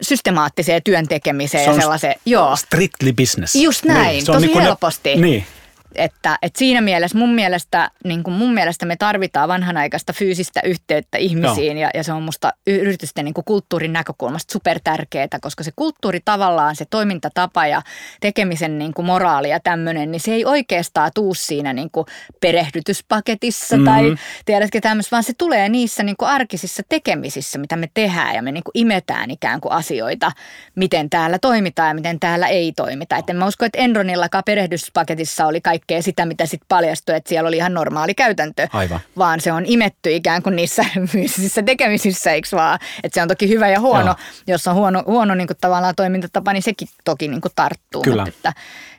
systemaattiseen 0.00 0.82
työn 0.82 1.08
tekemiseen. 1.08 1.64
Se 1.64 1.70
on 1.70 1.80
sellaiseen, 1.80 2.14
joo. 2.26 2.56
strictly 2.56 3.12
business. 3.12 3.54
Just 3.54 3.84
näin, 3.84 4.06
niin, 4.06 4.26
tosi 4.26 4.46
niin 4.46 4.60
helposti. 4.60 5.14
Ne, 5.14 5.20
niin. 5.20 5.46
Että, 5.94 6.38
että 6.42 6.58
siinä 6.58 6.80
mielessä 6.80 7.18
mun 7.18 7.34
mielestä, 7.34 7.90
niin 8.04 8.22
kuin 8.22 8.34
mun 8.34 8.54
mielestä 8.54 8.86
me 8.86 8.96
tarvitaan 8.96 9.48
vanhanaikaista 9.48 10.12
fyysistä 10.12 10.60
yhteyttä 10.64 11.18
ihmisiin 11.18 11.78
ja, 11.78 11.90
ja 11.94 12.04
se 12.04 12.12
on 12.12 12.22
musta 12.22 12.52
yritysten 12.66 13.24
niin 13.24 13.34
kuin 13.34 13.44
kulttuurin 13.44 13.92
näkökulmasta 13.92 14.52
super 14.52 14.80
tärkeää, 14.84 15.28
koska 15.40 15.64
se 15.64 15.70
kulttuuri 15.76 16.20
tavallaan, 16.24 16.76
se 16.76 16.84
toimintatapa 16.90 17.66
ja 17.66 17.82
tekemisen 18.20 18.78
niin 18.78 18.94
kuin 18.94 19.06
moraali 19.06 19.50
ja 19.50 19.60
tämmöinen, 19.60 20.10
niin 20.10 20.20
se 20.20 20.32
ei 20.32 20.44
oikeastaan 20.44 21.10
tuu 21.14 21.34
siinä 21.34 21.72
niin 21.72 21.90
kuin 21.90 22.06
perehdytyspaketissa 22.40 23.76
mm. 23.76 23.84
tai 23.84 24.16
tiedätkö 24.44 24.80
tämmöistä, 24.80 25.10
vaan 25.10 25.24
se 25.24 25.32
tulee 25.38 25.68
niissä 25.68 26.02
niin 26.02 26.16
kuin 26.16 26.28
arkisissa 26.28 26.82
tekemisissä, 26.88 27.58
mitä 27.58 27.76
me 27.76 27.88
tehdään 27.94 28.34
ja 28.34 28.42
me 28.42 28.52
niin 28.52 28.64
kuin 28.64 28.72
imetään 28.74 29.30
ikään 29.30 29.60
kuin 29.60 29.72
asioita, 29.72 30.32
miten 30.74 31.10
täällä 31.10 31.38
toimitaan 31.38 31.88
ja 31.88 31.94
miten 31.94 32.20
täällä 32.20 32.46
ei 32.46 32.72
toimita. 32.72 33.16
Että 33.16 33.32
en 33.32 33.36
mä 33.36 33.46
usko, 33.46 33.64
että 33.64 33.78
Enronillakaan 33.78 34.44
perehdytyspaketissa 34.46 35.46
oli 35.46 35.60
kaikki 35.60 35.81
kaikkea 35.82 36.02
sitä, 36.02 36.26
mitä 36.26 36.46
sitten 36.46 36.66
paljastui, 36.68 37.14
että 37.16 37.28
siellä 37.28 37.48
oli 37.48 37.56
ihan 37.56 37.74
normaali 37.74 38.14
käytäntö. 38.14 38.68
Aivan. 38.72 39.00
Vaan 39.18 39.40
se 39.40 39.52
on 39.52 39.64
imetty 39.66 40.14
ikään 40.14 40.42
kuin 40.42 40.56
niissä 40.56 40.84
fyysisissä 41.12 41.62
tekemisissä, 41.62 42.32
eikö 42.32 42.48
vaan? 42.52 42.78
Että 43.02 43.14
se 43.14 43.22
on 43.22 43.28
toki 43.28 43.48
hyvä 43.48 43.68
ja 43.68 43.80
huono. 43.80 44.06
Joo. 44.06 44.14
Jos 44.46 44.66
on 44.66 44.74
huono, 44.74 45.02
huono 45.06 45.34
niin 45.34 45.46
kuin 45.46 45.56
tavallaan 45.60 45.94
toimintatapa, 45.94 46.52
niin 46.52 46.62
sekin 46.62 46.88
toki 47.04 47.28
niin 47.28 47.40
kuin 47.40 47.52
tarttuu. 47.56 48.02
Kyllä. 48.02 48.24
Mutta 48.24 48.48
että, 48.48 48.52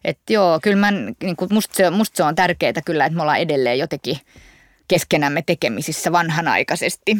että 0.05 0.33
joo, 0.33 0.59
kyllä 0.59 0.77
mä, 0.77 0.91
niin 0.91 1.35
kuin 1.35 1.53
musta, 1.53 1.75
se, 1.75 1.89
musta 1.89 2.17
se 2.17 2.23
on 2.23 2.35
tärkeää 2.35 2.73
kyllä, 2.85 3.05
että 3.05 3.15
me 3.15 3.21
ollaan 3.21 3.39
edelleen 3.39 3.79
jotenkin 3.79 4.17
keskenämme 4.87 5.41
tekemisissä 5.45 6.11
vanhanaikaisesti. 6.11 7.17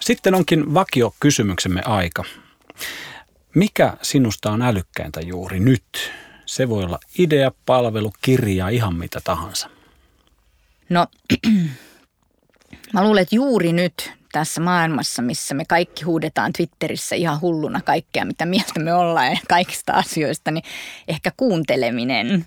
Sitten 0.00 0.34
onkin 0.34 0.74
vakio 0.74 1.14
kysymyksemme 1.20 1.82
aika. 1.84 2.24
Mikä 3.54 3.96
sinusta 4.02 4.50
on 4.50 4.62
älykkäintä 4.62 5.20
juuri 5.20 5.60
nyt? 5.60 6.12
Se 6.46 6.68
voi 6.68 6.84
olla 6.84 6.98
idea, 7.18 7.52
palvelu, 7.66 8.12
kirja, 8.22 8.68
ihan 8.68 8.94
mitä 8.94 9.20
tahansa. 9.24 9.70
No, 10.88 11.06
mä 12.94 13.04
luulen, 13.04 13.22
että 13.22 13.36
juuri 13.36 13.72
nyt 13.72 14.12
tässä 14.32 14.60
maailmassa, 14.60 15.22
missä 15.22 15.54
me 15.54 15.64
kaikki 15.64 16.04
huudetaan 16.04 16.52
Twitterissä 16.52 17.16
ihan 17.16 17.40
hulluna 17.40 17.80
kaikkea, 17.80 18.24
mitä 18.24 18.46
mieltä 18.46 18.80
me 18.80 18.94
ollaan 18.94 19.26
ja 19.26 19.38
kaikista 19.48 19.92
asioista, 19.92 20.50
niin 20.50 20.64
ehkä 21.08 21.32
kuunteleminen 21.36 22.46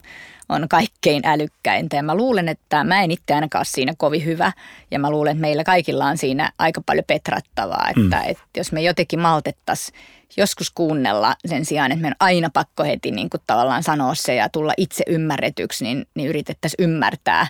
on 0.50 0.68
kaikkein 0.70 1.26
älykkäintä. 1.26 1.96
Ja 1.96 2.04
mä 2.04 2.16
luulen, 2.16 2.50
että 2.50 2.84
mä 2.84 3.04
en 3.04 3.12
itse 3.12 3.34
ainakaan 3.34 3.60
ole 3.60 3.66
siinä 3.66 3.94
kovin 3.98 4.26
hyvä. 4.26 4.52
Ja 4.92 5.00
mä 5.00 5.12
luulen, 5.12 5.32
että 5.32 5.42
meillä 5.42 5.64
kaikilla 5.64 6.06
on 6.06 6.18
siinä 6.18 6.52
aika 6.58 6.82
paljon 6.86 7.06
petrattavaa. 7.08 7.90
Että, 7.90 8.18
mm. 8.18 8.30
että 8.30 8.44
jos 8.58 8.72
me 8.72 8.82
jotenkin 8.82 9.20
maltettaisiin 9.20 10.00
joskus 10.38 10.72
kuunnella 10.72 11.36
sen 11.46 11.66
sijaan, 11.66 11.92
että 11.92 12.02
meidän 12.02 12.16
on 12.20 12.28
aina 12.28 12.50
pakko 12.54 12.84
heti 12.84 13.12
niin 13.12 13.30
kuin 13.30 13.42
tavallaan 13.48 13.84
sanoa 13.84 14.16
se 14.16 14.36
ja 14.36 14.50
tulla 14.50 14.74
itse 14.78 15.04
ymmärretyksi, 15.08 15.84
niin, 15.84 16.06
niin 16.16 16.30
yritettäisiin 16.30 16.84
ymmärtää. 16.84 17.48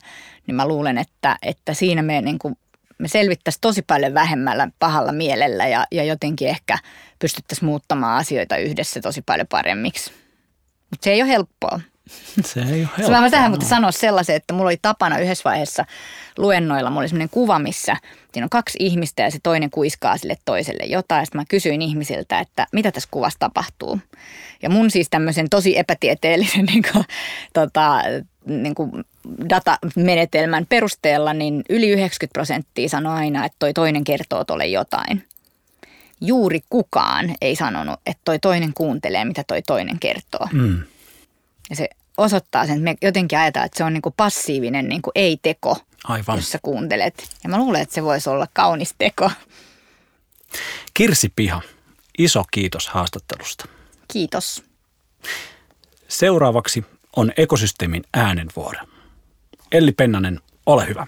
Niin 0.48 0.56
mä 0.56 0.68
luulen, 0.68 0.98
että, 0.98 1.38
että 1.42 1.74
siinä 1.74 2.02
me, 2.02 2.22
niin 2.22 2.40
kuin, 2.40 2.58
me 2.98 3.08
selvittäisiin 3.08 3.62
tosi 3.62 3.82
paljon 3.82 4.14
vähemmällä 4.14 4.68
pahalla 4.80 5.12
mielellä 5.12 5.68
ja, 5.68 5.86
ja 5.92 6.04
jotenkin 6.04 6.48
ehkä 6.48 6.78
pystyttäisiin 7.20 7.66
muuttamaan 7.66 8.18
asioita 8.18 8.58
yhdessä 8.58 9.02
tosi 9.02 9.22
paljon 9.22 9.48
paremmiksi. 9.48 10.12
Mutta 10.90 11.04
se 11.04 11.12
ei 11.12 11.22
ole 11.22 11.30
helppoa. 11.30 11.80
Se 12.46 12.60
ei 12.60 12.82
ole 12.82 12.90
helppoa. 12.98 13.22
Mä 13.22 13.30
tähän 13.30 13.52
mutta 13.52 13.66
sanoa 13.66 13.92
sellaisen, 13.92 14.36
että 14.36 14.54
mulla 14.54 14.70
oli 14.70 14.78
tapana 14.82 15.20
yhdessä 15.20 15.50
vaiheessa 15.50 15.86
luennoilla, 16.38 16.90
mulla 16.90 17.02
oli 17.02 17.10
sellainen 17.10 17.30
kuva, 17.30 17.60
missä 17.60 17.98
siinä 18.34 18.46
on 18.46 18.50
kaksi 18.50 18.78
ihmistä 18.82 19.24
ja 19.24 19.32
se 19.32 19.40
toinen 19.44 19.70
kuiskaa 19.70 20.18
sille 20.18 20.38
toiselle 20.46 20.84
jotain. 20.86 21.26
Sitten 21.26 21.42
mä 21.42 21.46
kysyin 21.50 21.82
ihmisiltä, 21.82 22.40
että 22.40 22.68
mitä 22.72 22.92
tässä 22.92 23.10
kuvassa 23.12 23.40
tapahtuu. 23.40 24.00
Ja 24.62 24.70
mun 24.70 24.92
siis 24.92 25.08
tämmöisen 25.10 25.50
tosi 25.50 25.78
epätieteellisen 25.78 26.66
niin 26.72 26.84
kuin, 26.94 27.06
tota, 27.54 28.02
niin 28.46 28.76
kuin 28.76 28.92
datamenetelmän 29.50 30.66
perusteella, 30.70 31.34
niin 31.34 31.64
yli 31.70 31.90
90 31.90 32.34
prosenttia 32.34 32.90
sanoi 32.90 33.14
aina, 33.14 33.46
että 33.46 33.56
toi 33.60 33.74
toinen 33.74 34.04
kertoo 34.04 34.44
tolle 34.46 34.68
jotain. 34.68 35.26
Juuri 36.22 36.60
kukaan 36.70 37.36
ei 37.42 37.56
sanonut, 37.56 38.00
että 38.06 38.22
toi 38.26 38.40
toinen 38.40 38.74
kuuntelee, 38.74 39.26
mitä 39.26 39.44
toi 39.48 39.62
toinen 39.62 40.00
kertoo. 40.00 40.48
Mm. 40.52 40.84
Ja 41.74 41.78
se 41.78 41.90
osoittaa 42.18 42.66
sen, 42.66 42.76
että 42.76 42.84
me 42.84 42.96
jotenkin 43.02 43.40
ajatellaan, 43.40 43.66
että 43.66 43.78
se 43.78 43.84
on 43.84 43.94
niin 43.94 44.02
kuin 44.02 44.14
passiivinen 44.18 44.90
niin 44.90 45.02
kuin 45.02 45.12
ei-teko, 45.16 45.78
Aivan. 46.04 46.36
jos 46.36 46.52
sä 46.52 46.60
kuuntelet. 46.62 47.30
Ja 47.44 47.50
mä 47.50 47.58
luulen, 47.58 47.82
että 47.82 47.96
se 47.96 48.04
voisi 48.04 48.30
olla 48.30 48.48
kaunis 48.54 48.96
teko. 48.98 49.32
Kirsi 50.94 51.34
Piha, 51.36 51.62
iso 52.18 52.44
kiitos 52.52 52.88
haastattelusta. 52.88 53.66
Kiitos. 54.14 54.64
Seuraavaksi 56.08 56.86
on 57.16 57.32
ekosysteemin 57.38 58.04
äänenvuoro. 58.14 58.80
Elli 59.72 59.92
Pennanen, 59.92 60.40
ole 60.66 60.88
hyvä. 60.88 61.08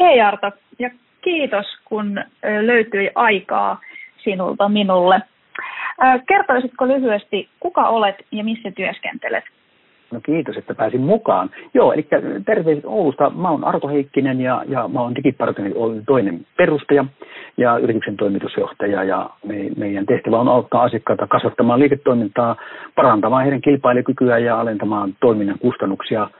Hei 0.00 0.20
Arto, 0.20 0.50
ja 0.78 0.90
kiitos 1.24 1.66
kun 1.84 2.24
löytyi 2.66 3.10
aikaa 3.14 3.80
sinulta 4.24 4.68
minulle. 4.68 5.31
Kertoisitko 6.28 6.88
lyhyesti, 6.88 7.48
kuka 7.60 7.88
olet 7.88 8.16
ja 8.32 8.44
missä 8.44 8.70
työskentelet? 8.70 9.44
No 10.12 10.20
kiitos, 10.20 10.56
että 10.56 10.74
pääsin 10.74 11.00
mukaan. 11.00 11.50
Joo, 11.74 11.92
eli 11.92 12.06
terveiset 12.46 12.84
Oulusta. 12.84 13.30
Mä 13.30 13.50
oon 13.50 13.64
Arto 13.64 13.88
Heikkinen 13.88 14.40
ja, 14.40 14.64
ja 14.68 14.88
mä 14.88 15.00
oon 15.00 15.14
Digipartnerin 15.14 15.74
toinen 16.06 16.46
perustaja 16.56 17.04
ja 17.56 17.78
yrityksen 17.78 18.16
toimitusjohtaja. 18.16 19.04
Ja 19.04 19.30
me, 19.46 19.54
meidän 19.76 20.06
tehtävä 20.06 20.40
on 20.40 20.48
auttaa 20.48 20.82
asiakkaita 20.82 21.26
kasvattamaan 21.26 21.80
liiketoimintaa, 21.80 22.56
parantamaan 22.94 23.42
heidän 23.42 23.60
kilpailukykyä 23.60 24.38
ja 24.38 24.60
alentamaan 24.60 25.16
toiminnan 25.20 25.58
kustannuksia– 25.58 26.28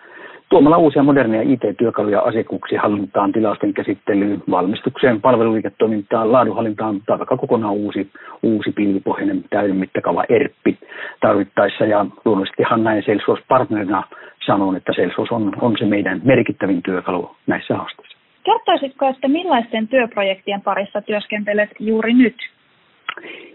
tuomalla 0.53 0.79
uusia 0.79 1.03
moderneja 1.03 1.43
IT-työkaluja 1.43 2.21
asiakkuuksien 2.21 2.81
hallintaan, 2.81 3.33
tilasten 3.33 3.75
käsittelyyn, 3.75 4.43
valmistukseen, 4.51 5.21
palveluliiketoimintaan, 5.21 6.33
laadunhallintaan 6.33 7.01
tai 7.07 7.19
vaikka 7.19 7.37
kokonaan 7.37 7.75
uusi, 7.75 8.11
uusi 8.43 8.73
pilvipohjainen 8.73 9.45
täyden 9.51 9.77
mittakaava 9.77 10.25
ERPPI 10.29 10.79
tarvittaessa. 11.21 11.85
Ja 11.85 12.07
luonnollisestihan 12.25 12.85
näin 12.85 13.03
Salesforce-partnerina 13.03 14.03
sanon, 14.47 14.77
että 14.77 14.93
Salesforce 14.93 15.35
on, 15.35 15.53
on 15.61 15.77
se 15.79 15.85
meidän 15.85 16.21
merkittävin 16.25 16.83
työkalu 16.83 17.31
näissä 17.47 17.77
haasteissa. 17.77 18.19
Kertoisitko, 18.45 19.09
että 19.09 19.29
millaisten 19.29 19.89
työprojektien 19.89 20.61
parissa 20.61 21.03
työskentelet 21.03 21.71
juuri 21.79 22.15
nyt? 22.15 22.37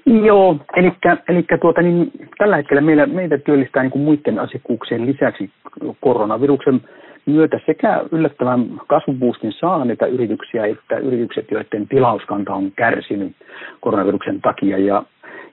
Joo, 0.06 0.58
eli, 0.76 0.94
eli 1.30 1.46
tuota, 1.62 1.82
niin, 1.82 2.12
tällä 2.38 2.56
hetkellä 2.56 2.82
meillä, 2.82 3.06
meitä 3.06 3.38
työllistää 3.38 3.84
niin 3.84 3.92
kuin 3.92 4.02
muiden 4.02 4.40
asiakkuuksien 4.40 5.06
lisäksi 5.06 5.50
koronaviruksen 6.02 6.82
myötä 7.26 7.60
sekä 7.66 8.02
yllättävän 8.12 8.66
kasvuboostin 8.88 9.52
saaneita 9.52 10.08
yrityksiä 10.08 10.66
että 10.66 10.98
yritykset, 10.98 11.52
joiden 11.52 11.88
tilauskanta 11.88 12.54
on 12.54 12.72
kärsinyt 12.72 13.36
koronaviruksen 13.80 14.42
takia. 14.42 14.78
Ja, 14.78 15.04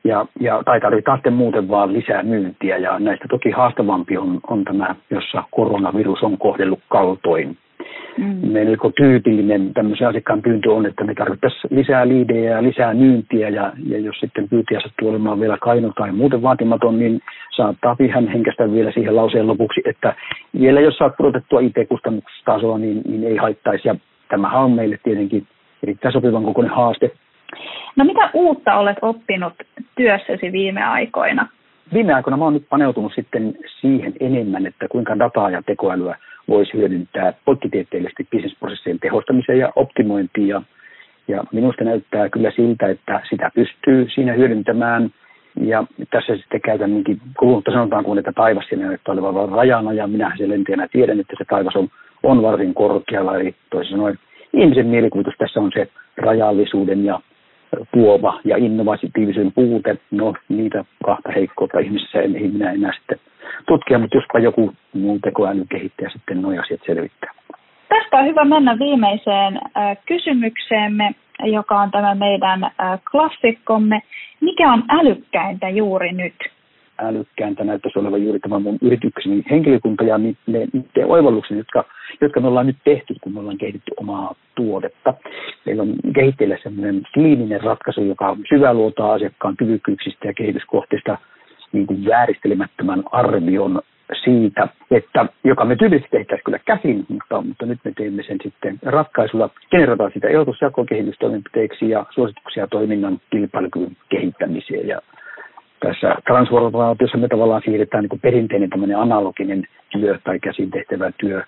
ja, 0.05 0.27
ja 0.41 0.63
tai 0.65 0.81
tarvitaan 0.81 1.19
sitten 1.19 1.33
muuten 1.33 1.69
vaan 1.69 1.93
lisää 1.93 2.23
myyntiä. 2.23 2.77
Ja 2.77 2.99
näistä 2.99 3.25
toki 3.31 3.51
haastavampi 3.51 4.17
on, 4.19 4.41
on 4.49 4.65
tämä, 4.65 4.95
jossa 5.11 5.45
koronavirus 5.51 6.23
on 6.23 6.39
kohdellut 6.39 6.81
kaltoin 6.89 7.57
Mm. 8.19 8.53
Melko 8.53 8.91
tyypillinen 8.91 9.75
tämmöisen 9.75 10.09
asiakkaan 10.09 10.43
pyyntö 10.43 10.73
on, 10.73 10.87
että 10.87 11.05
me 11.05 11.15
tarvittaisiin 11.15 11.77
lisää 11.77 12.09
liidejä 12.09 12.51
ja 12.51 12.63
lisää 12.63 12.95
myyntiä 12.95 13.49
ja, 13.49 13.73
ja 13.87 13.99
jos 13.99 14.17
sitten 14.21 14.49
pyyntiä 14.49 14.81
sattuu 14.81 15.09
olemaan 15.09 15.41
vielä 15.41 15.59
kaino 15.61 15.93
tai 15.97 16.13
muuten 16.13 16.43
vaatimaton, 16.43 16.99
niin 16.99 17.21
saattaa 17.57 17.97
hän 18.15 18.29
henkästä 18.29 18.73
vielä 18.73 18.93
siihen 18.93 19.17
lauseen 19.17 19.47
lopuksi, 19.47 19.81
että 19.85 20.15
vielä 20.61 20.81
jos 20.81 20.97
saat 20.97 21.17
pudotettua 21.17 21.61
IT-kustannustasoa, 21.61 22.79
niin, 22.79 23.03
niin 23.09 23.25
ei 23.25 23.37
haittaisi 23.37 23.89
ja 23.89 23.95
tämähän 24.29 24.63
on 24.63 24.73
meille 24.73 24.99
tietenkin 25.03 25.47
erittäin 25.83 26.13
sopivan 26.13 26.45
kokoinen 26.45 26.75
haaste. 26.75 27.11
No 27.97 28.05
mitä 28.05 28.31
uutta 28.35 28.75
olet 28.75 28.97
oppinut 29.03 29.53
työssäsi 29.97 30.53
viime 30.53 30.85
aikoina? 30.85 31.49
Viime 31.93 32.15
aikoina 32.15 32.37
mä 32.37 32.45
oon 32.45 32.55
nyt 32.55 32.69
paneutunut 32.69 33.13
sitten 33.15 33.55
siihen 33.81 34.13
enemmän, 34.21 34.67
että 34.67 34.89
kuinka 34.89 35.19
dataa 35.19 35.51
ja 35.51 35.63
tekoälyä 35.63 36.17
voisi 36.49 36.73
hyödyntää 36.75 37.33
poikkitieteellisesti 37.45 38.27
bisnesprosessien 38.31 38.99
tehostamiseen 38.99 39.59
ja 39.59 39.73
optimointiin. 39.77 40.49
Ja, 40.49 40.63
ja 41.29 41.45
minusta 41.53 41.85
näyttää 41.85 42.29
kyllä 42.29 42.51
siltä, 42.51 42.87
että 42.87 43.21
sitä 43.31 43.51
pystyy 43.55 44.07
siinä 44.15 44.33
hyödyntämään. 44.33 45.11
Ja 45.61 45.85
tässä 46.11 46.37
sitten 46.37 46.61
käytän 46.61 46.91
niinkin 46.91 47.21
kulunutta 47.39 47.71
sanotaan 47.71 48.05
kuin, 48.05 48.19
että 48.19 48.33
taivas 48.33 48.65
siinä 48.69 48.87
näyttää 48.87 49.13
olevan 49.13 49.49
rajana 49.49 49.93
ja 49.93 50.07
minä 50.07 50.33
se 50.39 50.49
lentäjänä 50.49 50.89
tiedän, 50.93 51.21
että 51.21 51.35
se 51.39 51.45
taivas 51.45 51.77
on, 51.77 51.89
on 52.23 52.43
varsin 52.43 52.75
korkealla. 52.75 53.37
Eli 53.37 53.55
toisin 53.71 53.91
sanoen 53.91 54.19
ihmisen 54.53 54.87
mielikuvitus 54.87 55.35
tässä 55.39 55.61
on 55.61 55.71
se 55.75 55.89
rajallisuuden 56.17 57.05
ja 57.05 57.21
tuova 57.93 58.41
ja 58.45 58.57
innovatiivisen 58.57 59.53
puute. 59.53 59.97
No 60.11 60.35
niitä 60.49 60.85
kahta 61.05 61.33
heikkoutta 61.33 61.79
ihmisessä 61.79 62.21
en, 62.21 62.37
ei 62.37 62.49
minä 62.49 62.73
enää 62.73 62.93
sitten 62.93 63.19
tutkia, 63.69 63.99
mutta 63.99 64.17
jospa 64.17 64.39
joku 64.39 64.75
muu 64.93 65.19
tekoälyn 65.19 65.69
kehittäjä 65.69 66.11
sitten 66.11 66.43
nuo 66.43 66.61
asiat 66.61 66.81
selvittää. 66.87 67.31
Tästä 67.89 68.17
on 68.17 68.27
hyvä 68.27 68.45
mennä 68.45 68.79
viimeiseen 68.79 69.57
äh, 69.57 69.97
kysymykseemme, 70.07 71.15
joka 71.45 71.81
on 71.81 71.91
tämä 71.91 72.15
meidän 72.15 72.65
äh, 72.65 72.73
klassikkomme. 73.11 74.03
Mikä 74.41 74.73
on 74.73 74.83
älykkäintä 74.89 75.69
juuri 75.69 76.13
nyt? 76.13 76.35
älykkääntä 76.99 77.65
näyttäisi 77.65 77.99
olevan 77.99 78.23
juuri 78.23 78.39
tämä 78.39 78.59
mun 78.59 78.79
yritykseni 78.83 79.43
henkilökunta 79.51 80.05
ja 80.05 80.19
ne, 80.19 80.35
ne 80.47 81.05
oivallukset, 81.05 81.57
jotka, 81.57 81.85
jotka 82.21 82.41
me 82.41 82.49
ollaan 82.49 82.67
nyt 82.67 82.77
tehty, 82.85 83.15
kun 83.21 83.33
me 83.33 83.41
ollaan 83.41 83.59
kehitetty 83.59 83.93
omaa 83.97 84.35
tuotetta. 84.55 85.15
Meillä 85.67 85.83
on 85.83 85.95
kehitteillä 86.15 86.59
sellainen 86.63 87.03
kliininen 87.15 87.61
ratkaisu, 87.61 88.05
joka 88.05 88.37
syväluotaa 88.49 89.13
asiakkaan 89.13 89.57
kyvykkyyksistä 89.57 90.29
ja 90.29 90.35
kehityskohteista 90.35 91.19
niin 91.75 91.87
kuin 91.87 92.05
vääristelemättömän 92.07 93.03
arvion 93.13 93.83
siitä, 94.25 94.69
että 94.91 95.27
joka 95.45 95.65
me 95.65 95.77
tyypillisesti 95.77 96.17
tehtäisiin 96.17 96.45
kyllä 96.45 96.59
käsin, 96.59 97.07
mutta, 97.09 97.43
mutta 97.43 97.67
nyt 97.67 97.79
me 97.85 97.93
teemme 97.97 98.23
sen 98.23 98.39
sitten 98.43 98.79
ratkaisulla, 98.83 99.51
generataan 99.71 100.11
sitä 100.15 100.29
ja 100.29 100.45
kehitystoimenpiteiksi 100.89 101.91
ja 101.91 102.07
suosituksia 102.11 102.67
toiminnan 102.67 103.21
kilpailukyvyn 103.31 103.97
kehittämiseen. 104.09 104.89
Ja 104.89 105.01
tässä 105.81 106.17
transformaatiossa 106.27 107.19
me 107.19 107.29
tavallaan 107.29 107.63
siirretään 107.65 108.03
niin 108.03 108.09
kuin 108.09 108.21
perinteinen 108.21 108.71
tämmöinen 108.71 108.99
analoginen 108.99 109.65
työ 109.89 110.19
tai 110.25 110.39
käsin 110.39 110.71
tehtävä 110.71 111.11
työ 111.21 111.43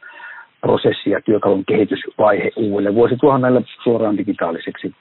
prosessi 0.60 1.10
ja 1.10 1.20
työkalun 1.20 1.64
kehitysvaihe 1.68 2.50
uudelle 2.56 2.94
vuosituhannelle 2.94 3.62
suoraan 3.82 4.16
digitaaliseksi. 4.16 4.94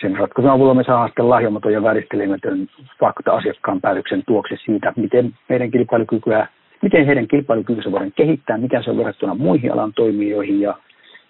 Sen 0.00 0.16
ratkaisun 0.16 0.50
avulla 0.50 0.74
me 0.74 0.84
saadaan 0.84 1.08
sitten 1.08 1.30
lahjomaton 1.30 1.72
ja 1.72 1.82
vääristelemätön 1.82 2.68
fakta 3.00 3.32
asiakkaan 3.32 3.80
päätöksen 3.80 4.22
tuoksi 4.26 4.54
siitä, 4.64 4.92
miten 4.96 5.34
meidän 5.48 5.70
kilpailukykyä, 5.70 6.48
miten 6.82 7.06
heidän 7.06 7.28
kilpailukykynsä 7.28 7.92
voidaan 7.92 8.12
kehittää, 8.16 8.58
mikä 8.58 8.82
se 8.82 8.90
on 8.90 8.96
verrattuna 8.96 9.34
muihin 9.34 9.72
alan 9.72 9.92
toimijoihin 9.92 10.60
ja, 10.60 10.78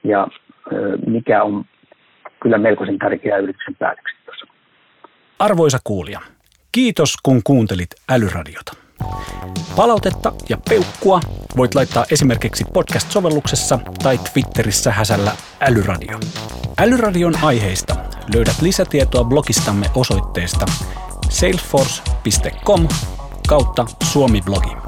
ja 0.05 0.29
mikä 1.07 1.43
on 1.43 1.65
kyllä 2.43 2.59
melkoisen 2.59 2.99
tärkeää 2.99 3.39
yrityksen 3.39 3.75
päätöksenteossa. 3.79 4.47
Arvoisa 5.39 5.79
kuulija, 5.85 6.21
kiitos 6.73 7.17
kun 7.23 7.41
kuuntelit 7.45 7.89
Älyradiota. 8.13 8.73
Palautetta 9.77 10.33
ja 10.49 10.57
peukkua 10.69 11.21
voit 11.57 11.75
laittaa 11.75 12.05
esimerkiksi 12.13 12.65
podcast-sovelluksessa 12.75 13.79
tai 14.03 14.19
Twitterissä 14.19 14.91
häsällä 14.91 15.31
Älyradio. 15.61 16.19
Älyradion 16.83 17.33
aiheista 17.43 17.95
löydät 18.35 18.63
lisätietoa 18.63 19.25
blogistamme 19.25 19.91
osoitteesta 19.95 20.67
salesforce.com 21.29 22.89
kautta 23.49 23.87
suomi-blogi. 24.03 24.84